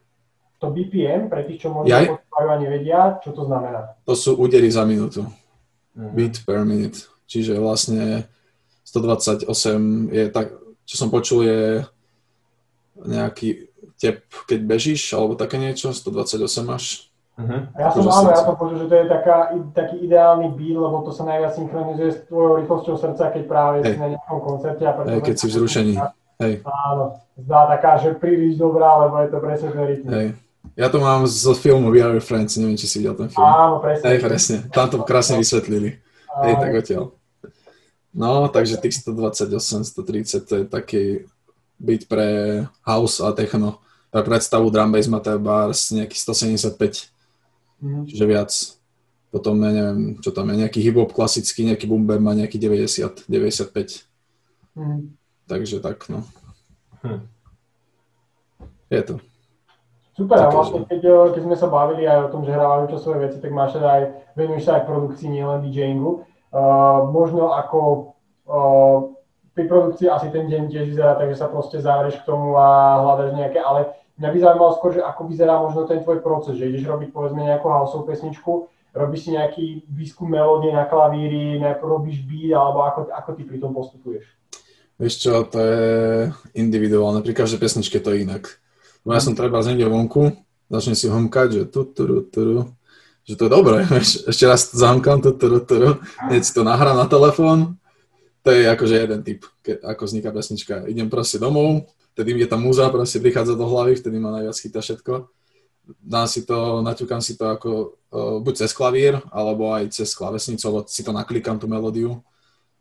To 0.63 0.71
BPM, 0.71 1.27
pre 1.27 1.43
tých, 1.43 1.67
čo 1.67 1.69
možno 1.71 1.91
počúvajú 1.91 2.47
a 2.47 2.57
nevedia, 2.59 2.99
čo 3.19 3.35
to 3.35 3.43
znamená? 3.43 3.99
To 4.07 4.15
sú 4.15 4.39
údery 4.39 4.71
za 4.71 4.87
minútu. 4.87 5.27
Uh-huh. 5.95 6.11
Beat 6.15 6.43
per 6.47 6.63
minute. 6.63 7.07
Čiže 7.27 7.59
vlastne 7.59 8.27
128 8.87 9.47
je 10.11 10.23
tak, 10.31 10.55
čo 10.85 10.95
som 10.95 11.09
počul, 11.11 11.39
je 11.43 11.61
nejaký 12.95 13.67
tep, 13.99 14.23
keď 14.47 14.59
bežíš, 14.63 15.11
alebo 15.11 15.35
také 15.35 15.59
niečo, 15.59 15.91
128 15.91 16.47
až. 16.71 17.11
Uh-huh. 17.35 17.67
Ja 17.75 17.91
som 17.91 18.07
áno, 18.07 18.29
ja 18.31 18.39
som 18.39 18.55
počul, 18.55 18.77
že 18.79 18.87
to 18.87 18.95
je 18.95 19.05
taká, 19.11 19.51
taký 19.75 20.07
ideálny 20.07 20.55
beat, 20.55 20.79
lebo 20.79 21.03
to 21.03 21.11
sa 21.11 21.27
najviac 21.27 21.51
synchronizuje 21.51 22.09
s 22.15 22.19
tvojou 22.31 22.63
rýchlosťou 22.63 22.95
srdca, 22.95 23.23
keď 23.35 23.43
práve 23.43 23.75
hey. 23.83 23.91
si 23.91 23.99
na 23.99 24.07
nejakom 24.15 24.39
koncerte. 24.39 24.83
A 24.87 24.93
hey, 25.03 25.19
keď 25.19 25.35
si 25.35 25.45
v 25.51 25.55
zrušení. 25.59 25.93
Hej. 26.41 26.63
Áno, 26.67 27.21
zdá 27.39 27.69
taká, 27.71 27.99
že 27.99 28.15
príliš 28.15 28.59
dobrá, 28.59 29.07
lebo 29.07 29.21
je 29.23 29.29
to 29.31 29.39
presne 29.39 29.69
ten 29.71 29.83
rytmus. 29.85 30.11
Hey. 30.11 30.29
Ja 30.75 30.91
to 30.91 30.99
mám 30.99 31.23
z 31.29 31.55
filmu 31.55 31.87
We 31.93 32.03
Are 32.03 32.19
Friends, 32.19 32.59
neviem, 32.59 32.75
či 32.75 32.89
si 32.89 32.99
videl 32.99 33.15
ten 33.15 33.29
film. 33.31 33.45
Áno, 33.45 33.79
presne. 33.79 34.05
Hej, 34.11 34.19
presne. 34.19 34.57
Tam 34.73 34.91
to 34.91 35.05
krásne 35.07 35.39
vysvetlili. 35.39 36.01
Hej, 36.43 36.53
tak 36.59 36.71
odtiaľ. 36.75 37.03
No, 38.15 38.47
takže 38.51 38.79
tých 38.79 39.03
128, 39.03 39.55
130, 39.87 40.47
to 40.47 40.53
je 40.59 40.63
taký 40.67 41.03
beat 41.79 42.07
pre 42.07 42.63
house 42.83 43.19
a 43.19 43.35
techno 43.35 43.83
pre 44.15 44.23
predstavu 44.23 44.71
drum 44.71 44.95
bass 44.95 45.11
má 45.11 45.19
bars 45.19 45.91
nejakých 45.91 46.23
175, 46.23 47.11
mm. 47.83 48.03
čiže 48.07 48.23
viac. 48.23 48.51
Potom, 49.27 49.59
ja 49.59 49.75
neviem, 49.75 50.15
čo 50.23 50.31
tam 50.31 50.47
je, 50.55 50.63
nejaký 50.63 50.79
hip-hop 50.79 51.11
klasický, 51.11 51.67
nejaký 51.67 51.83
boom 51.83 52.07
má 52.07 52.31
nejaký 52.31 52.55
90, 52.55 53.27
95. 53.27 54.07
Mm. 54.79 55.11
Takže 55.45 55.79
tak, 55.79 56.09
no. 56.09 56.25
Hm. 57.05 57.21
Je 58.89 59.01
to. 59.01 59.15
Super, 60.15 60.39
a 60.39 60.47
vlastne 60.47 60.87
keď, 60.87 61.35
keď 61.35 61.41
sme 61.43 61.57
sa 61.59 61.67
bavili 61.67 62.07
aj 62.07 62.31
o 62.31 62.31
tom, 62.31 62.47
že 62.47 62.55
hrávajú 62.55 62.95
čo 62.95 62.97
svoje 63.03 63.27
veci, 63.27 63.37
tak 63.43 63.51
máš 63.51 63.75
teda 63.75 63.89
aj, 63.99 64.03
venuješ 64.39 64.63
sa 64.63 64.79
aj 64.79 64.87
produkcii, 64.87 65.27
nielen 65.27 65.59
DJingu. 65.67 66.23
Uh, 66.55 67.11
možno 67.11 67.51
ako 67.51 67.79
uh, 68.47 69.11
pri 69.51 69.67
produkcii 69.67 70.07
asi 70.07 70.31
ten 70.31 70.47
deň 70.47 70.71
tiež 70.71 70.87
vyzerá 70.87 71.19
tak, 71.19 71.35
že 71.35 71.43
sa 71.43 71.51
proste 71.51 71.83
zavrieš 71.83 72.23
k 72.23 72.27
tomu 72.31 72.55
a 72.55 73.03
hľadaš 73.03 73.35
nejaké, 73.35 73.59
ale 73.59 73.91
Mňa 74.15 74.31
by 74.31 74.37
zaujímalo 74.39 74.71
skôr, 74.79 74.95
že 74.95 75.03
ako 75.03 75.27
vyzerá 75.27 75.59
možno 75.59 75.83
ten 75.83 75.99
tvoj 75.99 76.23
proces, 76.23 76.55
že 76.55 76.71
ideš 76.71 76.87
robiť 76.87 77.11
povedzme 77.11 77.43
nejakú 77.43 77.67
houseovú 77.67 78.07
pesničku, 78.07 78.71
robíš 78.95 79.27
si 79.27 79.29
nejaký 79.35 79.83
výskum 79.91 80.31
melódie 80.31 80.71
na 80.71 80.87
klavíri, 80.87 81.59
najprv 81.59 81.99
robíš 81.99 82.23
beat, 82.23 82.55
alebo 82.55 82.87
ako, 82.87 82.99
ako 83.11 83.29
ty 83.35 83.43
pri 83.43 83.59
tom 83.59 83.75
postupuješ? 83.75 84.23
Vieš 84.95 85.13
čo, 85.19 85.43
to 85.43 85.59
je 85.59 85.87
individuálne, 86.55 87.19
pri 87.19 87.35
každej 87.35 87.59
pesničke 87.59 87.99
to 87.99 88.15
je 88.15 88.23
inak. 88.23 88.63
Bo 89.03 89.11
ja 89.11 89.19
som 89.19 89.35
treba 89.35 89.59
z 89.59 89.75
niekde 89.75 89.91
vonku, 89.91 90.31
začnem 90.71 90.95
si 90.95 91.11
homkať, 91.11 91.47
že 91.51 91.63
tu, 91.67 91.83
tu, 91.83 92.03
tu, 92.03 92.15
tu, 92.31 92.41
že 93.27 93.35
to 93.35 93.45
je 93.45 93.51
dobré, 93.51 93.83
ešte 94.31 94.45
raz 94.47 94.71
zamkám, 94.71 95.19
tu, 95.19 95.35
tu, 95.35 95.59
tu, 95.61 95.99
hneď 96.31 96.41
si 96.41 96.55
to 96.55 96.63
nahrám 96.63 96.95
na 96.95 97.11
telefón, 97.11 97.75
to 98.45 98.53
je 98.53 98.69
akože 98.69 98.95
jeden 98.95 99.21
typ, 99.25 99.41
ako 99.81 100.05
vzniká 100.05 100.29
pesnička. 100.29 100.85
Idem 100.85 101.09
proste 101.09 101.41
domov, 101.41 101.89
vtedy 102.13 102.37
je 102.37 102.47
tá 102.47 102.55
múza 102.61 102.85
proste 102.93 103.17
prichádza 103.17 103.57
do 103.57 103.65
hlavy, 103.65 103.97
vtedy 103.97 104.21
ma 104.21 104.29
najviac 104.37 104.57
chytá 104.61 104.79
všetko. 104.85 105.27
Dám 106.01 106.29
si 106.29 106.45
to, 106.45 106.81
naťukám 106.85 107.21
si 107.25 107.33
to 107.37 107.49
ako 107.49 107.97
buď 108.15 108.53
cez 108.63 108.71
klavír, 108.71 109.17
alebo 109.33 109.73
aj 109.73 109.91
cez 109.91 110.13
klavesnicu, 110.13 110.61
alebo 110.65 110.85
si 110.85 111.01
to 111.01 111.11
naklikám 111.11 111.57
tú 111.57 111.65
melódiu. 111.65 112.21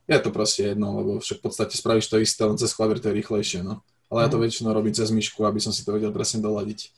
Je 0.05 0.21
to 0.21 0.29
proste 0.29 0.75
jedno, 0.75 1.01
lebo 1.01 1.11
však 1.17 1.41
v 1.41 1.45
podstate 1.49 1.75
spravíš 1.81 2.13
to 2.13 2.21
isté, 2.21 2.45
len 2.45 2.61
cez 2.61 2.77
klavír 2.77 3.01
to 3.01 3.09
je 3.09 3.17
rýchlejšie, 3.17 3.61
no. 3.65 3.81
Ale 4.13 4.27
ja 4.27 4.29
to 4.29 4.37
mhm. 4.37 4.45
väčšinou 4.45 4.71
robím 4.77 4.93
cez 4.93 5.09
myšku, 5.09 5.41
aby 5.49 5.61
som 5.61 5.73
si 5.73 5.81
to 5.81 5.97
vedel 5.97 6.13
presne 6.13 6.45
doladiť. 6.45 6.93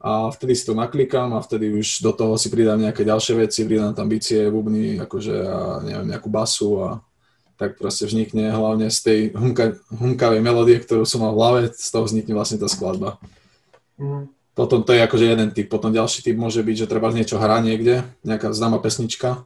A 0.00 0.28
vtedy 0.28 0.52
si 0.52 0.68
to 0.68 0.76
naklikám 0.76 1.32
a 1.32 1.40
vtedy 1.40 1.72
už 1.72 2.04
do 2.04 2.12
toho 2.12 2.36
si 2.36 2.52
pridám 2.52 2.76
nejaké 2.76 3.00
ďalšie 3.00 3.40
veci, 3.40 3.64
pridám 3.64 3.96
tam 3.96 4.12
bicie, 4.12 4.52
bubny, 4.52 5.00
akože 5.00 5.34
a 5.40 5.80
neviem, 5.80 6.12
nejakú 6.12 6.28
basu 6.28 6.84
a 6.84 6.88
tak 7.60 7.76
proste 7.76 8.08
vznikne 8.08 8.48
hlavne 8.52 8.88
z 8.88 8.98
tej 9.04 9.20
humka, 9.36 9.76
humkavej 9.92 10.40
melódie, 10.40 10.80
ktorú 10.80 11.04
som 11.04 11.20
mal 11.20 11.36
v 11.36 11.40
hlave, 11.40 11.60
z 11.76 11.88
toho 11.92 12.08
vznikne 12.08 12.32
vlastne 12.32 12.56
tá 12.56 12.68
skladba. 12.68 13.20
Mm. 14.00 14.32
Potom 14.56 14.80
to 14.80 14.96
je 14.96 15.04
akože 15.04 15.24
jeden 15.28 15.48
typ. 15.52 15.68
Potom 15.68 15.92
ďalší 15.92 16.24
typ 16.24 16.36
môže 16.40 16.64
byť, 16.64 16.76
že 16.84 16.90
treba 16.90 17.12
niečo 17.12 17.36
hrať 17.36 17.60
niekde, 17.60 18.04
nejaká 18.24 18.52
známa 18.56 18.80
pesnička, 18.80 19.44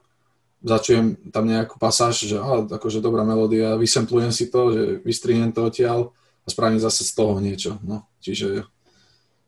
začujem 0.64 1.28
tam 1.28 1.44
nejakú 1.44 1.76
pasáž, 1.76 2.24
že 2.24 2.40
aha, 2.40 2.64
akože 2.64 3.04
dobrá 3.04 3.20
melódia, 3.20 3.76
vysemplujem 3.76 4.32
si 4.32 4.48
to, 4.48 4.72
že 4.72 4.82
vystrihnem 5.04 5.52
to 5.52 5.68
odtiaľ 5.68 6.16
a 6.44 6.46
spravím 6.48 6.80
zase 6.80 7.04
z 7.04 7.12
toho 7.12 7.36
niečo. 7.36 7.76
No. 7.84 8.08
Čiže 8.24 8.64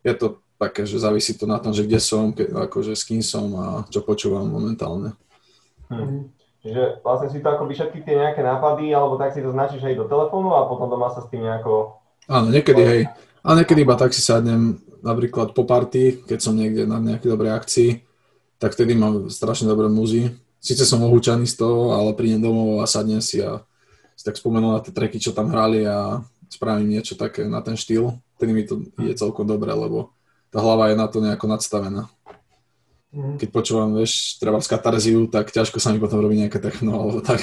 je 0.04 0.14
to 0.14 0.44
také, 0.60 0.84
že 0.84 1.00
závisí 1.00 1.32
to 1.36 1.48
na 1.48 1.56
tom, 1.56 1.72
že 1.72 1.88
kde 1.88 2.00
som, 2.00 2.36
ke, 2.36 2.48
akože 2.48 2.92
s 2.92 3.04
kým 3.08 3.24
som 3.24 3.48
a 3.56 3.66
čo 3.88 4.04
počúvam 4.04 4.44
momentálne. 4.48 5.16
Hmm. 5.88 6.28
Čiže 6.60 7.00
vlastne 7.00 7.28
si 7.30 7.38
to 7.40 7.48
ako 7.48 7.70
všetky 7.70 8.02
tie 8.02 8.14
nejaké 8.18 8.42
nápady, 8.42 8.90
alebo 8.90 9.16
tak 9.16 9.32
si 9.32 9.40
to 9.40 9.54
značíš 9.54 9.86
aj 9.86 9.96
do 9.96 10.06
telefónu 10.10 10.52
a 10.52 10.68
potom 10.68 10.90
doma 10.90 11.08
sa 11.14 11.22
s 11.22 11.30
tým 11.30 11.46
nejako... 11.46 11.96
Áno, 12.26 12.50
niekedy 12.50 12.82
hej. 12.82 13.02
A 13.46 13.54
niekedy 13.54 13.86
iba 13.86 13.94
tak 13.94 14.10
si 14.10 14.18
sadnem 14.18 14.82
napríklad 14.98 15.54
po 15.54 15.62
party, 15.62 16.26
keď 16.26 16.38
som 16.42 16.58
niekde 16.58 16.82
na 16.82 16.98
nejakej 16.98 17.30
dobrej 17.30 17.52
akcii, 17.54 17.90
tak 18.58 18.74
vtedy 18.74 18.98
mám 18.98 19.30
strašne 19.30 19.70
dobré 19.70 19.86
muzy. 19.86 20.34
Sice 20.66 20.82
som 20.82 20.98
ohúčaný 21.06 21.46
z 21.46 21.62
toho, 21.62 21.94
ale 21.94 22.10
prídem 22.18 22.42
domov 22.42 22.82
a 22.82 22.90
sadnem 22.90 23.22
si 23.22 23.38
a 23.38 23.62
si 24.18 24.26
tak 24.26 24.34
spomenul 24.34 24.74
na 24.74 24.82
tie 24.82 24.90
treky, 24.90 25.22
čo 25.22 25.30
tam 25.30 25.46
hrali 25.46 25.86
a 25.86 26.26
spravím 26.50 26.90
niečo 26.90 27.14
také 27.14 27.46
na 27.46 27.62
ten 27.62 27.78
štýl. 27.78 28.18
Vtedy 28.34 28.50
mi 28.50 28.66
to 28.66 28.82
je 28.98 29.14
celkom 29.14 29.46
dobré, 29.46 29.70
lebo 29.70 30.10
tá 30.50 30.58
hlava 30.58 30.90
je 30.90 30.98
na 30.98 31.06
to 31.06 31.22
nejako 31.22 31.46
nadstavená. 31.46 32.10
Mhm. 33.14 33.38
Keď 33.38 33.48
počúvam, 33.54 33.94
vieš, 33.94 34.42
treba 34.42 34.58
z 34.58 34.66
katarziu, 34.66 35.30
tak 35.30 35.54
ťažko 35.54 35.78
sa 35.78 35.94
mi 35.94 36.02
potom 36.02 36.18
robí 36.18 36.34
nejaké 36.34 36.58
techno, 36.58 36.98
alebo 36.98 37.22
tak. 37.22 37.38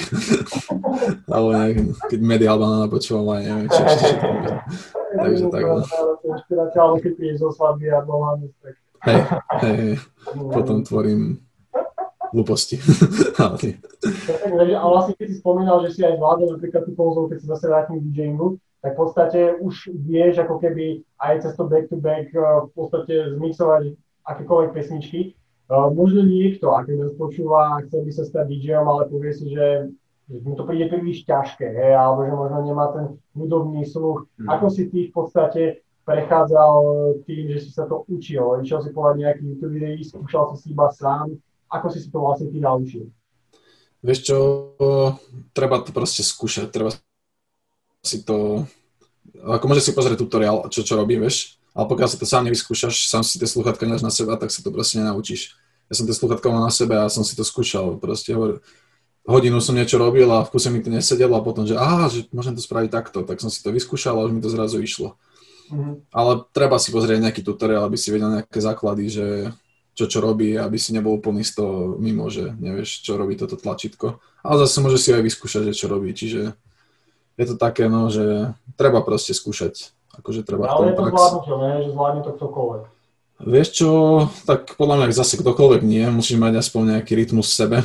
alebo 1.32 1.48
nejak, 1.56 1.76
keď 2.12 2.20
media 2.20 2.52
albana 2.52 2.92
počúvam, 2.92 3.32
aj 3.32 3.42
neviem, 3.48 3.68
čo 3.72 3.80
ešte 3.88 4.04
všetko. 4.04 4.28
Takže 5.24 5.44
tak, 5.48 5.62
no. 5.64 5.80
alebo 6.76 6.96
keď 7.00 7.12
prídeš 7.16 7.38
zo 7.40 7.50
svadby 7.56 7.88
a 7.88 8.04
tak... 8.60 8.74
Hej, 9.08 9.20
hej, 9.64 9.76
hej. 9.80 9.94
Potom 10.60 10.84
tvorím 10.84 11.40
hlúposti. 12.34 12.76
a 14.74 14.86
vlastne 14.90 15.14
keď 15.14 15.26
si 15.30 15.36
spomínal, 15.38 15.86
že 15.86 15.94
si 15.94 16.00
aj 16.02 16.18
zvládol 16.18 16.58
napríklad 16.58 16.82
tú 16.84 16.92
pouzov, 16.98 17.30
keď 17.30 17.38
sa 17.46 17.48
zase 17.54 17.64
vrátim 17.70 18.02
k 18.02 18.06
DJingu, 18.10 18.58
tak 18.84 18.92
v 18.92 19.00
podstate 19.00 19.40
už 19.64 19.96
vieš 20.04 20.44
ako 20.44 20.60
keby 20.60 21.00
aj 21.16 21.40
cez 21.40 21.56
to 21.56 21.64
back-to-back 21.64 22.28
eh, 22.36 22.68
v 22.68 22.70
podstate 22.76 23.14
zmixovať 23.40 23.96
akékoľvek 24.28 24.70
pesničky. 24.76 25.20
Uh, 25.64 25.88
možno 25.88 26.20
niekto, 26.28 26.76
ak 26.76 26.92
nás 26.92 27.16
počúva 27.16 27.80
chcel 27.88 28.04
by 28.04 28.12
sa 28.12 28.24
stať 28.28 28.52
DJom, 28.52 28.84
ale 28.84 29.08
povie 29.08 29.32
si, 29.32 29.48
že, 29.48 29.88
mu 30.28 30.52
to 30.60 30.68
príde 30.68 30.92
príliš 30.92 31.24
ťažké, 31.24 31.64
he, 31.64 31.88
alebo 31.96 32.28
že 32.28 32.36
možno 32.36 32.58
nemá 32.68 32.92
ten 32.92 33.16
hudobný 33.32 33.88
sluch. 33.88 34.28
Mm. 34.36 34.48
Ako 34.52 34.68
si 34.68 34.92
ty 34.92 35.08
v 35.08 35.12
podstate 35.16 35.62
prechádzal 36.04 36.76
tým, 37.24 37.48
že 37.56 37.64
si 37.64 37.70
sa 37.72 37.88
to 37.88 38.04
učil? 38.12 38.60
Išiel 38.60 38.84
si 38.84 38.92
povedať 38.92 39.24
nejaký 39.24 39.42
YouTube 39.56 39.72
videí, 39.80 40.04
skúšal 40.04 40.52
si 40.52 40.56
si 40.60 40.66
iba 40.76 40.92
sám. 40.92 41.32
Ako 41.74 41.90
si 41.90 41.98
si 41.98 42.08
to 42.08 42.22
vlastne 42.22 42.54
ty 42.54 42.62
naučil? 42.62 43.10
Vieš 44.04 44.20
čo, 44.30 44.36
treba 45.50 45.82
to 45.82 45.90
proste 45.90 46.22
skúšať, 46.22 46.70
treba 46.70 46.94
si 48.04 48.20
to, 48.22 48.68
ako 49.42 49.64
môžeš 49.64 49.90
si 49.90 49.96
pozrieť 49.96 50.20
tutoriál, 50.20 50.68
čo 50.68 50.84
čo 50.84 50.94
robím, 50.94 51.24
vieš, 51.24 51.56
ale 51.74 51.90
pokiaľ 51.90 52.08
si 52.12 52.20
to 52.20 52.28
sám 52.28 52.46
nevyskúšaš, 52.46 53.08
sám 53.10 53.26
si 53.26 53.40
tie 53.40 53.48
sluchatka 53.48 53.82
nedáš 53.88 54.06
na 54.06 54.12
seba, 54.12 54.38
tak 54.38 54.52
sa 54.54 54.62
to 54.62 54.70
proste 54.70 55.02
nenaučíš. 55.02 55.58
Ja 55.90 55.98
som 55.98 56.06
tie 56.06 56.14
sluchatka 56.14 56.46
mal 56.52 56.62
na 56.62 56.70
sebe 56.70 56.94
a 57.00 57.10
som 57.10 57.26
si 57.26 57.34
to 57.34 57.42
skúšal. 57.42 57.98
Proste 57.98 58.36
hovor, 58.36 58.62
hodinu 59.26 59.58
som 59.58 59.74
niečo 59.74 59.96
robil 59.96 60.28
a 60.30 60.44
v 60.44 60.52
kuse 60.52 60.68
mi 60.68 60.84
to 60.84 60.92
nesedelo 60.92 61.34
a 61.34 61.42
potom, 61.42 61.64
že 61.64 61.74
aha, 61.74 62.12
že 62.12 62.28
môžem 62.30 62.54
to 62.54 62.62
spraviť 62.62 62.90
takto, 62.92 63.24
tak 63.24 63.40
som 63.40 63.48
si 63.48 63.64
to 63.64 63.72
vyskúšal 63.72 64.20
a 64.20 64.24
už 64.24 64.32
mi 64.36 64.44
to 64.44 64.52
zrazu 64.52 64.78
išlo. 64.84 65.16
Mm-hmm. 65.72 66.12
Ale 66.12 66.44
treba 66.52 66.76
si 66.76 66.92
pozrieť 66.92 67.24
nejaký 67.24 67.40
tutoriál, 67.40 67.88
aby 67.88 67.96
si 67.96 68.12
vedel 68.12 68.36
nejaké 68.36 68.60
základy, 68.60 69.04
že 69.08 69.26
čo 69.94 70.10
čo 70.10 70.18
robí, 70.18 70.58
aby 70.58 70.74
si 70.74 70.90
nebol 70.90 71.14
úplný 71.14 71.46
z 71.46 71.62
toho 71.62 71.94
mimo, 72.02 72.26
že 72.26 72.50
nevieš, 72.58 73.06
čo 73.06 73.14
robí 73.14 73.38
toto 73.38 73.54
tlačítko. 73.54 74.18
Ale 74.42 74.66
zase 74.66 74.82
môže 74.82 74.98
si 74.98 75.14
aj 75.14 75.22
vyskúšať, 75.22 75.70
že 75.70 75.78
čo 75.78 75.86
robí, 75.86 76.10
čiže 76.10 76.58
je 77.34 77.46
to 77.46 77.54
také, 77.54 77.86
no, 77.86 78.10
že 78.10 78.54
treba 78.74 79.02
proste 79.06 79.34
skúšať. 79.34 79.94
Akože 80.14 80.46
treba 80.46 80.70
Ale 80.70 80.94
je 80.94 80.98
to 80.98 81.04
zvládnutelné, 81.10 81.70
že 81.82 81.88
zvládne 81.90 82.20
to 82.22 82.30
ktokoľvek. 82.38 82.82
Vieš 83.42 83.68
čo, 83.74 83.90
tak 84.46 84.78
podľa 84.78 84.94
mňa 85.02 85.06
zase 85.10 85.34
kdokoľvek 85.42 85.82
nie, 85.82 86.06
musíš 86.14 86.38
mať 86.38 86.62
aspoň 86.62 86.98
nejaký 86.98 87.18
rytmus 87.18 87.50
v 87.50 87.58
sebe, 87.58 87.78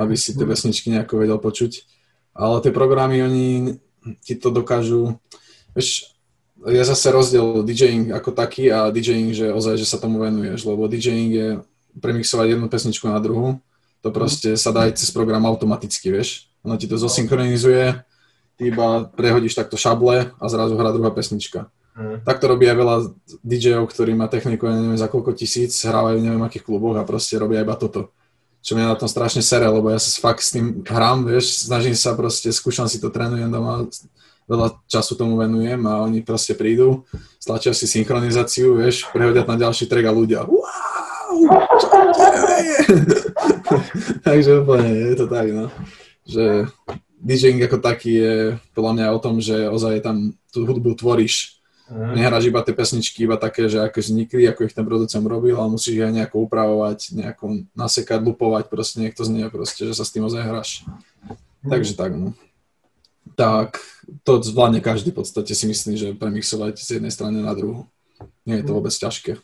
aby 0.00 0.16
si 0.16 0.32
tie 0.32 0.48
pesničky 0.48 0.88
nejako 0.88 1.20
vedel 1.20 1.36
počuť. 1.36 1.84
Ale 2.32 2.64
tie 2.64 2.72
programy, 2.72 3.20
oni 3.20 3.46
ti 4.24 4.34
to 4.40 4.48
dokážu, 4.48 5.20
vieš, 5.76 6.13
je 6.64 6.82
zase 6.84 7.06
rozdiel 7.12 7.60
DJing 7.60 8.12
ako 8.16 8.32
taký 8.32 8.72
a 8.72 8.88
DJing, 8.88 9.36
že 9.36 9.52
ozaj, 9.52 9.76
že 9.76 9.84
sa 9.84 10.00
tomu 10.00 10.24
venuješ, 10.24 10.64
lebo 10.64 10.88
DJing 10.88 11.30
je 11.32 11.48
premixovať 12.00 12.56
jednu 12.56 12.66
pesničku 12.72 13.04
na 13.06 13.20
druhú, 13.20 13.60
to 14.00 14.08
proste 14.12 14.56
sa 14.56 14.72
dá 14.72 14.88
aj 14.88 15.00
cez 15.00 15.12
program 15.12 15.44
automaticky, 15.48 16.12
vieš. 16.12 16.48
Ono 16.64 16.76
ti 16.80 16.88
to 16.88 16.96
zosynchronizuje, 16.96 18.04
ty 18.56 18.62
iba 18.68 19.08
prehodíš 19.12 19.56
takto 19.56 19.76
šable 19.76 20.32
a 20.32 20.44
zrazu 20.48 20.76
hrá 20.76 20.92
druhá 20.92 21.12
pesnička. 21.12 21.68
Mm. 21.94 22.26
Tak 22.26 22.42
to 22.42 22.50
robí 22.50 22.66
aj 22.66 22.76
veľa 22.76 22.96
DJov, 23.46 23.86
ktorí 23.86 24.18
má 24.18 24.26
techniku, 24.26 24.66
ja 24.66 24.74
neviem 24.74 24.98
za 24.98 25.06
koľko 25.06 25.36
tisíc, 25.36 25.78
hrávajú 25.86 26.18
neviem 26.18 26.42
akých 26.42 26.66
kluboch 26.66 26.98
a 26.98 27.06
proste 27.06 27.38
robia 27.38 27.62
iba 27.62 27.78
toto. 27.78 28.10
Čo 28.64 28.74
mňa 28.74 28.92
na 28.92 28.98
tom 28.98 29.06
strašne 29.06 29.44
sere, 29.44 29.68
lebo 29.68 29.92
ja 29.92 30.00
sa 30.00 30.08
fakt 30.18 30.40
s 30.40 30.56
tým 30.56 30.82
hrám, 30.82 31.28
vieš, 31.28 31.68
snažím 31.68 31.92
sa 31.92 32.16
proste, 32.16 32.48
skúšam 32.50 32.88
si 32.88 32.96
to, 32.96 33.12
trénujem 33.12 33.52
doma, 33.52 33.86
veľa 34.44 34.76
času 34.86 35.16
tomu 35.16 35.40
venujem 35.40 35.80
a 35.88 36.04
oni 36.04 36.20
proste 36.20 36.52
prídu, 36.52 37.08
stlačia 37.40 37.72
si 37.72 37.88
synchronizáciu, 37.88 38.76
vieš, 38.76 39.08
prehodia 39.10 39.44
na 39.44 39.56
ďalší 39.56 39.88
track 39.88 40.06
a 40.08 40.12
ľudia 40.12 40.44
wow, 40.44 41.36
čo 41.80 41.88
Takže 44.26 44.64
úplne 44.64 45.12
je 45.12 45.16
to 45.16 45.26
tak, 45.26 45.46
no. 45.50 45.70
Že 46.24 46.68
DJing 47.20 47.60
ako 47.64 47.78
taký 47.80 48.12
je 48.12 48.34
podľa 48.76 48.92
mňa 48.96 49.06
o 49.16 49.18
tom, 49.20 49.40
že 49.40 49.68
ozaj 49.68 50.04
tam 50.04 50.36
tú 50.52 50.68
hudbu 50.68 50.94
tvoríš 50.96 51.54
Mm. 51.84 52.16
Nehráš 52.16 52.48
iba 52.48 52.64
tie 52.64 52.72
pesničky, 52.72 53.28
iba 53.28 53.36
také, 53.36 53.68
že 53.68 53.76
ako 53.76 54.00
vznikli, 54.00 54.48
ako 54.48 54.64
ich 54.64 54.72
ten 54.72 54.88
producent 54.88 55.20
robil, 55.28 55.52
ale 55.52 55.76
musíš 55.76 56.00
ich 56.00 56.00
aj 56.00 56.16
nejako 56.16 56.48
upravovať, 56.48 57.12
nejako 57.12 57.68
nasekať, 57.76 58.24
lupovať, 58.24 58.72
proste 58.72 59.04
nech 59.04 59.12
to 59.12 59.20
znie 59.20 59.44
proste, 59.52 59.84
že 59.84 59.92
sa 59.92 60.00
s 60.00 60.08
tým 60.08 60.24
ozaj 60.24 60.48
hráš. 60.48 60.88
Mm. 61.60 61.68
Takže 61.68 61.92
tak, 61.92 62.16
no. 62.16 62.32
Tak 63.36 63.84
to 64.22 64.42
zvládne 64.42 64.80
každý 64.80 65.10
v 65.10 65.24
podstate 65.24 65.52
si 65.52 65.64
myslí, 65.68 65.92
že 65.96 66.08
premixovať 66.16 66.80
z 66.80 66.88
jednej 67.00 67.12
strany 67.12 67.40
na 67.40 67.52
druhú. 67.52 67.88
Nie 68.44 68.60
je 68.60 68.66
to 68.68 68.72
mhm. 68.74 68.78
vôbec 68.80 68.94
ťažké. 68.94 69.40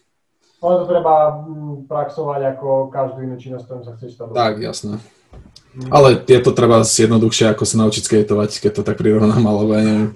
Ale 0.61 0.85
to 0.85 0.85
treba 0.93 1.15
mm, 1.41 1.89
praxovať 1.89 2.41
ako 2.57 2.93
každú 2.93 3.25
inú 3.25 3.41
činnosť, 3.41 3.65
ktorým 3.65 3.85
sa 3.85 3.93
chceš 3.97 4.11
stať. 4.21 4.37
Tak, 4.37 4.55
jasné. 4.61 5.01
Mm. 5.73 5.89
Ale 5.89 6.09
je 6.21 6.41
to 6.45 6.53
treba 6.53 6.85
jednoduchšie, 6.85 7.49
ako 7.49 7.65
sa 7.65 7.81
naučiť 7.81 8.03
skateovať, 8.05 8.51
keď 8.61 8.73
to 8.77 8.83
tak 8.85 9.01
prirovnám, 9.01 9.41
alebo 9.41 9.73
ja 9.73 9.83
neviem 9.87 10.13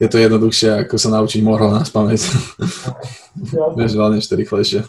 je 0.00 0.08
to 0.08 0.16
jednoduchšie, 0.16 0.88
ako 0.88 0.96
sa 0.96 1.12
naučiť 1.12 1.44
morho 1.44 1.68
na 1.68 1.84
spamäť. 1.84 2.24
Vieš, 3.78 3.94
veľmi 3.94 4.18
ešte 4.18 4.34
rýchlejšie. 4.34 4.80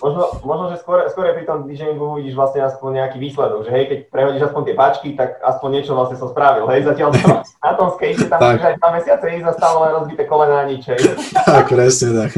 Možno, 0.00 0.22
možno 0.46 0.64
že 0.72 0.80
skôr, 0.80 1.04
skôr 1.12 1.28
pri 1.34 1.44
tom 1.44 1.68
DJingu 1.68 2.16
uvidíš 2.16 2.38
vlastne 2.38 2.64
aspoň 2.64 3.04
nejaký 3.04 3.18
výsledok, 3.20 3.68
že 3.68 3.70
hej, 3.74 3.84
keď 3.90 3.98
prehodíš 4.08 4.42
aspoň 4.48 4.62
tie 4.64 4.74
páčky, 4.78 5.08
tak 5.12 5.42
aspoň 5.44 5.68
niečo 5.76 5.92
vlastne 5.92 6.16
som 6.16 6.32
spravil, 6.32 6.64
hej, 6.72 6.88
zatiaľ 6.88 7.10
to, 7.12 7.20
na 7.66 7.72
tom 7.76 7.92
skate 7.98 8.24
tam 8.30 8.40
môžeš 8.40 8.64
aj 8.64 8.76
dva 8.80 8.90
mesiace 8.96 9.26
ísť 9.28 9.46
a 9.50 9.52
stále 9.52 9.76
len 9.82 9.92
rozbité 9.98 10.22
kolena 10.24 10.56
a 10.62 10.68
nič, 10.70 10.82
hej. 10.88 11.00
Tak, 11.36 11.68
presne 11.68 12.08
tak. 12.16 12.30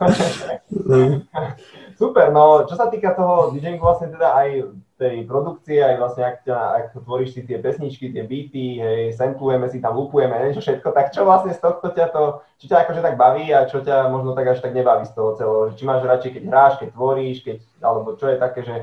Super, 2.00 2.32
no 2.32 2.64
čo 2.64 2.80
sa 2.80 2.88
týka 2.88 3.12
toho 3.12 3.52
DJingu 3.52 3.84
vlastne 3.84 4.08
teda 4.08 4.32
aj 4.32 4.72
tej 4.96 5.28
produkcie, 5.28 5.84
aj 5.84 6.00
vlastne 6.00 6.22
ak, 6.24 6.36
ťa, 6.48 6.56
ak 6.56 6.84
tvoríš 6.96 7.36
si 7.36 7.44
tie 7.44 7.60
pesničky, 7.60 8.08
tie 8.08 8.24
beaty, 8.24 8.80
hej, 8.80 9.02
samplujeme 9.20 9.68
si 9.68 9.84
tam, 9.84 10.00
lupujeme, 10.00 10.32
niečo 10.32 10.64
všetko, 10.64 10.96
tak 10.96 11.12
čo 11.12 11.28
vlastne 11.28 11.52
z 11.52 11.60
tohto 11.60 11.92
ťa 11.92 12.08
to, 12.08 12.40
či 12.56 12.72
ťa 12.72 12.88
akože 12.88 13.04
tak 13.04 13.20
baví 13.20 13.52
a 13.52 13.68
čo 13.68 13.84
ťa 13.84 14.08
možno 14.08 14.32
tak 14.32 14.48
až 14.48 14.64
tak 14.64 14.72
nebaví 14.72 15.04
z 15.04 15.12
toho 15.12 15.36
celého, 15.36 15.76
či 15.76 15.84
máš 15.84 16.00
radšej, 16.08 16.40
keď 16.40 16.42
hráš, 16.48 16.74
keď 16.80 16.88
tvoríš, 16.96 17.36
keď, 17.44 17.58
alebo 17.84 18.08
čo 18.16 18.26
je 18.32 18.36
také, 18.40 18.60
že 18.64 18.76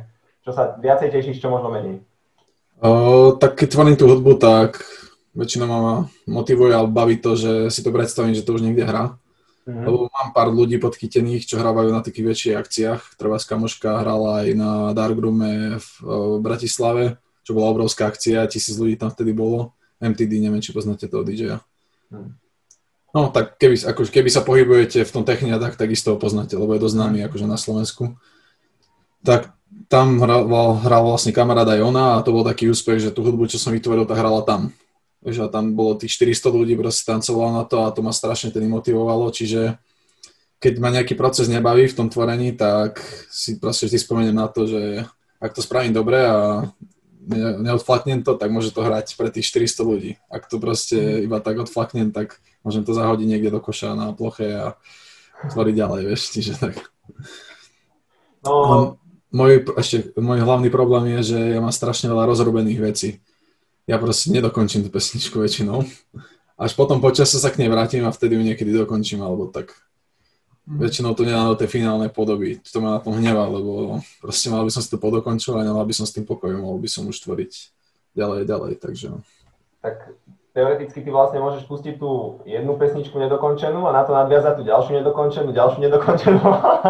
čo 0.46 0.54
sa 0.54 0.78
viacej 0.78 1.10
tešíš, 1.10 1.42
čo 1.42 1.50
možno 1.50 1.74
menej? 1.74 2.06
O, 2.86 3.34
tak 3.34 3.58
keď 3.58 3.68
tvorím 3.74 3.98
tú 3.98 4.06
hudbu, 4.06 4.38
tak 4.38 4.78
väčšinou 5.34 5.66
ma 5.66 6.06
motivuje 6.30 6.70
alebo 6.70 6.94
baví 6.94 7.18
to, 7.18 7.34
že 7.34 7.74
si 7.74 7.82
to 7.82 7.90
predstavím, 7.90 8.38
že 8.38 8.46
to 8.46 8.54
už 8.54 8.62
niekde 8.62 8.86
hrá 8.86 9.18
Mm-hmm. 9.68 9.84
Lebo 9.84 10.08
mám 10.08 10.30
pár 10.32 10.48
ľudí 10.48 10.80
podchytených, 10.80 11.44
čo 11.44 11.60
hrávajú 11.60 11.92
na 11.92 12.00
takých 12.00 12.26
väčších 12.32 12.56
akciách. 12.56 13.02
Treba 13.20 13.36
kamoška 13.36 14.00
hrala 14.00 14.48
aj 14.48 14.48
na 14.56 14.72
Darkroome 14.96 15.76
v, 15.76 15.88
v 16.08 16.40
Bratislave, 16.40 17.20
čo 17.44 17.52
bola 17.52 17.76
obrovská 17.76 18.08
akcia, 18.08 18.48
tisíc 18.48 18.80
ľudí 18.80 18.96
tam 18.96 19.12
vtedy 19.12 19.36
bolo. 19.36 19.76
MTD, 20.00 20.40
neviem, 20.40 20.64
či 20.64 20.72
poznáte 20.72 21.12
toho 21.12 21.28
DJ-a. 21.28 21.60
Mm. 22.08 22.40
No, 23.12 23.28
tak 23.28 23.60
keby, 23.60 23.76
ako, 23.92 24.08
keby 24.08 24.30
sa 24.32 24.46
pohybujete 24.48 25.04
v 25.04 25.12
tom 25.12 25.28
technia, 25.28 25.60
tak 25.60 25.76
takisto 25.76 26.16
ho 26.16 26.18
poznáte, 26.22 26.56
lebo 26.56 26.72
je 26.72 26.84
dosť 26.88 26.96
známy 26.96 27.20
akože 27.28 27.48
na 27.50 27.60
Slovensku. 27.60 28.16
Tak 29.28 29.52
tam 29.92 30.24
hral, 30.24 30.48
hral 30.80 31.04
vlastne 31.04 31.36
kamarát 31.36 31.68
aj 31.68 31.82
ona 31.84 32.04
a 32.16 32.24
to 32.24 32.32
bol 32.32 32.48
taký 32.48 32.72
úspech, 32.72 33.04
že 33.04 33.12
tú 33.12 33.26
hudbu, 33.26 33.52
čo 33.52 33.60
som 33.60 33.76
vytvoril, 33.76 34.08
tak 34.08 34.22
hrala 34.22 34.48
tam 34.48 34.72
že 35.34 35.48
tam 35.52 35.76
bolo 35.76 36.00
tých 36.00 36.16
400 36.16 36.52
ľudí, 36.52 36.74
proste 36.80 37.08
tancovalo 37.08 37.52
na 37.60 37.64
to 37.68 37.84
a 37.84 37.92
to 37.92 38.00
ma 38.00 38.16
strašne 38.16 38.52
tedy 38.52 38.68
motivovalo, 38.68 39.28
čiže 39.32 39.76
keď 40.58 40.74
ma 40.82 40.90
nejaký 40.90 41.14
proces 41.14 41.52
nebaví 41.52 41.86
v 41.86 41.98
tom 41.98 42.08
tvorení, 42.10 42.58
tak 42.58 42.98
si 43.30 43.62
proste 43.62 43.86
vždy 43.86 43.98
spomeniem 44.02 44.38
na 44.38 44.50
to, 44.50 44.66
že 44.66 45.06
ak 45.38 45.54
to 45.54 45.62
spravím 45.62 45.94
dobre 45.94 46.18
a 46.18 46.66
neodflaknem 47.62 48.24
to, 48.26 48.34
tak 48.40 48.50
môže 48.50 48.74
to 48.74 48.82
hrať 48.82 49.14
pre 49.20 49.30
tých 49.30 49.46
400 49.54 49.84
ľudí. 49.86 50.12
Ak 50.32 50.50
to 50.50 50.58
proste 50.58 51.22
iba 51.22 51.38
tak 51.44 51.62
odflaknem, 51.62 52.10
tak 52.10 52.42
môžem 52.66 52.82
to 52.88 52.96
zahodiť 52.98 53.28
niekde 53.28 53.54
do 53.54 53.62
koša 53.62 53.94
na 53.94 54.16
ploche 54.16 54.50
a 54.50 54.80
tvoriť 55.54 55.76
ďalej, 55.78 56.02
vieš, 56.10 56.22
čiže 56.34 56.58
tak. 56.58 56.76
No. 58.42 58.98
Môj, 59.28 59.68
ešte, 59.76 60.16
môj 60.16 60.40
hlavný 60.40 60.72
problém 60.72 61.20
je, 61.20 61.36
že 61.36 61.40
ja 61.54 61.60
mám 61.60 61.76
strašne 61.76 62.08
veľa 62.08 62.32
rozrobených 62.32 62.80
vecí 62.80 63.10
ja 63.88 63.96
proste 63.96 64.36
nedokončím 64.36 64.84
tú 64.84 64.92
pesničku 64.92 65.40
väčšinou. 65.40 65.88
Až 66.60 66.76
potom 66.76 67.00
počasie 67.00 67.40
sa 67.40 67.48
k 67.48 67.64
nej 67.64 67.72
vrátim 67.72 68.04
a 68.04 68.12
vtedy 68.12 68.36
ju 68.36 68.44
niekedy 68.44 68.76
dokončím, 68.76 69.24
alebo 69.24 69.48
tak 69.48 69.72
mm. 70.68 70.84
väčšinou 70.84 71.16
to 71.16 71.24
nedá 71.24 71.48
do 71.48 71.56
tej 71.56 71.72
finálnej 71.72 72.12
podoby. 72.12 72.60
To 72.74 72.84
ma 72.84 72.98
na 72.98 73.02
tom 73.02 73.16
hnevá, 73.16 73.48
lebo 73.48 74.04
proste 74.20 74.52
mal 74.52 74.68
by 74.68 74.72
som 74.76 74.84
si 74.84 74.92
to 74.92 75.00
podokončovať 75.00 75.64
a 75.64 75.76
mal 75.76 75.88
by 75.88 75.96
som 75.96 76.04
s 76.04 76.12
tým 76.12 76.28
pokoj, 76.28 76.52
mohol 76.52 76.84
by 76.84 76.90
som 76.92 77.08
už 77.08 77.16
tvoriť 77.24 77.52
ďalej, 78.18 78.42
ďalej, 78.44 78.72
takže... 78.84 79.08
Tak 79.80 80.12
teoreticky 80.58 81.06
ty 81.06 81.10
vlastne 81.14 81.38
môžeš 81.38 81.70
pustiť 81.70 82.02
tú 82.02 82.42
jednu 82.50 82.74
pesničku 82.82 83.14
nedokončenú 83.14 83.86
a 83.86 83.94
na 83.94 84.02
to 84.02 84.18
nadviazať 84.18 84.58
tú 84.58 84.64
ďalšiu 84.66 84.92
nedokončenú, 84.98 85.54
ďalšiu 85.54 85.80
nedokončenú. 85.86 86.42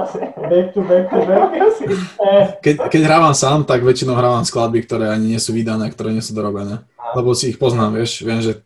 back 0.51 0.67
to 0.71 0.79
back 0.87 1.05
to 1.11 1.19
back. 1.27 1.51
Keď, 2.63 2.87
keď 2.87 3.01
hrávam 3.03 3.35
sám, 3.35 3.67
tak 3.67 3.83
väčšinou 3.83 4.15
hrávam 4.15 4.47
skladby, 4.47 4.87
ktoré 4.87 5.11
ani 5.11 5.35
nie 5.35 5.41
sú 5.43 5.51
vydané, 5.51 5.91
ktoré 5.91 6.15
nie 6.15 6.23
sú 6.23 6.31
dorobené. 6.31 6.87
Lebo 7.11 7.35
si 7.35 7.51
ich 7.51 7.59
poznám, 7.59 7.99
vieš, 7.99 8.23
viem, 8.23 8.39
že 8.39 8.63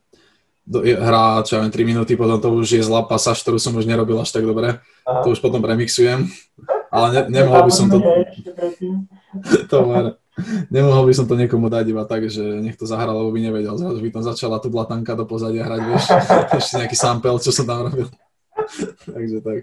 do, 0.70 0.86
hrá, 0.86 1.42
čo 1.42 1.58
ja 1.58 1.66
viem, 1.66 1.74
3 1.74 1.82
minúty, 1.82 2.14
potom 2.14 2.38
to 2.38 2.54
už 2.54 2.78
je 2.78 2.86
zlá 2.86 3.02
pasáž, 3.02 3.42
ktorú 3.42 3.58
som 3.58 3.74
už 3.74 3.90
nerobil 3.90 4.22
až 4.22 4.30
tak 4.30 4.46
dobre. 4.46 4.78
Aha. 5.10 5.26
To 5.26 5.34
už 5.34 5.42
potom 5.42 5.66
premixujem. 5.66 6.30
Ale 6.94 7.08
ne, 7.10 7.22
nemohol 7.42 7.66
by 7.66 7.74
som 7.74 7.90
to... 7.90 7.98
to 9.72 9.78
Nemohol 10.72 11.12
by 11.12 11.14
som 11.14 11.28
to 11.28 11.36
niekomu 11.36 11.68
dať 11.68 11.86
iba 11.92 12.08
tak, 12.08 12.32
že 12.32 12.42
nech 12.64 12.80
to 12.80 12.88
zahral, 12.88 13.20
lebo 13.20 13.36
by 13.36 13.40
nevedel. 13.44 13.76
Zrazu 13.76 14.00
by 14.00 14.10
tam 14.16 14.24
začala 14.24 14.64
tu 14.64 14.72
blatanka 14.72 15.12
do 15.20 15.28
pozadia 15.28 15.68
hrať, 15.68 15.82
vieš, 15.92 16.06
ešte 16.60 16.74
nejaký 16.80 16.98
sample, 16.98 17.36
čo 17.44 17.52
som 17.52 17.68
tam 17.68 17.92
robil. 17.92 18.08
Takže 19.04 19.38
tak. 19.44 19.60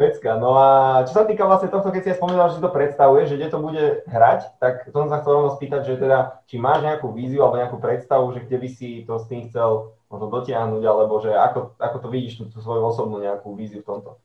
Pecka. 0.00 0.40
No 0.40 0.56
a 0.56 0.68
čo 1.04 1.12
sa 1.12 1.28
týka 1.28 1.44
vlastne 1.44 1.68
tohto, 1.68 1.92
keď 1.92 2.00
si 2.00 2.10
ja 2.12 2.16
spomínal, 2.16 2.48
že 2.48 2.56
si 2.56 2.64
to 2.64 2.72
predstavuješ, 2.72 3.26
že 3.32 3.36
kde 3.36 3.48
to 3.52 3.58
bude 3.60 3.84
hrať, 4.08 4.40
tak 4.56 4.88
to 4.88 4.96
som 4.96 5.12
sa 5.12 5.20
chcel 5.20 5.32
rovno 5.36 5.52
spýtať, 5.52 5.80
že 5.84 6.00
teda, 6.00 6.40
či 6.48 6.56
máš 6.56 6.80
nejakú 6.80 7.12
víziu 7.12 7.44
alebo 7.44 7.60
nejakú 7.60 7.76
predstavu, 7.76 8.32
že 8.32 8.48
kde 8.48 8.56
by 8.64 8.68
si 8.72 9.04
to 9.04 9.20
s 9.20 9.28
tým 9.28 9.52
chcel 9.52 9.92
možno 10.08 10.32
dotiahnuť, 10.32 10.82
alebo 10.88 11.20
že 11.20 11.36
ako, 11.36 11.76
ako 11.76 11.96
to 12.00 12.08
vidíš, 12.08 12.40
tú, 12.40 12.44
tú 12.48 12.58
svoju 12.64 12.80
osobnú 12.80 13.20
nejakú 13.20 13.52
víziu 13.52 13.84
v 13.84 13.88
tomto? 13.92 14.16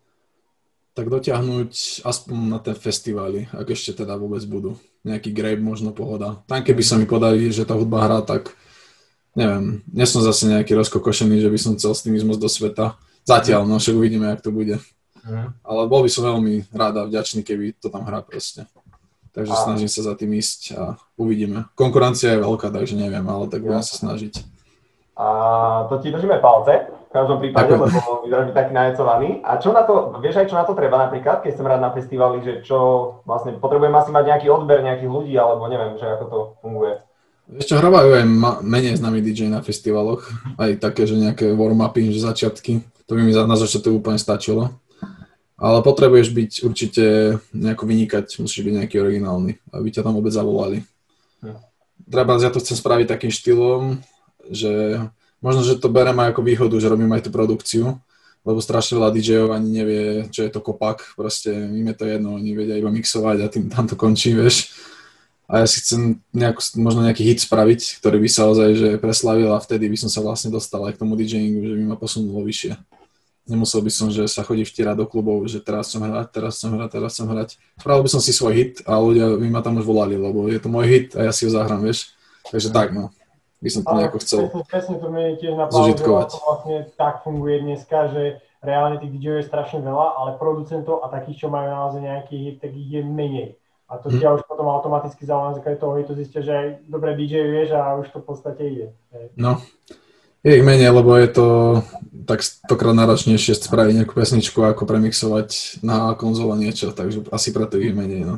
Tak 0.96 1.12
dotiahnuť 1.12 2.02
aspoň 2.08 2.38
na 2.48 2.60
ten 2.64 2.72
festivály, 2.72 3.52
ak 3.52 3.68
ešte 3.76 4.00
teda 4.02 4.16
vôbec 4.16 4.40
budú. 4.48 4.80
Nejaký 5.04 5.36
grape 5.36 5.60
možno 5.60 5.92
pohoda. 5.92 6.40
Tam 6.48 6.64
keby 6.64 6.82
sa 6.82 6.96
mi 6.96 7.04
podali, 7.04 7.52
že 7.52 7.68
tá 7.68 7.76
hudba 7.76 8.08
hrá, 8.08 8.24
tak 8.24 8.56
neviem, 9.36 9.84
nie 9.92 10.08
som 10.08 10.24
zase 10.24 10.48
nejaký 10.48 10.72
rozkokošený, 10.72 11.44
že 11.44 11.52
by 11.52 11.60
som 11.60 11.76
chcel 11.76 11.92
s 11.92 12.02
tým 12.02 12.16
ísť 12.16 12.40
do 12.40 12.48
sveta. 12.48 12.96
Zatiaľ, 13.28 13.68
no 13.68 13.76
však 13.76 13.92
uvidíme, 14.00 14.32
jak 14.32 14.42
to 14.42 14.56
bude. 14.56 14.80
Mm. 15.28 15.52
Ale 15.68 15.82
bol 15.92 16.06
by 16.06 16.10
som 16.10 16.32
veľmi 16.32 16.72
rád 16.72 17.04
a 17.04 17.08
vďačný, 17.12 17.44
keby 17.44 17.76
to 17.76 17.92
tam 17.92 18.08
hrá 18.08 18.24
proste. 18.24 18.64
Takže 19.36 19.52
a... 19.52 19.62
snažím 19.68 19.92
sa 19.92 20.00
za 20.00 20.14
tým 20.16 20.32
ísť 20.40 20.80
a 20.80 20.96
uvidíme. 21.20 21.68
Konkurencia 21.76 22.40
je 22.40 22.46
veľká, 22.46 22.72
takže 22.72 22.96
neviem, 22.96 23.26
ale 23.28 23.52
tak 23.52 23.68
budem 23.68 23.84
sa 23.84 24.00
snažiť. 24.00 24.40
A 25.20 25.28
to 25.92 26.00
ti 26.00 26.16
držíme 26.16 26.40
palce. 26.40 26.88
Každom 27.16 27.40
prípade, 27.40 27.72
Ďakujem. 27.72 27.88
lebo 27.96 28.12
vyzeráš 28.28 28.46
byť 28.52 28.58
taký 28.60 28.74
najecovaný. 28.76 29.30
A 29.48 29.52
čo 29.56 29.70
na 29.72 29.84
to, 29.88 29.94
vieš 30.20 30.36
aj 30.44 30.48
čo 30.52 30.60
na 30.60 30.66
to 30.68 30.74
treba 30.76 31.00
napríklad, 31.00 31.40
keď 31.40 31.54
som 31.56 31.66
rád 31.66 31.80
na 31.80 31.96
festivali, 31.96 32.44
že 32.44 32.60
čo 32.68 32.78
vlastne 33.24 33.56
potrebujem 33.56 33.96
asi 33.96 34.12
mať 34.12 34.24
nejaký 34.36 34.48
odber 34.52 34.84
nejakých 34.84 35.08
ľudí, 35.08 35.34
alebo 35.40 35.72
neviem, 35.72 35.96
že 35.96 36.06
ako 36.06 36.26
to 36.28 36.40
funguje. 36.60 37.00
Ešte 37.46 37.78
hrávajú 37.78 38.10
aj 38.20 38.26
ma- 38.26 38.60
menej 38.60 39.00
známy 39.00 39.22
DJ 39.22 39.48
na 39.48 39.62
festivaloch, 39.62 40.28
aj 40.60 40.82
také, 40.82 41.08
že 41.08 41.16
nejaké 41.16 41.54
warm-upy, 41.56 42.12
že 42.12 42.26
začiatky, 42.26 42.82
to 43.06 43.12
by 43.16 43.22
mi 43.22 43.32
na 43.32 43.56
začiatok 43.56 44.02
úplne 44.02 44.20
stačilo. 44.20 44.76
Ale 45.56 45.80
potrebuješ 45.80 46.36
byť 46.36 46.52
určite 46.68 47.06
nejako 47.56 47.84
vynikať, 47.88 48.44
musíš 48.44 48.60
byť 48.60 48.74
nejaký 48.76 48.96
originálny, 49.00 49.56
aby 49.72 49.88
ťa 49.88 50.04
tam 50.04 50.20
vôbec 50.20 50.36
zavolali. 50.36 50.84
Hm. 51.40 51.64
Treba, 52.12 52.36
ja 52.42 52.52
to 52.52 52.60
chcem 52.60 52.76
spraviť 52.76 53.08
takým 53.08 53.32
štýlom, 53.32 54.04
že 54.52 55.00
možno, 55.44 55.62
že 55.64 55.80
to 55.80 55.92
berem 55.92 56.18
aj 56.20 56.36
ako 56.36 56.42
výhodu, 56.42 56.76
že 56.80 56.92
robím 56.92 57.12
aj 57.14 57.28
tú 57.28 57.32
produkciu, 57.34 57.98
lebo 58.46 58.62
strašne 58.62 59.02
veľa 59.02 59.10
DJov 59.10 59.48
ani 59.58 59.70
nevie, 59.74 60.04
čo 60.30 60.46
je 60.46 60.52
to 60.54 60.62
kopak, 60.62 61.18
proste 61.18 61.50
im 61.50 61.86
je 61.90 61.96
to 61.98 62.06
jedno, 62.06 62.38
oni 62.38 62.54
vedia 62.54 62.78
iba 62.78 62.94
mixovať 62.94 63.38
a 63.42 63.50
tým 63.50 63.66
tam 63.74 63.90
to 63.90 63.98
končí, 63.98 64.38
vieš. 64.38 64.70
A 65.46 65.62
ja 65.62 65.68
si 65.70 65.82
chcem 65.82 66.22
nejako, 66.34 66.62
možno 66.82 67.06
nejaký 67.06 67.22
hit 67.22 67.42
spraviť, 67.46 68.02
ktorý 68.02 68.18
by 68.18 68.30
sa 68.30 68.50
ozaj 68.50 68.70
že 68.74 68.90
preslavil 68.98 69.50
a 69.54 69.62
vtedy 69.62 69.86
by 69.90 69.98
som 69.98 70.10
sa 70.10 70.26
vlastne 70.26 70.50
dostal 70.50 70.82
aj 70.90 70.98
k 70.98 71.02
tomu 71.06 71.14
DJingu, 71.18 71.62
že 71.62 71.74
by 71.78 71.84
ma 71.86 71.98
posunulo 71.98 72.42
vyššie. 72.46 72.74
Nemusel 73.46 73.86
by 73.86 73.92
som, 73.94 74.10
že 74.10 74.26
sa 74.26 74.42
chodí 74.42 74.66
vtierať 74.66 74.98
do 74.98 75.06
klubov, 75.06 75.46
že 75.46 75.62
teraz 75.62 75.94
som 75.94 76.02
hrať, 76.02 76.34
teraz 76.34 76.58
som 76.58 76.74
hrať, 76.74 76.90
teraz 76.90 77.14
som 77.14 77.30
hrať. 77.30 77.62
Spravil 77.78 78.02
by 78.02 78.10
som 78.10 78.22
si 78.26 78.34
svoj 78.34 78.58
hit 78.58 78.74
a 78.90 78.98
ľudia 78.98 79.38
by 79.38 79.48
ma 79.54 79.62
tam 79.62 79.78
už 79.78 79.86
volali, 79.86 80.18
lebo 80.18 80.50
je 80.50 80.58
to 80.58 80.66
môj 80.66 80.86
hit 80.90 81.08
a 81.14 81.30
ja 81.30 81.32
si 81.34 81.46
ho 81.46 81.54
zahrám, 81.54 81.86
vieš. 81.86 82.18
Takže 82.50 82.74
tak, 82.74 82.90
no 82.90 83.14
by 83.66 83.70
som 83.74 83.82
to 83.82 83.94
nejako 83.98 84.18
chcel 84.22 84.40
presne, 84.46 84.62
presne 84.70 84.96
to 85.02 85.08
mi 85.10 85.34
tiež 85.42 85.58
napadlo, 85.58 85.98
to 86.30 86.38
vlastne 86.38 86.78
tak 86.94 87.26
funguje 87.26 87.66
dneska, 87.66 88.14
že 88.14 88.46
reálne 88.62 89.02
tých 89.02 89.14
DJov 89.18 89.36
je 89.42 89.50
strašne 89.50 89.80
veľa, 89.82 90.08
ale 90.22 90.30
producentov 90.38 91.02
a 91.02 91.10
takých, 91.10 91.46
čo 91.46 91.48
majú 91.50 91.70
naozaj 91.70 92.02
nejaký 92.02 92.36
hit, 92.38 92.56
tak 92.62 92.72
ich 92.74 92.90
je 92.94 93.02
menej. 93.02 93.50
A 93.86 94.02
to 94.02 94.10
hm. 94.10 94.18
ťa 94.18 94.30
už 94.38 94.42
potom 94.50 94.66
automaticky 94.70 95.26
za 95.26 95.54
základe 95.54 95.78
toho 95.78 95.98
hitu 96.02 96.18
zistia, 96.18 96.42
že 96.42 96.54
aj 96.54 96.68
dobre 96.90 97.14
DJ 97.14 97.46
vieš 97.46 97.78
a 97.78 97.94
už 97.98 98.10
to 98.10 98.18
v 98.22 98.26
podstate 98.26 98.62
ide. 98.66 98.88
No, 99.38 99.62
je 100.42 100.58
ich 100.58 100.66
menej, 100.66 100.90
lebo 100.90 101.14
je 101.18 101.30
to 101.30 101.48
tak 102.26 102.42
stokrát 102.42 102.98
náročnejšie 102.98 103.54
spraviť 103.62 103.94
nejakú 104.02 104.14
pesničku, 104.18 104.58
ako 104.66 104.90
premixovať 104.90 105.82
na 105.86 106.18
konzole 106.18 106.58
niečo, 106.58 106.90
takže 106.90 107.30
asi 107.30 107.54
preto 107.54 107.78
ich 107.78 107.94
je 107.94 107.98
menej, 107.98 108.22
no. 108.26 108.36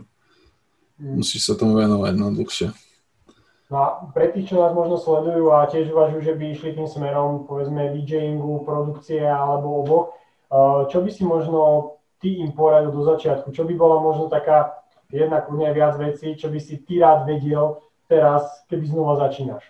Hm. 1.00 1.24
Musíš 1.24 1.48
sa 1.48 1.54
tomu 1.56 1.80
venovať, 1.80 2.14
no, 2.16 2.32
dlhšie. 2.36 2.76
No 3.68 3.76
a 3.84 3.88
pre 4.16 4.32
tých, 4.32 4.56
čo 4.56 4.64
nás 4.64 4.72
možno 4.72 4.96
sledujú 4.96 5.52
a 5.52 5.68
tiež 5.68 5.92
uvažujú, 5.92 6.24
že 6.24 6.34
by 6.40 6.46
išli 6.56 6.70
tým 6.72 6.88
smerom, 6.88 7.44
povedzme, 7.44 7.92
DJingu, 7.92 8.64
produkcie 8.64 9.20
alebo 9.20 9.84
oboch, 9.84 10.06
eh, 10.48 10.82
čo 10.88 11.04
by 11.04 11.10
si 11.12 11.28
možno 11.28 11.94
ty 12.24 12.40
im 12.40 12.56
poradil 12.56 12.96
do 12.96 13.04
začiatku? 13.04 13.52
Čo 13.52 13.68
by 13.68 13.74
bola 13.76 14.00
možno 14.00 14.32
taká 14.32 14.80
jedna 15.12 15.44
kľudne 15.44 15.72
viac 15.76 16.00
vecí, 16.00 16.40
čo 16.40 16.48
by 16.48 16.60
si 16.64 16.80
ty 16.80 17.04
rád 17.04 17.28
vedel 17.28 17.84
teraz, 18.08 18.64
keby 18.72 18.88
znova 18.88 19.20
začínaš? 19.28 19.64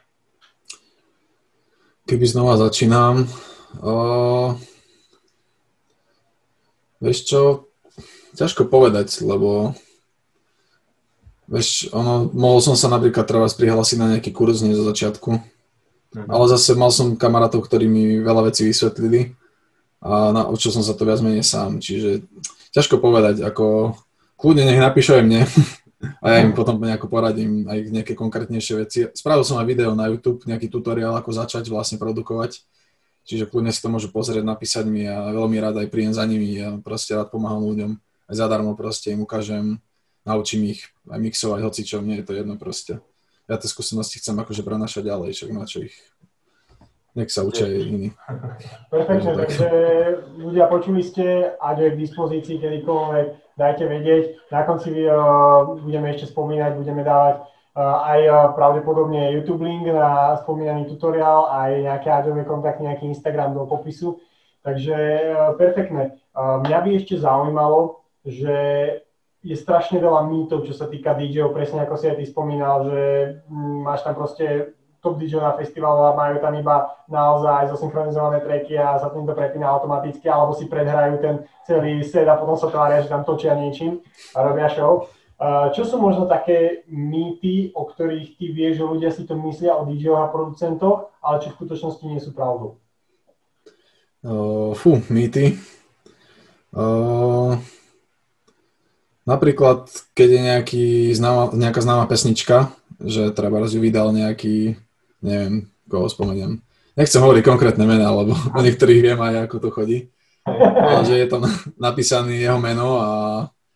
Keby 2.07 2.25
znova 2.29 2.55
začínam, 2.55 3.27
uh, 3.83 4.55
vieš 7.03 7.27
čo, 7.27 7.41
ťažko 8.37 8.69
povedať, 8.71 9.25
lebo 9.27 9.75
Vieš, 11.47 11.95
ono, 11.95 12.27
mohol 12.35 12.59
som 12.59 12.75
sa 12.75 12.91
napríklad 12.91 13.23
treba 13.23 13.47
prihlásiť 13.47 13.97
na 13.97 14.07
nejaký 14.15 14.35
kurz 14.35 14.59
nie 14.59 14.75
zo 14.75 14.83
začiatku, 14.83 15.31
mhm. 15.31 16.27
ale 16.27 16.45
zase 16.51 16.75
mal 16.75 16.91
som 16.91 17.15
kamarátov, 17.15 17.63
ktorí 17.63 17.87
mi 17.87 18.19
veľa 18.19 18.51
vecí 18.51 18.67
vysvetlili 18.67 19.31
a 20.03 20.35
naučil 20.35 20.75
som 20.75 20.83
sa 20.83 20.93
to 20.93 21.07
viac 21.07 21.23
menej 21.23 21.47
sám, 21.47 21.79
čiže 21.79 22.27
ťažko 22.75 22.99
povedať, 22.99 23.41
ako 23.41 23.97
kľudne 24.37 24.67
nech 24.67 24.77
napíšu 24.77 25.17
aj 25.17 25.23
mne 25.25 25.41
a 26.23 26.25
ja 26.29 26.37
im 26.45 26.53
potom 26.53 26.77
nejako 26.77 27.09
poradím 27.09 27.65
aj 27.65 27.79
nejaké 27.89 28.13
konkrétnejšie 28.13 28.73
veci. 28.77 28.99
Spravil 29.15 29.41
som 29.41 29.57
aj 29.57 29.65
video 29.65 29.97
na 29.97 30.11
YouTube, 30.11 30.45
nejaký 30.45 30.69
tutoriál, 30.69 31.17
ako 31.17 31.31
začať 31.33 31.65
vlastne 31.73 31.97
produkovať, 31.97 32.61
čiže 33.25 33.49
kľudne 33.49 33.71
si 33.73 33.81
to 33.81 33.89
môžu 33.89 34.13
pozrieť, 34.13 34.45
napísať 34.45 34.85
mi 34.85 35.07
a 35.09 35.31
veľmi 35.33 35.57
rád 35.57 35.81
aj 35.81 35.87
príjem 35.89 36.13
za 36.13 36.27
nimi 36.27 36.59
a 36.61 36.77
proste 36.77 37.17
rád 37.17 37.33
pomáham 37.33 37.65
ľuďom. 37.65 37.91
Aj 38.27 38.35
zadarmo 38.35 38.75
proste 38.75 39.15
im 39.15 39.23
ukážem, 39.23 39.79
naučím 40.27 40.75
ich 40.75 40.91
aj 41.07 41.19
mixovať 41.23 41.59
hocičo, 41.63 42.03
mne 42.03 42.19
je 42.19 42.25
to 42.27 42.33
jedno 42.35 42.59
proste. 42.59 42.99
Ja 43.47 43.55
tie 43.55 43.71
skúsenosti 43.71 44.19
chcem 44.19 44.35
akože 44.35 44.59
prenašať 44.59 45.07
ďalej, 45.07 45.31
však 45.31 45.49
na 45.55 45.63
čo 45.63 45.87
ich 45.87 45.95
nech 47.17 47.33
sa 47.33 47.41
učia 47.41 47.65
aj 47.65 47.81
iní. 47.81 48.13
Perfektne, 48.93 49.33
tak. 49.33 49.49
takže 49.49 49.67
ľudia 50.37 50.69
počuli 50.69 51.01
ste, 51.01 51.57
a 51.57 51.73
je 51.73 51.89
k 51.89 51.97
dispozícii 51.97 52.61
kedykoľvek, 52.61 53.57
dajte 53.57 53.83
vedieť. 53.89 54.23
Na 54.53 54.61
konci 54.69 54.93
uh, 54.93 55.65
budeme 55.81 56.13
ešte 56.13 56.29
spomínať, 56.29 56.77
budeme 56.77 57.01
dávať 57.01 57.41
uh, 57.41 58.05
aj 58.05 58.19
uh, 58.21 58.37
pravdepodobne 58.53 59.33
YouTube 59.33 59.65
link 59.65 59.89
na 59.89 60.37
spomínaný 60.45 60.85
tutoriál, 60.93 61.49
aj 61.49 61.71
nejaké 61.89 62.13
Aďové 62.13 62.45
kontakty, 62.45 62.85
nejaký 62.85 63.09
Instagram 63.09 63.57
do 63.57 63.65
popisu. 63.65 64.21
Takže 64.61 64.95
perfektne. 65.55 66.19
Mňa 66.35 66.79
by 66.83 66.89
ešte 66.99 67.15
zaujímalo, 67.15 68.03
že 68.27 68.59
je 69.47 69.55
strašne 69.55 70.03
veľa 70.03 70.27
mýtov, 70.27 70.67
čo 70.67 70.75
sa 70.75 70.91
týka 70.91 71.15
DJ-ov, 71.15 71.55
presne 71.55 71.87
ako 71.87 71.95
si 71.95 72.11
aj 72.11 72.19
ty 72.19 72.25
spomínal, 72.27 72.83
že 72.83 73.01
mm, 73.47 73.79
máš 73.87 74.03
tam 74.03 74.19
proste 74.19 74.75
top 74.99 75.15
DJ 75.15 75.39
na 75.39 75.55
festivalu 75.55 76.03
a 76.03 76.17
majú 76.17 76.43
tam 76.43 76.51
iba 76.59 76.91
naozaj 77.07 77.71
zosynchronizované 77.71 78.43
tracky 78.43 78.75
a 78.75 78.99
sa 78.99 79.07
tým 79.07 79.23
to 79.23 79.31
prepína 79.31 79.71
automaticky, 79.71 80.27
alebo 80.27 80.51
si 80.51 80.67
predhrajú 80.67 81.23
ten 81.23 81.35
celý 81.63 82.03
set 82.03 82.27
a 82.27 82.35
potom 82.35 82.59
sa 82.59 82.67
tvária, 82.67 82.99
že 82.99 83.07
tam 83.07 83.23
točia 83.23 83.55
niečím 83.55 84.03
a 84.35 84.43
robia 84.43 84.67
show. 84.67 85.07
Čo 85.71 85.85
sú 85.85 85.95
možno 86.01 86.25
také 86.25 86.81
mýty, 86.89 87.69
o 87.77 87.85
ktorých 87.85 88.41
ty 88.41 88.45
vieš, 88.49 88.81
že 88.81 88.89
ľudia 88.89 89.11
si 89.13 89.21
to 89.21 89.37
myslia 89.37 89.77
o 89.77 89.85
dj 89.85 90.17
a 90.17 90.33
producentoch, 90.33 91.13
ale 91.21 91.45
čo 91.45 91.53
v 91.53 91.57
skutočnosti 91.61 92.03
nie 92.09 92.17
sú 92.17 92.33
pravdou? 92.33 92.81
Uh, 94.25 94.73
fú, 94.73 94.97
mýty. 95.13 95.61
Uh, 96.73 97.53
Napríklad, 99.27 99.91
keď 100.15 100.29
je 100.31 100.41
nejaký 100.41 100.85
známa, 101.11 101.51
nejaká 101.51 101.83
známa 101.83 102.07
pesnička, 102.07 102.71
že 103.03 103.35
treba 103.35 103.59
ju 103.67 103.83
vydal 103.83 104.15
nejaký, 104.15 104.79
neviem, 105.19 105.67
koho 105.91 106.07
spomeniem. 106.07 106.63
Nechcem 106.95 107.19
hovoriť 107.19 107.43
konkrétne 107.43 107.83
mená, 107.83 108.07
lebo 108.09 108.33
o 108.57 108.59
niektorých 108.63 109.03
viem 109.03 109.19
aj, 109.19 109.51
ako 109.51 109.55
to 109.59 109.69
chodí. 109.75 109.99
Ale 110.47 111.03
že 111.03 111.19
je 111.19 111.27
tam 111.27 111.43
napísaný 111.91 112.39
jeho 112.39 112.55
meno 112.55 113.03
a 113.03 113.09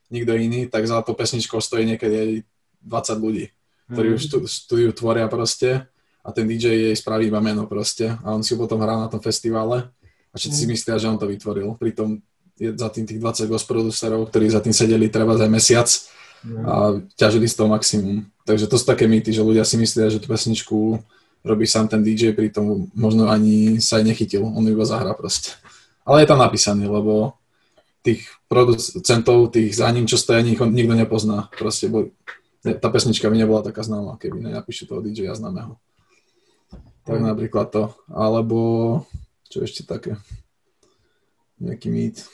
nikto 0.08 0.40
iný, 0.40 0.72
tak 0.72 0.88
za 0.88 1.04
to 1.04 1.12
pesničkou 1.12 1.60
stojí 1.60 1.84
niekedy 1.84 2.48
20 2.88 3.20
ľudí, 3.20 3.52
ktorí 3.92 4.16
už 4.16 4.32
štúdiu 4.48 4.92
tvoria 4.96 5.28
proste 5.28 5.88
a 6.24 6.30
ten 6.32 6.48
DJ 6.48 6.90
jej 6.90 6.96
spraví 6.96 7.28
iba 7.28 7.44
meno 7.44 7.68
proste 7.68 8.16
a 8.24 8.32
on 8.32 8.44
si 8.44 8.56
potom 8.56 8.80
hrá 8.80 8.96
na 8.96 9.08
tom 9.12 9.20
festivale 9.20 9.92
a 10.32 10.36
všetci 10.40 10.58
si 10.64 10.66
mhm. 10.68 10.72
myslia, 10.72 10.96
že 10.96 11.12
on 11.12 11.20
to 11.20 11.28
vytvoril. 11.28 11.76
Pritom 11.76 12.24
za 12.78 12.90
tým 12.94 13.06
tých 13.10 13.18
20 13.18 13.50
producerov, 13.66 14.30
ktorí 14.30 14.50
za 14.54 14.62
tým 14.62 14.74
sedeli 14.76 15.10
treba 15.10 15.34
za 15.38 15.50
mesiac 15.50 15.90
a 16.66 16.98
ťažili 17.18 17.46
z 17.50 17.56
toho 17.58 17.70
maximum. 17.70 18.26
Takže 18.46 18.66
to 18.66 18.76
sú 18.78 18.86
také 18.86 19.06
mýty, 19.06 19.30
že 19.34 19.46
ľudia 19.46 19.66
si 19.66 19.78
myslia, 19.78 20.10
že 20.10 20.22
tú 20.22 20.30
pesničku 20.30 21.02
robí 21.42 21.66
sám 21.66 21.90
ten 21.90 22.02
DJ, 22.06 22.38
pritom 22.38 22.90
možno 22.94 23.30
ani 23.30 23.82
sa 23.82 23.98
aj 23.98 24.14
nechytil, 24.14 24.46
on 24.46 24.66
iba 24.66 24.86
zahrá 24.86 25.14
proste. 25.18 25.58
Ale 26.06 26.26
je 26.26 26.30
tam 26.30 26.42
napísaný, 26.42 26.90
lebo 26.90 27.38
tých 28.02 28.26
producentov, 28.50 29.54
tých 29.54 29.78
za 29.78 29.90
ním, 29.94 30.10
čo 30.10 30.18
stojí, 30.18 30.42
nikto, 30.42 30.66
nikto 30.66 30.94
nepozná. 30.98 31.50
Proste, 31.54 31.90
bo 31.90 32.10
tá 32.62 32.88
pesnička 32.90 33.30
by 33.30 33.38
nebola 33.38 33.62
taká 33.62 33.86
známa, 33.86 34.18
keby 34.18 34.50
nenapíšu 34.50 34.90
toho 34.90 35.02
DJ-a 35.02 35.38
známeho. 35.38 35.78
Tak 37.06 37.18
mm. 37.18 37.26
napríklad 37.26 37.68
to. 37.74 37.84
Alebo 38.10 38.60
čo 39.50 39.66
ešte 39.66 39.86
také? 39.86 40.18
Nejaký 41.62 41.90
mýt. 41.90 42.26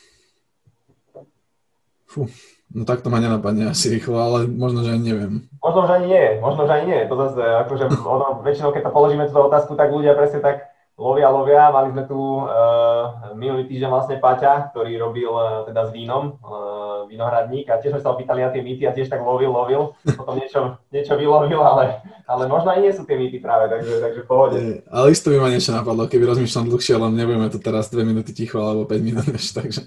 Fú, 2.17 2.25
no 2.73 2.81
tak 2.81 3.05
to 3.05 3.13
ma 3.13 3.21
nenapadne 3.21 3.69
asi 3.69 3.93
rýchlo, 3.93 4.17
ale 4.17 4.49
možno, 4.49 4.81
že 4.81 4.97
ani 4.97 5.05
neviem. 5.05 5.33
Možno, 5.61 5.85
že 5.85 5.93
ani 6.01 6.07
nie, 6.09 6.25
možno, 6.41 6.65
že 6.65 6.73
ani 6.73 6.85
nie. 6.89 7.01
To 7.05 7.15
zase, 7.29 7.41
akože 7.61 7.85
ono, 8.01 8.41
väčšinou, 8.41 8.73
keď 8.73 8.89
to 8.89 8.95
položíme 8.97 9.29
túto 9.29 9.45
otázku, 9.45 9.77
tak 9.77 9.93
ľudia 9.93 10.17
presne 10.17 10.41
tak 10.41 10.65
lovia, 10.97 11.29
lovia. 11.29 11.69
Mali 11.69 11.93
sme 11.93 12.03
tu 12.09 12.17
uh, 12.17 13.37
minulý 13.37 13.69
týždeň 13.69 13.89
vlastne 13.93 14.17
Paťa, 14.17 14.73
ktorý 14.73 14.97
robil 14.97 15.29
uh, 15.29 15.69
teda 15.69 15.85
s 15.85 15.91
vínom, 15.93 16.41
uh, 16.41 17.05
vinohradník 17.05 17.69
a 17.69 17.77
tiež 17.77 17.93
sme 17.93 18.01
sa 18.01 18.11
opýtali 18.17 18.41
na 18.41 18.49
tie 18.49 18.65
mýty 18.65 18.83
a 18.89 18.91
tiež 18.91 19.07
tak 19.07 19.21
lovil, 19.21 19.53
lovil. 19.53 19.93
Potom 20.17 20.41
niečo, 20.41 20.81
niečo 20.89 21.13
vylovil, 21.13 21.61
ale, 21.61 22.01
ale 22.25 22.49
možno 22.49 22.73
aj 22.73 22.81
nie 22.81 22.91
sú 22.91 23.05
tie 23.05 23.15
mýty 23.15 23.37
práve, 23.37 23.69
takže, 23.69 24.01
takže 24.01 24.21
v 24.25 24.27
pohode. 24.27 24.57
Ale 24.89 25.13
isto 25.13 25.29
by 25.29 25.37
ma 25.37 25.53
niečo 25.53 25.71
napadlo, 25.71 26.09
keby 26.09 26.33
rozmýšľam 26.33 26.73
dlhšie, 26.73 26.97
ale 26.97 27.13
nebudeme 27.13 27.47
tu 27.53 27.61
teraz 27.61 27.93
dve 27.93 28.01
minúty 28.01 28.33
ticho 28.33 28.59
alebo 28.65 28.89
5 28.89 28.97
minút, 29.05 29.29
takže... 29.61 29.85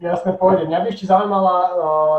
Jasné, 0.00 0.32
pohode. 0.40 0.64
Mňa 0.64 0.80
by 0.80 0.86
ešte 0.88 1.12
zaujímala 1.12 1.56
uh, 1.56 1.70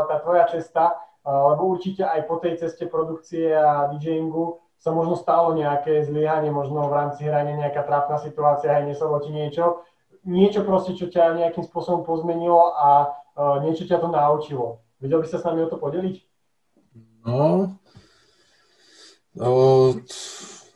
tá 0.06 0.22
tvoja 0.22 0.46
cesta, 0.46 0.94
uh, 1.26 1.50
lebo 1.50 1.66
určite 1.66 2.06
aj 2.06 2.30
po 2.30 2.38
tej 2.38 2.62
ceste 2.62 2.86
produkcie 2.86 3.50
a 3.50 3.90
DJingu 3.90 4.62
sa 4.78 4.94
možno 4.94 5.18
stalo 5.18 5.50
nejaké 5.58 6.06
zlyhanie, 6.06 6.54
možno 6.54 6.86
v 6.86 6.94
rámci 6.94 7.26
hrania 7.26 7.58
nejaká 7.58 7.82
trápna 7.82 8.22
situácia, 8.22 8.70
aj 8.70 8.86
neslo 8.86 9.18
ti 9.18 9.34
niečo. 9.34 9.82
niečo 10.22 10.62
proste, 10.62 10.94
čo 10.94 11.10
ťa 11.10 11.34
nejakým 11.34 11.66
spôsobom 11.66 12.06
pozmenilo 12.06 12.70
a 12.70 13.10
uh, 13.34 13.58
niečo 13.66 13.82
ťa 13.90 13.98
to 13.98 14.06
naučilo. 14.06 14.78
Vedel 15.02 15.18
by 15.18 15.26
sa 15.26 15.42
s 15.42 15.46
nami 15.46 15.66
o 15.66 15.70
to 15.70 15.74
podeliť? 15.82 16.16
No, 17.26 17.74
no 19.34 19.50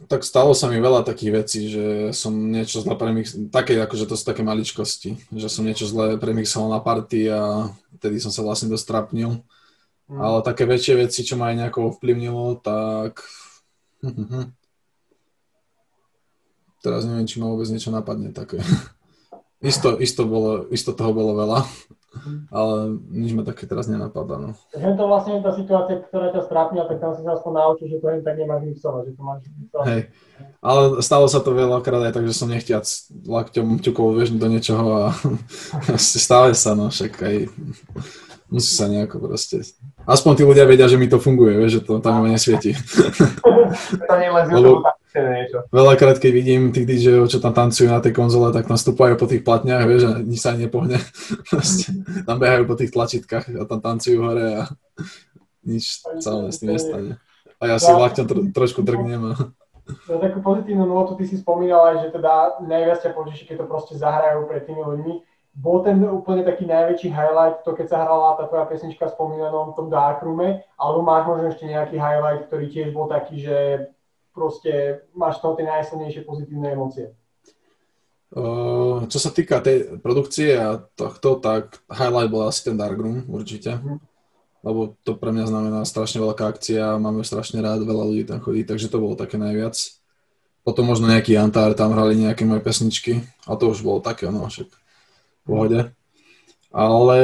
tak 0.05 0.29
stalo 0.29 0.53
sa 0.53 0.69
mi 0.69 0.77
veľa 0.77 1.09
takých 1.09 1.33
vecí, 1.33 1.73
že 1.73 2.13
som 2.13 2.37
niečo 2.37 2.85
zle 2.85 2.93
premix... 3.01 3.33
Také, 3.49 3.81
akože 3.81 4.05
to 4.05 4.13
sú 4.13 4.29
také 4.29 4.45
maličkosti, 4.45 5.17
že 5.33 5.49
som 5.49 5.65
niečo 5.65 5.89
zle 5.89 6.21
premixoval 6.21 6.77
na 6.77 6.81
party 6.85 7.33
a 7.33 7.73
vtedy 7.97 8.21
som 8.21 8.29
sa 8.29 8.45
vlastne 8.45 8.69
dostrapnil. 8.69 9.41
Mm. 10.13 10.21
Ale 10.21 10.45
také 10.45 10.69
väčšie 10.69 11.01
veci, 11.01 11.25
čo 11.25 11.41
ma 11.41 11.49
aj 11.49 11.57
nejako 11.65 11.97
ovplyvnilo, 11.97 12.61
tak... 12.61 13.25
Teraz 16.85 17.03
neviem, 17.09 17.25
či 17.25 17.41
ma 17.41 17.49
vôbec 17.49 17.67
niečo 17.73 17.89
napadne 17.89 18.37
také. 18.37 18.61
isto, 19.67 19.89
isto, 19.99 20.23
bolo, 20.25 20.71
isto 20.71 20.95
toho 20.95 21.11
bolo 21.11 21.35
veľa, 21.35 21.67
ale 22.55 22.97
nič 23.11 23.35
ma 23.35 23.43
také 23.43 23.67
teraz 23.67 23.91
nenapadá. 23.91 24.39
No. 24.39 24.51
Takže 24.73 24.95
to 24.95 25.05
vlastne 25.05 25.33
je 25.37 25.43
tá 25.43 25.53
situácia, 25.53 25.97
ktorá 26.01 26.33
ťa 26.33 26.43
strápňa, 26.47 26.83
tak 26.89 26.99
tam 27.03 27.13
si 27.19 27.23
sa 27.27 27.35
aspoň 27.35 27.53
naučil, 27.53 27.87
že 27.91 27.99
to 28.01 28.07
len 28.07 28.23
tak 28.23 28.37
nemáš 28.39 28.63
mixovať, 28.65 29.03
že 29.11 29.13
to 29.13 29.23
máš 29.27 29.41
mixovať. 29.51 29.87
Hej, 29.91 30.01
ale 30.63 30.83
stalo 31.03 31.27
sa 31.27 31.41
to 31.43 31.51
veľakrát 31.53 32.03
aj 32.09 32.15
tak, 32.15 32.25
že 32.25 32.39
som 32.39 32.49
nechtiac 32.49 32.87
lakťom 33.27 33.83
ťukol 33.83 34.17
vežnúť 34.17 34.41
do 34.41 34.49
niečoho 34.49 34.87
a 34.97 35.05
stále 35.99 36.55
sa, 36.55 36.79
no 36.79 36.89
však 36.89 37.13
aj 37.21 37.37
musí 38.47 38.71
sa 38.79 38.87
nejako 38.87 39.27
proste 39.27 39.63
aspoň 40.07 40.33
tí 40.39 40.43
ľudia 40.47 40.65
vedia, 40.65 40.87
že 40.87 40.97
mi 40.97 41.11
to 41.11 41.19
funguje, 41.19 41.59
vieš, 41.59 41.73
že 41.79 41.81
to 41.83 41.99
tam 41.99 42.23
ma 42.23 42.31
nesvieti. 42.31 42.79
to 44.09 44.15
nie 44.17 44.31
len 44.31 44.45
niečo. 45.17 45.65
Veľakrát, 45.73 46.21
keď 46.21 46.31
vidím 46.31 46.63
tých 46.71 46.85
DJov, 46.85 47.33
čo 47.33 47.39
tam 47.41 47.57
tancujú 47.57 47.89
na 47.89 48.05
tej 48.05 48.13
konzole, 48.13 48.53
tak 48.53 48.69
tam 48.69 48.77
stúpajú 48.77 49.17
po 49.17 49.25
tých 49.25 49.43
platniach, 49.43 49.89
vieš, 49.89 50.13
a 50.13 50.21
nič 50.21 50.41
sa 50.45 50.53
nepohne. 50.53 51.01
tam 52.29 52.37
behajú 52.37 52.69
po 52.69 52.77
tých 52.77 52.93
tlačítkach 52.93 53.49
a 53.49 53.65
tam 53.65 53.81
tancujú 53.81 54.19
hore 54.21 54.47
a 54.61 54.63
nič 55.65 56.05
sa 56.21 56.53
s 56.53 56.61
tým 56.61 56.77
nestane. 56.77 57.13
A 57.57 57.63
ja 57.73 57.77
si 57.81 57.89
lakťom 57.89 58.27
tro, 58.29 58.41
trošku 58.53 58.85
drgnem. 58.85 59.33
A... 59.33 59.35
Na 60.13 60.17
takú 60.21 60.45
pozitívnu 60.45 60.85
notu 60.85 61.17
ty 61.17 61.25
si 61.25 61.41
spomínal 61.41 61.95
aj, 61.95 61.97
že 62.05 62.09
teda 62.13 62.61
najviac 62.61 63.01
ťa 63.01 63.17
poteší, 63.17 63.49
keď 63.49 63.65
to 63.65 63.67
proste 63.71 63.95
zahrajú 63.97 64.45
pred 64.45 64.69
tými 64.69 64.83
ľuďmi 64.85 65.15
bol 65.57 65.81
ten 65.81 65.97
úplne 66.05 66.45
taký 66.45 66.69
najväčší 66.69 67.09
highlight, 67.09 67.65
to 67.65 67.73
keď 67.73 67.87
sa 67.89 68.05
hrala 68.05 68.37
tá 68.37 68.45
tvoja 68.45 68.69
pesnička 68.69 69.09
v 69.09 69.15
spomínanom 69.17 69.73
tom 69.73 69.89
Darkroome, 69.89 70.61
alebo 70.77 71.01
máš 71.01 71.25
možno 71.25 71.49
ešte 71.49 71.65
nejaký 71.65 71.97
highlight, 71.97 72.45
ktorý 72.53 72.67
tiež 72.69 72.93
bol 72.93 73.09
taký, 73.09 73.41
že 73.41 73.57
proste 74.37 75.01
máš 75.17 75.41
toho 75.41 75.57
tie 75.57 75.65
najsilnejšie 75.65 76.29
pozitívne 76.29 76.77
emócie? 76.77 77.17
Uh, 78.37 79.09
čo 79.09 79.17
sa 79.17 79.33
týka 79.33 79.65
tej 79.65 79.97
produkcie 80.05 80.61
a 80.61 80.77
tohto, 80.77 81.41
tak 81.41 81.81
highlight 81.89 82.29
bol 82.29 82.45
asi 82.45 82.69
ten 82.69 82.77
Darkroom, 82.77 83.25
určite. 83.33 83.81
Mm. 83.81 83.97
Lebo 84.61 84.99
to 85.09 85.17
pre 85.17 85.33
mňa 85.33 85.47
znamená 85.49 85.81
strašne 85.89 86.21
veľká 86.21 86.53
akcia, 86.53 87.01
máme 87.01 87.25
strašne 87.25 87.65
rád, 87.65 87.87
veľa 87.87 88.05
ľudí 88.05 88.29
tam 88.29 88.45
chodí, 88.45 88.61
takže 88.69 88.93
to 88.93 89.01
bolo 89.01 89.17
také 89.17 89.41
najviac. 89.41 89.73
Potom 90.67 90.85
možno 90.85 91.09
nejaký 91.09 91.39
Antár, 91.39 91.73
tam 91.73 91.97
hrali 91.97 92.19
nejaké 92.19 92.45
moje 92.45 92.61
pesničky, 92.61 93.25
a 93.49 93.57
to 93.57 93.73
už 93.73 93.81
bolo 93.81 94.05
také, 94.05 94.29
no 94.29 94.51
však 94.51 94.69
pohode. 95.47 95.81
Ale 96.75 97.19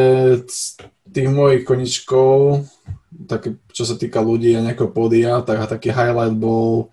tých 1.13 1.29
mojich 1.29 1.69
koničkov, 1.69 2.65
tak 3.29 3.53
čo 3.75 3.85
sa 3.85 3.99
týka 4.01 4.25
ľudí 4.25 4.57
a 4.57 4.65
nejakého 4.65 4.89
pódia, 4.89 5.45
tak 5.45 5.69
taký 5.69 5.93
highlight 5.93 6.33
bol, 6.33 6.89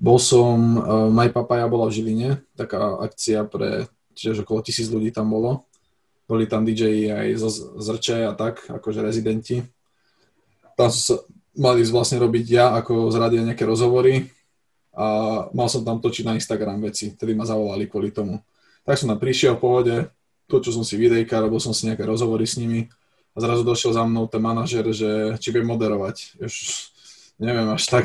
bol 0.00 0.16
som, 0.16 0.80
uh, 0.80 1.08
My 1.12 1.28
Papaya 1.28 1.68
bola 1.68 1.90
v 1.90 2.00
Žiline, 2.00 2.30
taká 2.56 2.96
akcia 3.02 3.44
pre, 3.44 3.90
čiže 4.16 4.42
okolo 4.42 4.64
tisíc 4.64 4.88
ľudí 4.88 5.12
tam 5.12 5.28
bolo. 5.28 5.68
Boli 6.24 6.48
tam 6.48 6.64
DJ 6.64 7.12
aj 7.12 7.28
zo 7.36 7.50
Zrče 7.76 8.24
a 8.24 8.32
tak, 8.32 8.64
akože 8.64 9.04
rezidenti. 9.04 9.60
Tam 10.72 10.88
sa 10.88 11.20
mali 11.52 11.84
vlastne 11.84 12.16
robiť 12.16 12.46
ja 12.48 12.72
ako 12.80 13.12
z 13.12 13.16
rádia 13.20 13.44
nejaké 13.44 13.68
rozhovory 13.68 14.32
a 14.96 15.06
mal 15.52 15.68
som 15.68 15.84
tam 15.84 16.00
točiť 16.00 16.24
na 16.24 16.36
Instagram 16.36 16.80
veci, 16.88 17.12
tedy 17.12 17.36
ma 17.36 17.44
zavolali 17.44 17.84
kvôli 17.84 18.08
tomu. 18.12 18.40
Tak 18.84 18.96
som 18.96 19.12
tam 19.12 19.20
prišiel 19.20 19.56
v 19.56 19.62
pohode, 19.62 19.96
točil 20.50 20.72
som 20.74 20.84
si 20.84 20.94
videjka, 20.98 21.42
robil 21.42 21.60
som 21.62 21.74
si 21.74 21.86
nejaké 21.86 22.06
rozhovory 22.06 22.46
s 22.46 22.58
nimi 22.58 22.88
a 23.32 23.36
zrazu 23.40 23.64
došiel 23.64 23.96
za 23.96 24.04
mnou 24.04 24.28
ten 24.28 24.42
manažer, 24.44 24.84
že 24.92 25.36
či 25.40 25.48
viem 25.50 25.64
moderovať. 25.64 26.36
Už 26.42 26.54
neviem 27.40 27.66
až 27.72 27.84
tak, 27.88 28.04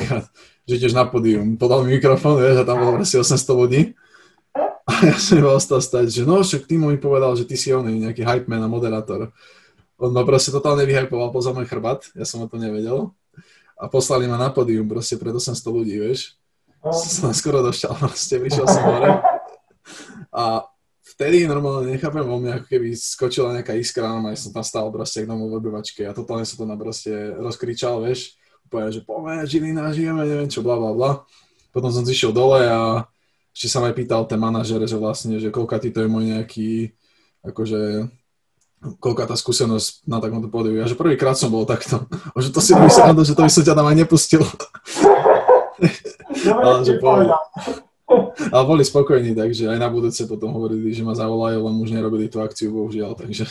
že 0.68 0.76
tiež 0.80 0.96
na 0.96 1.04
pódium. 1.08 1.60
Podal 1.60 1.84
mi 1.84 2.00
mikrofón, 2.00 2.40
vieš, 2.40 2.64
a 2.64 2.68
tam 2.68 2.80
bolo 2.84 3.00
asi 3.00 3.20
800 3.20 3.44
ľudí. 3.56 3.82
A 4.88 4.92
ja 5.04 5.16
som 5.20 5.36
iba 5.36 5.52
ostal 5.52 5.84
stať, 5.84 6.08
že 6.08 6.22
no, 6.24 6.40
však 6.40 6.64
Timo 6.64 6.88
mi 6.88 6.96
povedal, 6.96 7.36
že 7.36 7.44
ty 7.44 7.60
si 7.60 7.76
on 7.76 7.84
nejaký 7.84 8.24
hype 8.24 8.48
man 8.48 8.64
a 8.64 8.72
moderátor. 8.72 9.36
On 10.00 10.14
ma 10.16 10.24
proste 10.24 10.54
totálne 10.54 10.88
vyhypoval 10.88 11.34
poza 11.36 11.52
môj 11.52 11.68
chrbát, 11.68 12.08
ja 12.16 12.24
som 12.24 12.40
o 12.40 12.48
to 12.48 12.56
nevedel. 12.56 13.12
A 13.78 13.92
poslali 13.92 14.26
ma 14.26 14.40
na 14.40 14.48
pódium 14.50 14.88
proste 14.88 15.20
pred 15.20 15.36
800 15.36 15.60
ľudí, 15.68 16.00
vieš. 16.00 16.40
Som 16.88 17.36
skoro 17.36 17.60
došťal, 17.68 17.94
proste 18.00 18.40
prišiel 18.40 18.66
som 18.66 18.84
hore. 18.88 19.12
A 20.32 20.64
vtedy 21.18 21.50
normálne 21.50 21.98
nechápem 21.98 22.22
vo 22.22 22.38
mne, 22.38 22.62
ako 22.62 22.70
keby 22.70 22.94
skočila 22.94 23.50
nejaká 23.58 23.74
iskra, 23.74 24.14
no 24.14 24.30
som 24.38 24.54
tam 24.54 24.62
stál 24.62 24.94
proste 24.94 25.26
k 25.26 25.30
domu 25.30 25.50
v 25.50 25.58
obyvačke 25.58 26.06
a 26.06 26.14
totálne 26.14 26.46
sa 26.46 26.54
to 26.54 26.70
na 26.70 26.78
proste 26.78 27.10
rozkričal, 27.42 28.06
vieš, 28.06 28.38
úplne, 28.70 28.94
že 28.94 29.02
poďme, 29.02 29.42
Žilina, 29.50 29.90
žijeme, 29.90 30.22
neviem 30.30 30.46
čo, 30.46 30.62
bla, 30.62 30.78
bla, 30.78 30.94
bla. 30.94 31.12
Potom 31.74 31.90
som 31.90 32.06
zišiel 32.06 32.30
dole 32.30 32.62
a 32.70 33.10
ešte 33.50 33.68
sa 33.74 33.82
ma 33.82 33.90
aj 33.90 33.98
pýtal 33.98 34.30
ten 34.30 34.38
manažer, 34.38 34.78
že 34.86 34.94
vlastne, 34.94 35.42
že 35.42 35.50
koľka 35.50 35.82
ty 35.82 35.90
to 35.90 36.06
je 36.06 36.10
môj 36.10 36.38
nejaký, 36.38 36.94
akože, 37.42 38.14
koľka 39.02 39.26
tá 39.26 39.34
skúsenosť 39.34 40.06
na 40.06 40.22
takomto 40.22 40.54
pódiu. 40.54 40.78
Ja, 40.78 40.86
že 40.86 40.94
prvýkrát 40.94 41.34
som 41.34 41.50
bol 41.50 41.66
takto. 41.66 42.06
O, 42.38 42.42
že 42.46 42.54
to 42.54 42.62
si 42.62 42.78
myslím, 42.78 43.26
že 43.26 43.34
to 43.34 43.42
by 43.42 43.50
som 43.50 43.66
ťa 43.66 43.74
tam 43.74 43.90
aj 43.90 43.98
nepustil. 43.98 44.46
Dobre, 45.02 45.90
Ale, 46.62 46.86
že 46.86 47.02
povedal. 47.02 47.42
Ale 48.54 48.64
boli 48.64 48.84
spokojní, 48.88 49.36
takže 49.36 49.68
aj 49.68 49.80
na 49.80 49.90
budúce 49.92 50.24
potom 50.24 50.56
hovorili, 50.56 50.96
že 50.96 51.04
ma 51.04 51.12
zavolajú, 51.12 51.60
len 51.60 51.76
už 51.84 51.92
nerobili 51.92 52.32
tú 52.32 52.40
akciu, 52.40 52.72
bohužiaľ, 52.72 53.20
takže 53.20 53.48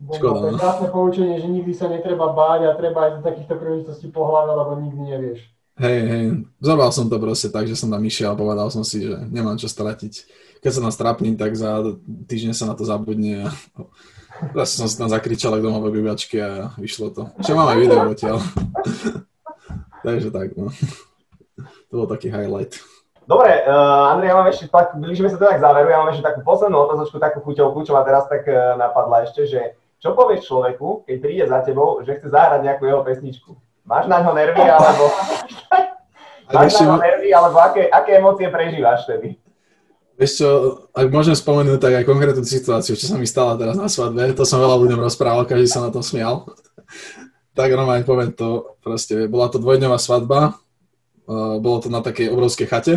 škoda. 0.00 0.52
No. 0.52 0.58
krásne 0.58 0.88
poučenie, 0.92 1.36
že 1.40 1.48
nikdy 1.48 1.72
sa 1.72 1.88
netreba 1.88 2.32
báť 2.32 2.68
a 2.68 2.76
treba 2.76 3.08
aj 3.08 3.10
do 3.16 3.20
takýchto 3.24 3.54
príležitostí 3.56 4.06
pohľadať, 4.12 4.54
lebo 4.56 4.72
nikdy 4.80 5.02
nevieš. 5.04 5.40
Hej, 5.74 6.00
hej, 6.06 6.24
zobral 6.62 6.94
som 6.94 7.10
to 7.10 7.18
proste 7.18 7.50
tak, 7.50 7.66
že 7.66 7.74
som 7.74 7.90
tam 7.90 7.98
išiel 8.06 8.30
a 8.30 8.38
povedal 8.38 8.70
som 8.70 8.86
si, 8.86 9.02
že 9.02 9.26
nemám 9.26 9.58
čo 9.58 9.66
stratiť. 9.66 10.12
Keď 10.62 10.70
sa 10.70 10.80
nás 10.80 10.94
trápnim, 10.94 11.34
tak 11.34 11.58
za 11.58 11.82
týždeň 12.06 12.54
sa 12.54 12.70
na 12.70 12.78
to 12.78 12.86
zabudne 12.86 13.44
a 13.44 13.48
proste 14.54 14.78
som 14.78 14.86
si 14.86 14.94
tam 14.94 15.10
zakričal 15.10 15.58
k 15.58 15.64
domov 15.66 15.90
obývačky 15.90 16.38
a 16.38 16.70
vyšlo 16.78 17.10
to. 17.10 17.22
Čo 17.42 17.58
mám 17.58 17.74
aj 17.74 17.78
video 17.80 18.06
odtiaľ. 18.06 18.38
Takže 20.06 20.30
tak, 20.30 20.54
no. 20.54 20.70
To 21.90 21.92
bol 22.04 22.06
taký 22.06 22.30
highlight. 22.30 22.78
Dobre, 23.24 23.64
uh, 23.64 24.12
Andrej, 24.12 24.28
ja 24.28 24.36
mám 24.36 24.48
ešte 24.52 24.68
tak, 24.68 25.00
blížime 25.00 25.32
sa 25.32 25.40
teda 25.40 25.56
k 25.56 25.64
záveru, 25.64 25.88
ja 25.88 26.00
mám 26.04 26.12
ešte 26.12 26.28
takú 26.28 26.44
poslednú 26.44 26.76
otázočku, 26.84 27.16
takú 27.16 27.40
chuťovku, 27.40 27.88
čo 27.88 27.96
ma 27.96 28.04
teraz 28.04 28.28
tak 28.28 28.44
uh, 28.44 28.76
napadla 28.76 29.24
ešte, 29.24 29.48
že 29.48 29.80
čo 29.96 30.12
povieš 30.12 30.44
človeku, 30.44 31.08
keď 31.08 31.16
príde 31.24 31.44
za 31.48 31.64
tebou, 31.64 32.04
že 32.04 32.20
chce 32.20 32.28
zahrať 32.28 32.60
nejakú 32.60 32.84
jeho 32.84 33.00
pesničku? 33.00 33.56
Máš 33.88 34.04
na 34.12 34.20
ňo 34.20 34.36
nervy, 34.36 34.60
alebo... 34.60 35.08
Máš 36.52 36.76
na 36.76 36.84
ňo 36.84 36.96
nervy, 37.00 37.28
alebo 37.32 37.56
aké, 37.64 37.88
aké 37.88 38.20
emócie 38.20 38.52
prežívaš 38.52 39.08
vtedy? 39.08 39.40
Vieš 40.20 40.32
čo, 40.44 40.48
ak 40.92 41.08
môžem 41.08 41.32
spomenúť, 41.32 41.80
tak 41.80 41.92
aj 41.96 42.04
konkrétnu 42.04 42.44
situáciu, 42.44 42.92
čo 42.92 43.08
sa 43.08 43.16
mi 43.16 43.24
stala 43.24 43.56
teraz 43.56 43.80
na 43.80 43.88
svadbe, 43.88 44.36
to 44.36 44.44
som 44.44 44.60
veľa 44.60 44.76
ľuďom 44.84 45.00
rozprával, 45.00 45.48
každý 45.48 45.64
sa 45.72 45.80
na 45.80 45.88
to 45.88 46.04
smial. 46.04 46.44
tak 47.56 47.72
normálne 47.72 48.04
poviem 48.04 48.36
to, 48.36 48.76
proste, 48.84 49.24
bola 49.32 49.48
to 49.48 49.56
dvojdňová 49.56 49.96
svadba, 49.96 50.60
uh, 51.24 51.56
bolo 51.56 51.80
to 51.80 51.88
na 51.88 52.04
takej 52.04 52.28
obrovskej 52.28 52.68
chate, 52.68 52.94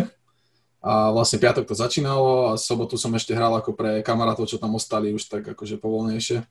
a 0.78 1.10
vlastne 1.10 1.42
piatok 1.42 1.66
to 1.66 1.74
začínalo 1.74 2.54
a 2.54 2.60
sobotu 2.60 2.94
som 2.94 3.10
ešte 3.18 3.34
hral 3.34 3.50
ako 3.58 3.74
pre 3.74 3.98
kamarátov, 4.06 4.46
čo 4.46 4.62
tam 4.62 4.78
ostali 4.78 5.10
už 5.10 5.26
tak 5.26 5.42
akože 5.42 5.74
povolnejšie. 5.82 6.46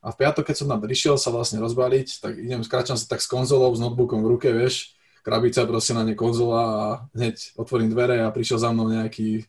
A 0.00 0.14
v 0.14 0.18
piatok, 0.22 0.48
keď 0.48 0.56
som 0.64 0.68
tam 0.70 0.80
prišiel 0.80 1.20
sa 1.20 1.28
vlastne 1.28 1.60
rozbaliť, 1.60 2.08
tak 2.24 2.40
idem, 2.40 2.64
skráčam 2.64 2.96
sa 2.96 3.04
tak 3.04 3.20
s 3.20 3.28
konzolou, 3.28 3.74
s 3.76 3.82
notebookom 3.82 4.24
v 4.24 4.30
ruke, 4.32 4.48
vieš, 4.48 4.96
krabica 5.20 5.66
proste 5.68 5.92
na 5.92 6.06
ne 6.06 6.16
konzola 6.16 6.62
a 6.62 6.84
hneď 7.12 7.58
otvorím 7.58 7.92
dvere 7.92 8.24
a 8.24 8.32
prišiel 8.32 8.62
za 8.62 8.72
mnou 8.72 8.88
nejaký 8.88 9.44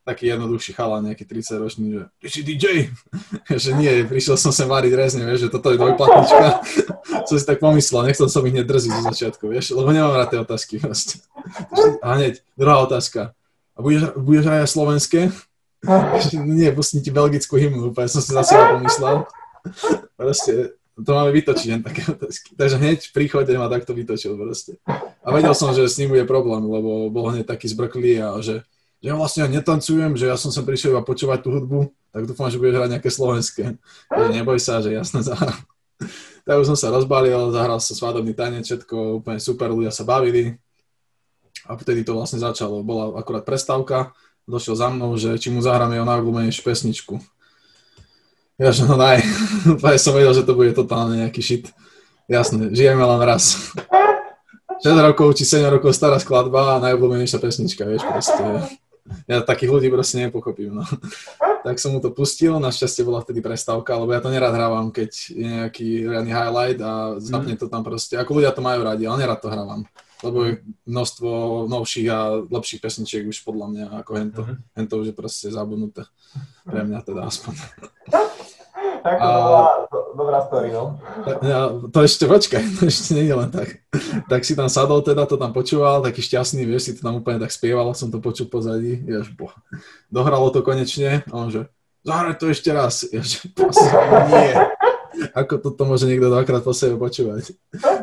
taký 0.00 0.32
jednoduchší 0.32 0.72
chala, 0.74 1.04
nejaký 1.04 1.28
30 1.28 1.62
ročný, 1.62 1.86
že 1.92 2.02
ty 2.18 2.26
si 2.26 2.40
DJ? 2.42 2.66
že 3.62 3.70
nie, 3.76 4.02
prišiel 4.02 4.34
som 4.34 4.50
sem 4.50 4.66
variť 4.66 4.96
rezne, 4.98 5.22
vieš, 5.28 5.46
že 5.46 5.52
toto 5.52 5.70
je 5.70 5.78
dvojplatnička. 5.78 6.46
som 7.28 7.36
si 7.36 7.46
tak 7.46 7.62
pomyslel, 7.62 8.10
nechcel 8.10 8.26
som 8.26 8.42
ich 8.42 8.56
hneď 8.56 8.66
drziť 8.66 8.90
zo 8.90 9.02
začiatku, 9.14 9.44
vieš, 9.46 9.76
lebo 9.76 9.94
nemám 9.94 10.16
rád 10.16 10.34
tie 10.34 10.40
otázky 10.42 10.82
proste. 10.82 11.22
A 12.02 12.18
hneď, 12.18 12.42
druhá 12.58 12.82
otázka 12.82 13.36
budeš, 13.80 14.02
budeš 14.16 14.44
aj 14.46 14.68
slovenské? 14.68 15.20
Nie, 16.60 16.70
pustím 16.76 17.00
ti 17.00 17.10
belgickú 17.10 17.56
hymnu, 17.56 17.90
úplne 17.90 18.08
som 18.08 18.20
si 18.20 18.30
zase 18.30 18.52
pomyslel. 18.52 19.24
Proste, 20.14 20.76
to 20.94 21.10
máme 21.16 21.32
vytočiť 21.32 21.68
len 21.72 21.82
také 21.82 22.04
otázky. 22.04 22.52
Takže 22.54 22.76
hneď 22.76 22.98
v 23.08 23.12
príchode 23.16 23.52
ma 23.56 23.72
takto 23.72 23.96
vytočil 23.96 24.36
proste. 24.36 24.76
A 25.24 25.28
vedel 25.32 25.56
som, 25.56 25.72
že 25.72 25.88
s 25.88 25.96
ním 25.96 26.12
bude 26.12 26.28
problém, 26.28 26.60
lebo 26.64 27.08
bol 27.08 27.32
hneď 27.32 27.48
taký 27.48 27.68
zbrklý 27.68 28.20
a 28.20 28.36
že 28.44 28.64
že 29.00 29.08
ja 29.08 29.16
vlastne 29.16 29.48
netancujem, 29.48 30.12
že 30.12 30.28
ja 30.28 30.36
som 30.36 30.52
sem 30.52 30.60
prišiel 30.60 30.92
iba 30.92 31.00
počúvať 31.00 31.40
tú 31.40 31.56
hudbu, 31.56 31.88
tak 32.12 32.28
dúfam, 32.28 32.52
že 32.52 32.60
budeš 32.60 32.76
hrať 32.76 32.90
nejaké 32.92 33.10
slovenské. 33.10 33.64
Že 34.12 34.24
neboj 34.36 34.60
sa, 34.60 34.84
že 34.84 34.92
jasne 34.92 35.24
zahrám. 35.24 35.56
tak 36.46 36.54
už 36.60 36.68
som 36.68 36.78
sa 36.78 36.92
rozbalil, 36.92 37.48
zahral 37.48 37.80
sa 37.80 37.96
svadobný 37.96 38.36
tanec, 38.36 38.68
všetko 38.68 39.24
úplne 39.24 39.40
super, 39.40 39.72
ľudia 39.72 39.88
sa 39.88 40.04
bavili. 40.04 40.60
A 41.70 41.78
vtedy 41.78 42.02
to 42.02 42.18
vlastne 42.18 42.42
začalo. 42.42 42.82
Bola 42.82 43.14
akurát 43.14 43.46
prestávka, 43.46 44.10
došiel 44.50 44.74
za 44.74 44.90
mnou, 44.90 45.14
že 45.14 45.38
či 45.38 45.54
mu 45.54 45.62
zahráme 45.62 45.94
jeho 45.94 46.08
najobľúbenejšiu 46.10 46.62
pesničku. 46.66 47.22
Ja 48.58 48.74
že 48.74 48.90
no 48.90 48.98
daj, 48.98 49.22
som 50.02 50.12
vedel, 50.18 50.34
že 50.34 50.42
to 50.42 50.58
bude 50.58 50.74
totálne 50.74 51.22
nejaký 51.22 51.40
shit. 51.40 51.64
Jasné, 52.26 52.74
žijeme 52.74 53.06
len 53.06 53.22
raz. 53.22 53.54
6 54.80 54.96
rokov 54.96 55.36
či 55.36 55.44
7 55.44 55.68
rokov 55.68 55.92
stará 55.92 56.16
skladba 56.16 56.80
a 56.80 56.82
najobľúbenejšia 56.88 57.36
pesnička, 57.36 57.84
vieš, 57.84 58.00
proste. 58.00 58.40
Ja 59.28 59.44
takých 59.44 59.76
ľudí 59.76 59.88
proste 59.92 60.24
nepochopím, 60.24 60.80
no. 60.80 60.84
Tak 61.60 61.76
som 61.76 61.92
mu 61.92 62.00
to 62.00 62.08
pustil, 62.08 62.56
našťastie 62.56 63.04
bola 63.04 63.20
vtedy 63.20 63.44
prestávka, 63.44 63.92
lebo 63.92 64.16
ja 64.16 64.24
to 64.24 64.32
nerad 64.32 64.56
hrávam, 64.56 64.88
keď 64.88 65.10
je 65.28 65.44
nejaký 65.44 66.08
riadny 66.08 66.32
highlight 66.32 66.80
a 66.80 67.20
zapne 67.20 67.52
to 67.52 67.68
tam 67.68 67.84
proste. 67.84 68.16
Ako 68.16 68.40
ľudia 68.40 68.48
to 68.56 68.64
majú 68.64 68.80
radi, 68.80 69.04
ale 69.04 69.20
nerad 69.20 69.44
to 69.44 69.52
hrávam. 69.52 69.84
Lebo 70.20 70.38
je 70.44 70.52
množstvo 70.84 71.30
novších 71.68 72.08
a 72.12 72.44
lepších 72.44 72.80
pesničiek 72.80 73.24
už 73.24 73.40
podľa 73.40 73.66
mňa 73.72 73.86
ako 74.04 74.12
hento. 74.16 74.42
Uh-huh. 74.44 74.56
Hento 74.76 74.94
už 75.00 75.12
je 75.12 75.14
proste 75.16 75.46
zabudnuté. 75.48 76.04
Pre 76.68 76.82
mňa 76.84 77.00
teda 77.04 77.24
aspoň. 77.28 77.54
Tak 79.00 79.16
to 79.16 79.24
bola 79.24 79.88
dobrá 80.12 80.38
story, 80.44 80.68
no. 80.76 81.00
Ja, 81.40 81.72
to 81.88 82.04
ešte, 82.04 82.28
počkaj, 82.28 82.60
to 82.76 82.84
ešte 82.84 83.16
nie 83.16 83.32
je 83.32 83.36
len 83.36 83.48
tak. 83.48 83.80
Tak 84.28 84.44
si 84.44 84.52
tam 84.52 84.68
sadol 84.68 85.00
teda, 85.00 85.24
to 85.24 85.40
tam 85.40 85.56
počúval, 85.56 86.04
taký 86.04 86.20
šťastný, 86.20 86.68
vieš, 86.68 86.82
si 86.84 86.92
to 86.96 87.08
tam 87.08 87.24
úplne 87.24 87.40
tak 87.40 87.48
spieval, 87.48 87.96
som 87.96 88.12
to 88.12 88.20
počul 88.20 88.52
pozadí, 88.52 89.00
jež 89.08 89.32
boh. 89.32 89.52
Dohralo 90.12 90.52
to 90.52 90.60
konečne, 90.60 91.24
a 91.24 91.32
on 91.32 91.48
že, 91.48 91.72
zahraj 92.04 92.36
to 92.36 92.52
ešte 92.52 92.70
raz. 92.76 93.08
Ja 93.08 93.24
že, 93.24 93.48
nie. 94.28 94.52
Ako 95.34 95.62
toto 95.62 95.82
môže 95.86 96.06
niekto 96.06 96.30
dvakrát 96.30 96.62
po 96.64 96.74
sebe 96.74 96.98
počúvať. 97.00 97.54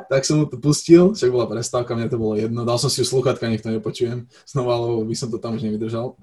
Tak 0.07 0.23
som 0.23 0.41
mu 0.41 0.45
to 0.47 0.55
pustil, 0.59 1.11
však 1.11 1.30
bola 1.30 1.47
prestávka, 1.47 1.95
mne 1.97 2.07
to 2.07 2.19
bolo 2.19 2.39
jedno. 2.39 2.63
Dal 2.63 2.80
som 2.80 2.88
si 2.88 3.03
už 3.03 3.11
sluchatka, 3.11 3.47
nech 3.51 3.61
to 3.61 3.71
nepočujem. 3.73 4.28
Znova, 4.47 4.80
lebo 4.80 5.03
by 5.03 5.15
som 5.15 5.28
to 5.28 5.38
tam 5.38 5.59
už 5.59 5.67
nevydržal 5.67 6.15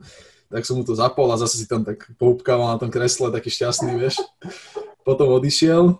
tak 0.54 0.62
som 0.62 0.78
mu 0.78 0.86
to 0.86 0.94
zapol 0.94 1.26
a 1.34 1.40
zase 1.40 1.58
si 1.58 1.66
tam 1.66 1.82
tak 1.82 2.06
poupkával 2.14 2.70
na 2.70 2.78
tom 2.78 2.86
kresle, 2.86 3.34
taký 3.34 3.50
šťastný, 3.50 3.98
vieš. 3.98 4.22
Potom 5.02 5.34
odišiel, 5.34 5.98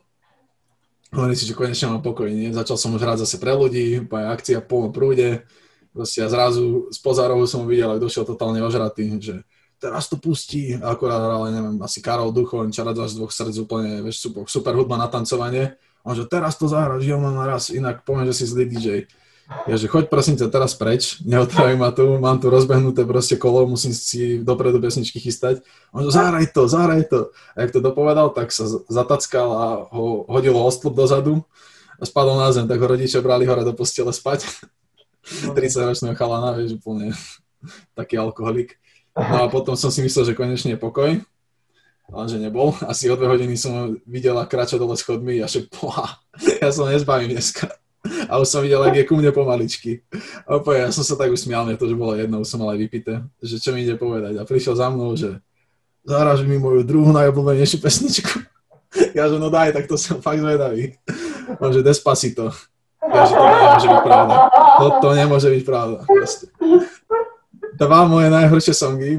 hovorím 1.11 1.35
si, 1.35 1.51
že 1.51 1.59
konečne 1.59 1.91
mám 1.91 2.07
pokoj, 2.07 2.31
nie? 2.31 2.55
Začal 2.55 2.79
som 2.79 2.95
už 2.95 3.03
hrať 3.03 3.27
zase 3.27 3.43
pre 3.43 3.51
ľudí, 3.51 4.07
akcia 4.07 4.63
v 4.63 4.69
polnom 4.71 4.93
prúde, 4.95 5.43
proste 5.91 6.23
a 6.23 6.31
zrazu 6.31 6.87
z 6.95 6.99
pozárovu 7.03 7.51
som 7.51 7.67
videl, 7.67 7.91
ak 7.91 8.03
došiel 8.03 8.23
totálne 8.23 8.63
ožratý, 8.63 9.19
že 9.19 9.43
teraz 9.85 10.09
to 10.09 10.17
pustí, 10.17 10.73
akorát 10.81 11.21
ale 11.21 11.53
neviem, 11.53 11.77
asi 11.85 12.01
Karol 12.01 12.33
Duchoň, 12.33 12.73
Čaradza 12.73 13.13
z 13.13 13.21
dvoch 13.21 13.29
srdc, 13.29 13.57
úplne, 13.61 14.01
vieš, 14.01 14.25
super, 14.25 14.49
super 14.49 14.73
hudba 14.73 14.97
na 14.97 15.13
tancovanie. 15.13 15.77
On 16.01 16.17
že 16.17 16.25
teraz 16.25 16.57
to 16.57 16.65
zahra, 16.65 16.97
žijem 16.97 17.21
len 17.21 17.37
raz, 17.45 17.69
inak 17.69 18.01
poviem, 18.09 18.25
že 18.33 18.41
si 18.41 18.45
zlý 18.49 18.65
DJ. 18.65 18.89
Ja, 19.69 19.77
že 19.77 19.93
choď 19.93 20.09
prosím 20.09 20.41
ťa 20.41 20.49
teraz 20.49 20.73
preč, 20.73 21.21
neotrávaj 21.21 21.77
ma 21.77 21.93
tu, 21.93 22.17
mám 22.17 22.41
tu 22.41 22.49
rozbehnuté 22.49 23.05
proste 23.05 23.37
kolo, 23.37 23.69
musím 23.69 23.93
si 23.93 24.41
dopredu 24.41 24.81
pesničky 24.81 25.21
chystať. 25.21 25.61
On 25.93 26.01
že 26.01 26.17
zahraj 26.17 26.49
to, 26.49 26.65
zahraj 26.65 27.05
to. 27.05 27.29
A 27.53 27.69
jak 27.69 27.77
to 27.77 27.85
dopovedal, 27.85 28.33
tak 28.33 28.49
sa 28.57 28.65
zatackal 28.89 29.49
a 29.53 29.67
ho 29.93 30.25
hodilo 30.33 30.65
o 30.65 30.71
stĺp 30.73 30.97
dozadu 30.97 31.45
a 32.01 32.09
spadol 32.09 32.41
na 32.41 32.49
zem, 32.57 32.65
tak 32.65 32.81
ho 32.81 32.89
rodičia 32.89 33.21
brali 33.21 33.45
hore 33.45 33.69
do 33.69 33.77
postele 33.77 34.17
spať. 34.17 34.49
30-ročného 35.57 36.17
chalana, 36.17 36.57
vieš, 36.57 36.81
úplne 36.81 37.13
taký 37.93 38.17
alkoholik. 38.17 38.81
No 39.15 39.47
a 39.47 39.49
potom 39.51 39.79
som 39.79 39.95
si 39.95 40.03
myslel, 40.03 40.35
že 40.35 40.39
konečne 40.39 40.75
je 40.75 40.83
pokoj, 40.83 41.11
že 42.27 42.37
nebol. 42.37 42.75
Asi 42.85 43.07
o 43.07 43.15
dve 43.15 43.31
hodiny 43.31 43.55
som 43.55 43.95
videla 44.05 44.43
kráčať 44.45 44.83
dole 44.83 44.99
schodmi 44.99 45.39
a 45.39 45.47
že 45.47 45.71
ja 46.63 46.69
som 46.75 46.91
nezbavím 46.91 47.33
dneska 47.35 47.71
a 48.29 48.37
už 48.37 48.49
som 48.49 48.61
videl, 48.61 48.85
ak 48.85 48.95
je 49.01 49.09
ku 49.09 49.17
mne 49.17 49.33
pomaličky. 49.33 50.05
A 50.45 50.61
ja 50.77 50.93
som 50.93 51.01
sa 51.01 51.17
tak 51.17 51.33
usmial, 51.33 51.65
to, 51.77 51.89
že 51.89 51.97
bolo 51.97 52.13
jedno, 52.13 52.45
už 52.45 52.49
som 52.49 52.61
aj 52.69 52.77
vypité, 52.77 53.25
že 53.41 53.57
čo 53.57 53.73
mi 53.73 53.85
ide 53.85 53.97
povedať. 53.97 54.37
A 54.37 54.45
prišiel 54.45 54.77
za 54.77 54.93
mnou, 54.93 55.17
že 55.17 55.41
zahráš 56.05 56.45
mi 56.45 56.61
moju 56.61 56.85
druhú 56.85 57.11
najobľúbenejšiu 57.17 57.79
pesničku. 57.81 58.45
Ja, 59.11 59.27
že 59.27 59.43
no 59.43 59.51
daj, 59.51 59.75
tak 59.75 59.91
to 59.91 59.99
som 59.99 60.23
fakt 60.23 60.39
zvedavý. 60.39 60.95
On, 61.59 61.73
že 61.75 61.83
Despacito. 61.83 62.55
Ja, 63.03 63.23
že 63.27 63.35
to 63.35 63.43
nemôže 63.43 63.89
byť 63.91 64.03
pravda. 64.07 64.35
To 65.03 65.09
nemôže 65.11 65.49
byť 65.51 65.63
pravda. 65.67 65.99
Proste. 66.07 66.47
Dva 67.75 68.07
moje 68.07 68.31
najhoršie 68.31 68.75
songy, 68.75 69.19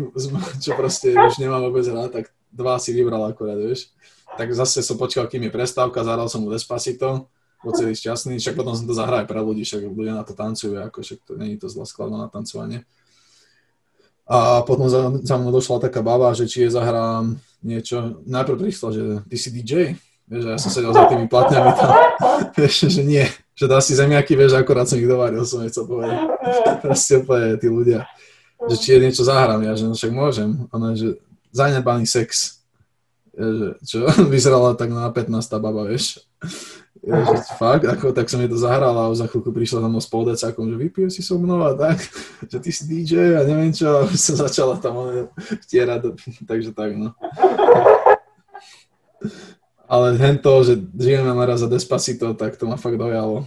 čo 0.64 0.76
proste 0.80 1.12
už 1.12 1.39
nemám 1.43 1.68
vôbec 1.68 1.84
rád, 1.91 2.12
tak 2.12 2.26
dva 2.51 2.80
si 2.80 2.95
vybral 2.95 3.28
akorát, 3.28 3.60
vieš. 3.60 3.91
Tak 4.39 4.51
zase 4.56 4.80
som 4.84 4.95
počkal, 4.95 5.28
kým 5.28 5.47
je 5.47 5.51
prestávka, 5.51 6.08
zahral 6.08 6.32
som 6.32 6.43
mu 6.43 6.51
Despacito 6.51 7.28
bol 7.66 7.74
celý 7.74 7.97
šťastný, 7.97 8.38
však 8.38 8.53
potom 8.53 8.78
som 8.78 8.86
to 8.86 8.93
zahral 8.93 9.26
aj 9.26 9.28
pre 9.28 9.41
ľudí, 9.41 9.66
však 9.66 9.89
ľudia 9.89 10.14
na 10.14 10.22
to 10.22 10.38
tancujú, 10.38 10.78
ako 10.78 11.01
však 11.01 11.20
to 11.26 11.34
není 11.34 11.58
to 11.58 11.66
zlá 11.66 11.89
skladba 11.89 12.22
na 12.22 12.30
tancovanie. 12.30 12.86
A 14.30 14.62
potom 14.62 14.86
za, 14.86 15.10
za 15.26 15.36
mnou 15.41 15.49
došla 15.49 15.89
taká 15.89 16.06
baba, 16.06 16.34
že 16.38 16.45
či 16.45 16.66
je 16.66 16.74
zahrám 16.78 17.41
niečo, 17.66 18.22
najprv 18.30 18.70
prišla, 18.70 18.88
že 18.93 19.03
ty 19.26 19.36
si 19.38 19.49
DJ, 19.49 19.97
vieš, 20.30 20.43
ja 20.45 20.58
som 20.62 20.70
sedel 20.70 20.93
za 20.93 21.10
tými 21.10 21.26
platňami 21.26 21.72
tam, 21.74 21.91
vieš, 22.58 22.89
že 22.89 23.01
nie, 23.01 23.26
že 23.58 23.66
dá 23.66 23.82
si 23.82 23.97
zemiaky, 23.97 24.38
vieš, 24.38 24.58
akorát 24.58 24.86
som 24.86 25.01
ich 25.01 25.10
dovaril, 25.10 25.41
som 25.45 25.66
chcel 25.66 25.89
povedať. 25.89 26.18
Proste 26.86 27.22
úplne 27.22 27.58
tí 27.58 27.68
ľudia, 27.70 28.06
že 28.72 28.76
či 28.80 28.88
je 28.95 29.03
niečo 29.03 29.24
zahrám, 29.28 29.62
ja, 29.62 29.76
že 29.76 29.86
no 29.86 29.93
však 29.93 30.12
môžem, 30.12 30.68
ona, 30.72 30.95
že 30.95 31.20
zanedbaný 31.51 32.08
sex, 32.08 32.60
že, 33.36 33.68
čo 33.84 33.97
vyzerala 34.34 34.76
tak 34.76 34.91
na 34.91 35.08
15 35.12 35.32
baba, 35.60 35.88
vieš. 35.88 36.24
Ja, 37.06 37.22
že 37.22 37.38
fakt, 37.62 37.86
ako, 37.86 38.18
tak 38.18 38.26
som 38.26 38.41
mi 38.41 38.49
to 38.49 38.58
zahral 38.58 38.97
a 38.97 39.14
za 39.14 39.30
chvíľku 39.30 39.53
prišla 39.53 39.86
tam 39.86 39.93
s 39.93 40.10
poldecákom, 40.10 40.74
že 40.74 40.78
vypije 40.80 41.08
si 41.14 41.22
so 41.22 41.38
mnou 41.38 41.62
a 41.62 41.78
tak, 41.78 42.01
že 42.51 42.58
ty 42.58 42.70
si 42.74 42.84
DJ 42.89 43.38
a 43.38 43.45
neviem 43.45 43.70
čo, 43.70 43.86
a 43.86 44.10
už 44.10 44.18
som 44.18 44.36
začala 44.41 44.82
tam 44.82 44.97
vtierať, 45.70 46.18
takže 46.49 46.74
tak, 46.74 46.97
no. 46.97 47.14
Ale 49.86 50.18
hento, 50.18 50.66
že 50.66 50.82
žijeme 50.97 51.30
naraz 51.30 51.62
za 51.62 51.70
Despacito, 51.70 52.34
tak 52.34 52.58
to 52.58 52.66
ma 52.66 52.74
fakt 52.74 52.97
dojalo. 52.97 53.45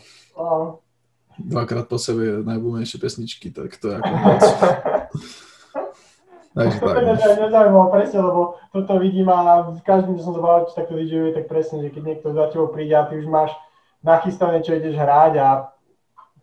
Dvakrát 1.38 1.86
po 1.86 1.98
sebe 1.98 2.42
najbúmenejšie 2.42 2.98
pesničky, 2.98 3.54
tak 3.54 3.78
to 3.78 3.94
je 3.94 3.94
ako 4.02 4.12
moc. 4.26 4.42
Takže 6.58 6.78
tak. 6.82 6.94
No. 6.98 7.14
Nezaujímavé 7.14 7.88
presne, 7.94 8.18
lebo 8.18 8.40
toto 8.74 8.98
vidím 8.98 9.30
a 9.30 9.70
v 9.70 9.80
každým, 9.86 10.18
som 10.18 10.34
to 10.34 10.42
bavil, 10.42 10.66
či 10.66 10.74
takto 10.74 10.98
DJuje, 10.98 11.30
tak 11.38 11.46
presne, 11.46 11.86
že 11.86 11.94
keď 11.94 12.02
niekto 12.02 12.34
za 12.34 12.50
tebou 12.50 12.66
príde 12.74 12.98
a 12.98 13.06
ty 13.06 13.14
už 13.14 13.30
máš 13.30 13.54
nachystané, 14.02 14.66
čo 14.66 14.74
ideš 14.74 14.98
hrať 14.98 15.32
a 15.38 15.48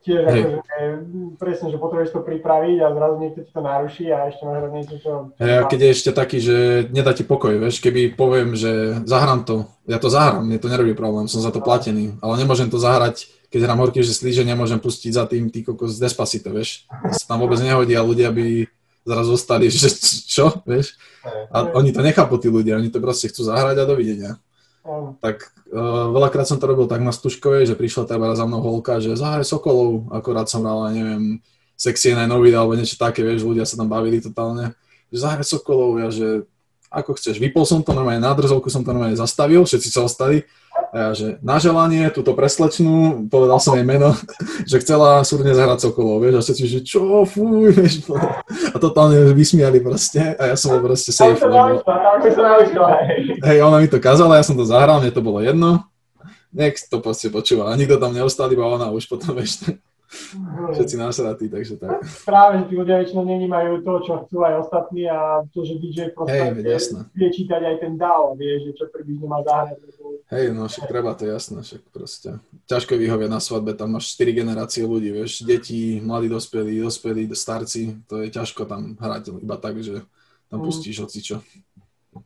tiež 0.06 0.22
hey. 0.22 0.42
akože, 0.46 0.78
presne, 1.42 1.68
že 1.74 1.82
potrebuješ 1.82 2.14
to 2.14 2.22
pripraviť 2.22 2.78
a 2.78 2.94
zrazu 2.94 3.16
niekto 3.18 3.40
ti 3.42 3.52
to 3.52 3.62
naruší 3.66 4.06
a 4.14 4.30
ešte 4.30 4.44
máš 4.46 4.70
niečo, 4.70 4.96
čo... 5.02 5.12
Ja, 5.42 5.66
keď 5.66 5.80
je 5.82 5.90
ešte 5.98 6.12
taký, 6.14 6.38
že 6.38 6.58
nedá 6.94 7.12
ti 7.18 7.26
pokoj, 7.26 7.58
vieš, 7.58 7.82
keby 7.82 8.14
poviem, 8.14 8.54
že 8.54 9.02
zahrám 9.10 9.50
to, 9.50 9.66
ja 9.90 9.98
to 9.98 10.14
zahrám, 10.14 10.46
mne 10.46 10.62
to 10.62 10.70
nerobí 10.70 10.94
problém, 10.94 11.26
som 11.26 11.42
za 11.42 11.50
to 11.50 11.58
platený, 11.58 12.22
ale 12.22 12.38
nemôžem 12.38 12.70
to 12.70 12.78
zahrať, 12.78 13.34
keď 13.56 13.72
hrám 13.72 13.88
horky, 13.88 14.04
že 14.04 14.12
slíže, 14.12 14.44
nemôžem 14.44 14.84
pustiť 14.84 15.16
za 15.16 15.24
tým 15.24 15.48
ty 15.48 15.64
kokos 15.64 15.96
Despacito, 15.96 16.52
vieš, 16.52 16.84
to 16.92 17.16
sa 17.16 17.24
tam 17.32 17.40
vôbec 17.40 17.56
nehodí 17.64 17.96
a 17.96 18.04
ľudia 18.04 18.28
by 18.28 18.68
zrazu 19.08 19.40
zostali, 19.40 19.72
že 19.72 19.88
čo, 20.28 20.60
vieš? 20.68 21.00
A 21.56 21.72
oni 21.72 21.96
to 21.96 22.04
nechápu, 22.04 22.36
tí 22.36 22.52
ľudia, 22.52 22.76
oni 22.76 22.92
to 22.92 23.00
proste 23.00 23.32
chcú 23.32 23.48
zahrať 23.48 23.80
a 23.80 23.88
dovidenia. 23.88 24.32
Tak 25.24 25.56
uh, 25.72 26.12
veľakrát 26.12 26.52
som 26.52 26.60
to 26.60 26.68
robil 26.68 26.84
tak 26.92 27.00
na 27.00 27.16
Stužkovej, 27.16 27.72
že 27.72 27.80
prišla 27.80 28.12
teda 28.12 28.36
za 28.36 28.44
mnou 28.44 28.60
holka, 28.60 29.00
že 29.00 29.16
zahraj 29.16 29.48
Sokolov, 29.48 30.12
akorát 30.12 30.52
som 30.52 30.68
hral, 30.68 30.92
neviem, 30.92 31.40
sexy 31.80 32.12
nový 32.28 32.52
alebo 32.52 32.76
niečo 32.76 33.00
také, 33.00 33.24
vieš, 33.24 33.48
ľudia 33.48 33.64
sa 33.64 33.80
tam 33.80 33.88
bavili 33.88 34.20
totálne, 34.20 34.76
že 35.16 35.24
zahraj 35.24 35.48
Sokolov, 35.48 36.04
ja, 36.04 36.12
že 36.12 36.44
ako 36.92 37.16
chceš, 37.16 37.40
vypol 37.40 37.64
som 37.64 37.80
to 37.80 37.96
normálne, 37.96 38.20
na 38.20 38.36
drzovku 38.36 38.68
som 38.68 38.84
to 38.84 38.92
normálne 38.92 39.16
zastavil, 39.16 39.64
všetci 39.64 39.90
sa 39.96 40.04
ostali 40.04 40.44
a 40.76 40.96
ja, 40.96 41.10
že 41.12 41.28
na 41.44 41.60
želanie, 41.60 42.08
túto 42.08 42.32
preslečnú, 42.32 43.28
povedal 43.28 43.60
som 43.60 43.76
jej 43.76 43.84
meno, 43.84 44.16
že 44.70 44.80
chcela 44.80 45.24
súrne 45.28 45.52
zahrať 45.52 45.88
Sokolov, 45.88 46.24
vieš, 46.24 46.36
a 46.40 46.42
všetci, 46.44 46.64
že 46.72 46.80
čo, 46.88 47.28
fuj, 47.28 47.76
vieš, 47.76 48.08
a 48.72 48.78
totálne 48.80 49.36
vysmiali 49.36 49.84
proste, 49.84 50.40
a 50.40 50.52
ja 50.52 50.56
som 50.56 50.76
bol 50.76 50.92
proste 50.92 51.12
safe, 51.12 51.44
lebo... 51.44 51.84
Hej, 53.44 53.58
ona 53.60 53.78
mi 53.84 53.88
to 53.92 54.00
kazala, 54.00 54.40
ja 54.40 54.48
som 54.48 54.56
to 54.56 54.64
zahral, 54.64 55.04
mne 55.04 55.12
to 55.12 55.20
bolo 55.20 55.44
jedno, 55.44 55.84
nech 56.56 56.80
to 56.88 57.04
proste 57.04 57.28
počúva, 57.28 57.72
a 57.72 57.76
nikto 57.76 58.00
tam 58.00 58.16
neostal, 58.16 58.48
iba 58.48 58.64
ona 58.64 58.88
už 58.88 59.12
potom, 59.12 59.36
vieš, 59.36 59.68
všetci 60.74 60.96
násratí, 60.98 61.46
takže 61.50 61.82
tak. 61.82 62.06
Práve, 62.26 62.62
že 62.62 62.64
tí 62.70 62.74
ľudia 62.78 63.02
väčšinou 63.02 63.24
nevnímajú 63.26 63.82
to, 63.82 63.94
čo 64.06 64.14
chcú 64.26 64.38
aj 64.46 64.54
ostatní 64.66 65.10
a 65.10 65.42
to, 65.50 65.66
že 65.66 65.82
DJ 65.82 66.14
proste 66.14 66.54
veď 66.56 66.66
jasné. 66.66 67.00
vie 67.14 67.30
čítať 67.34 67.62
aj 67.62 67.76
ten 67.82 67.94
DAO, 67.98 68.38
vie, 68.38 68.54
že 68.62 68.78
čo 68.78 68.86
približne 68.90 69.26
má 69.26 69.42
zahrať. 69.42 69.82
Hej, 70.30 70.46
no 70.54 70.66
však 70.70 70.86
treba 70.90 71.12
to 71.18 71.26
jasné, 71.26 71.60
však 71.62 71.82
proste. 71.90 72.30
Ťažko 72.66 72.98
vyhovieť 72.98 73.30
na 73.30 73.42
svadbe, 73.42 73.74
tam 73.74 73.98
máš 73.98 74.14
4 74.18 74.34
generácie 74.34 74.82
ľudí, 74.86 75.10
vieš, 75.14 75.46
deti, 75.46 76.02
mladí 76.02 76.30
dospelí, 76.30 76.82
dospelí, 76.82 77.30
starci, 77.36 77.98
to 78.10 78.22
je 78.26 78.30
ťažko 78.34 78.66
tam 78.66 78.98
hrať 78.98 79.38
iba 79.42 79.58
tak, 79.58 79.82
že 79.82 80.02
tam 80.50 80.62
Mm. 80.62 80.66
pustíš 80.70 81.02
hocičo. 81.02 81.42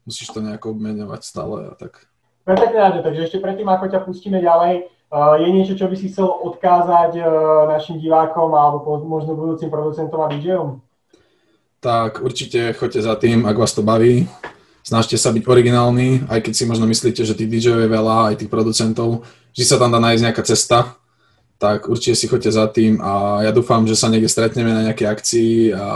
Musíš 0.06 0.30
to 0.30 0.44
nejako 0.44 0.76
obmeňovať 0.78 1.22
stále 1.24 1.66
a 1.66 1.74
tak. 1.74 2.06
Perfektne, 2.46 3.02
takže 3.02 3.26
ešte 3.26 3.42
predtým, 3.42 3.66
ako 3.66 3.86
ťa 3.90 4.00
pustíme 4.06 4.38
ďalej, 4.42 4.86
je 5.12 5.48
niečo, 5.50 5.74
čo 5.74 5.90
by 5.90 5.96
si 5.98 6.14
chcel 6.14 6.30
odkázať 6.30 7.18
uh, 7.18 7.26
našim 7.66 7.98
divákom 7.98 8.54
alebo 8.54 9.02
možno 9.02 9.34
budúcim 9.34 9.74
producentom 9.74 10.22
a 10.22 10.30
DJom? 10.30 10.86
Tak 11.82 12.22
určite 12.22 12.76
choďte 12.78 13.02
za 13.02 13.16
tým, 13.16 13.48
ak 13.50 13.58
vás 13.58 13.74
to 13.74 13.82
baví. 13.82 14.30
Snažte 14.84 15.18
sa 15.18 15.34
byť 15.34 15.44
originálni, 15.48 16.28
aj 16.28 16.46
keď 16.46 16.54
si 16.56 16.64
možno 16.70 16.86
myslíte, 16.86 17.26
že 17.26 17.38
tých 17.38 17.50
DJ 17.50 17.86
je 17.86 17.90
veľa, 17.90 18.34
aj 18.34 18.36
tých 18.44 18.52
producentov. 18.52 19.26
Vždy 19.54 19.66
sa 19.66 19.78
tam 19.80 19.92
dá 19.94 20.00
nájsť 20.02 20.24
nejaká 20.24 20.44
cesta, 20.44 20.98
tak 21.60 21.92
určite 21.92 22.16
si 22.16 22.26
choďte 22.30 22.52
za 22.56 22.66
tým 22.72 22.98
a 23.04 23.44
ja 23.44 23.52
dúfam, 23.52 23.84
že 23.84 23.94
sa 23.94 24.08
niekde 24.08 24.32
stretneme 24.32 24.72
na 24.72 24.86
nejakej 24.90 25.08
akcii 25.08 25.52
a 25.76 25.88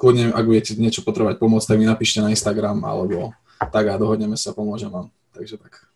kľudne, 0.00 0.32
ak 0.32 0.44
budete 0.48 0.72
niečo 0.80 1.04
potrebovať 1.04 1.36
pomôcť, 1.38 1.68
tak 1.68 1.78
mi 1.78 1.86
napíšte 1.86 2.24
na 2.24 2.32
Instagram 2.32 2.80
alebo 2.82 3.36
tak 3.62 3.84
a 3.88 3.94
dohodneme 3.94 4.34
sa, 4.34 4.56
pomôžem 4.56 4.90
vám. 4.90 5.12
Takže 5.36 5.60
tak. 5.60 5.86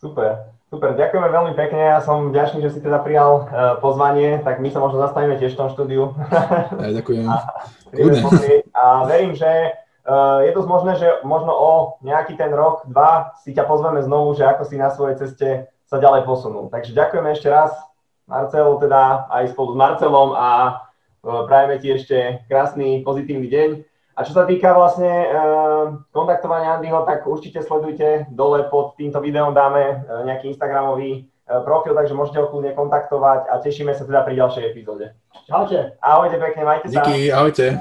Super, 0.00 0.55
super, 0.66 0.98
ďakujeme 0.98 1.28
veľmi 1.30 1.52
pekne, 1.54 1.96
ja 1.96 1.98
som 2.02 2.34
vďačný, 2.34 2.62
že 2.66 2.74
si 2.74 2.80
teda 2.82 2.98
prijal 3.00 3.46
uh, 3.46 3.78
pozvanie, 3.78 4.42
tak 4.42 4.58
my 4.58 4.68
sa 4.70 4.82
možno 4.82 4.98
zastavíme 4.98 5.38
tiež 5.38 5.54
v 5.54 5.60
tom 5.62 5.68
štúdiu. 5.70 6.12
Ja 6.82 6.90
ďakujem. 6.90 7.26
Pozrieť. 8.26 8.62
A 8.74 9.06
verím, 9.06 9.38
že 9.38 9.46
uh, 10.06 10.42
je 10.42 10.50
dosť 10.50 10.68
možné, 10.68 10.92
že 10.98 11.08
možno 11.22 11.54
o 11.54 11.72
nejaký 12.02 12.34
ten 12.34 12.50
rok, 12.50 12.84
dva 12.90 13.34
si 13.40 13.54
ťa 13.54 13.64
pozveme 13.64 14.02
znovu, 14.02 14.34
že 14.34 14.44
ako 14.44 14.62
si 14.66 14.74
na 14.76 14.90
svojej 14.90 15.16
ceste 15.22 15.48
sa 15.86 15.96
ďalej 16.02 16.26
posunul. 16.26 16.66
Takže 16.68 16.92
ďakujeme 16.92 17.30
ešte 17.30 17.46
raz, 17.46 17.70
Marcel, 18.26 18.66
teda 18.82 19.30
aj 19.30 19.54
spolu 19.54 19.74
s 19.74 19.76
Marcelom 19.78 20.30
a 20.34 20.48
uh, 21.22 21.46
prajeme 21.46 21.78
ti 21.78 21.94
ešte 21.94 22.42
krásny, 22.50 23.06
pozitívny 23.06 23.46
deň. 23.46 23.70
A 24.16 24.24
čo 24.24 24.32
sa 24.32 24.48
týka 24.48 24.72
vlastne 24.72 25.28
uh, 25.28 26.00
kontaktovania 26.08 26.80
Andyho, 26.80 27.04
tak 27.04 27.28
určite 27.28 27.60
sledujte 27.60 28.24
dole 28.32 28.64
pod 28.72 28.96
týmto 28.96 29.20
videom, 29.20 29.52
dáme 29.52 30.08
uh, 30.08 30.24
nejaký 30.24 30.56
Instagramový 30.56 31.28
uh, 31.28 31.60
profil, 31.60 31.92
takže 31.92 32.16
môžete 32.16 32.40
ho 32.40 32.48
kľudne 32.48 32.72
kontaktovať 32.72 33.52
a 33.52 33.60
tešíme 33.60 33.92
sa 33.92 34.08
teda 34.08 34.24
pri 34.24 34.40
ďalšej 34.40 34.64
epizóde. 34.72 35.12
Čaute. 35.44 36.00
Ahojte 36.00 36.40
pekne, 36.40 36.62
majte 36.64 36.88
sa. 36.88 37.04
Díky, 37.04 37.28
ahojte. 37.28 37.76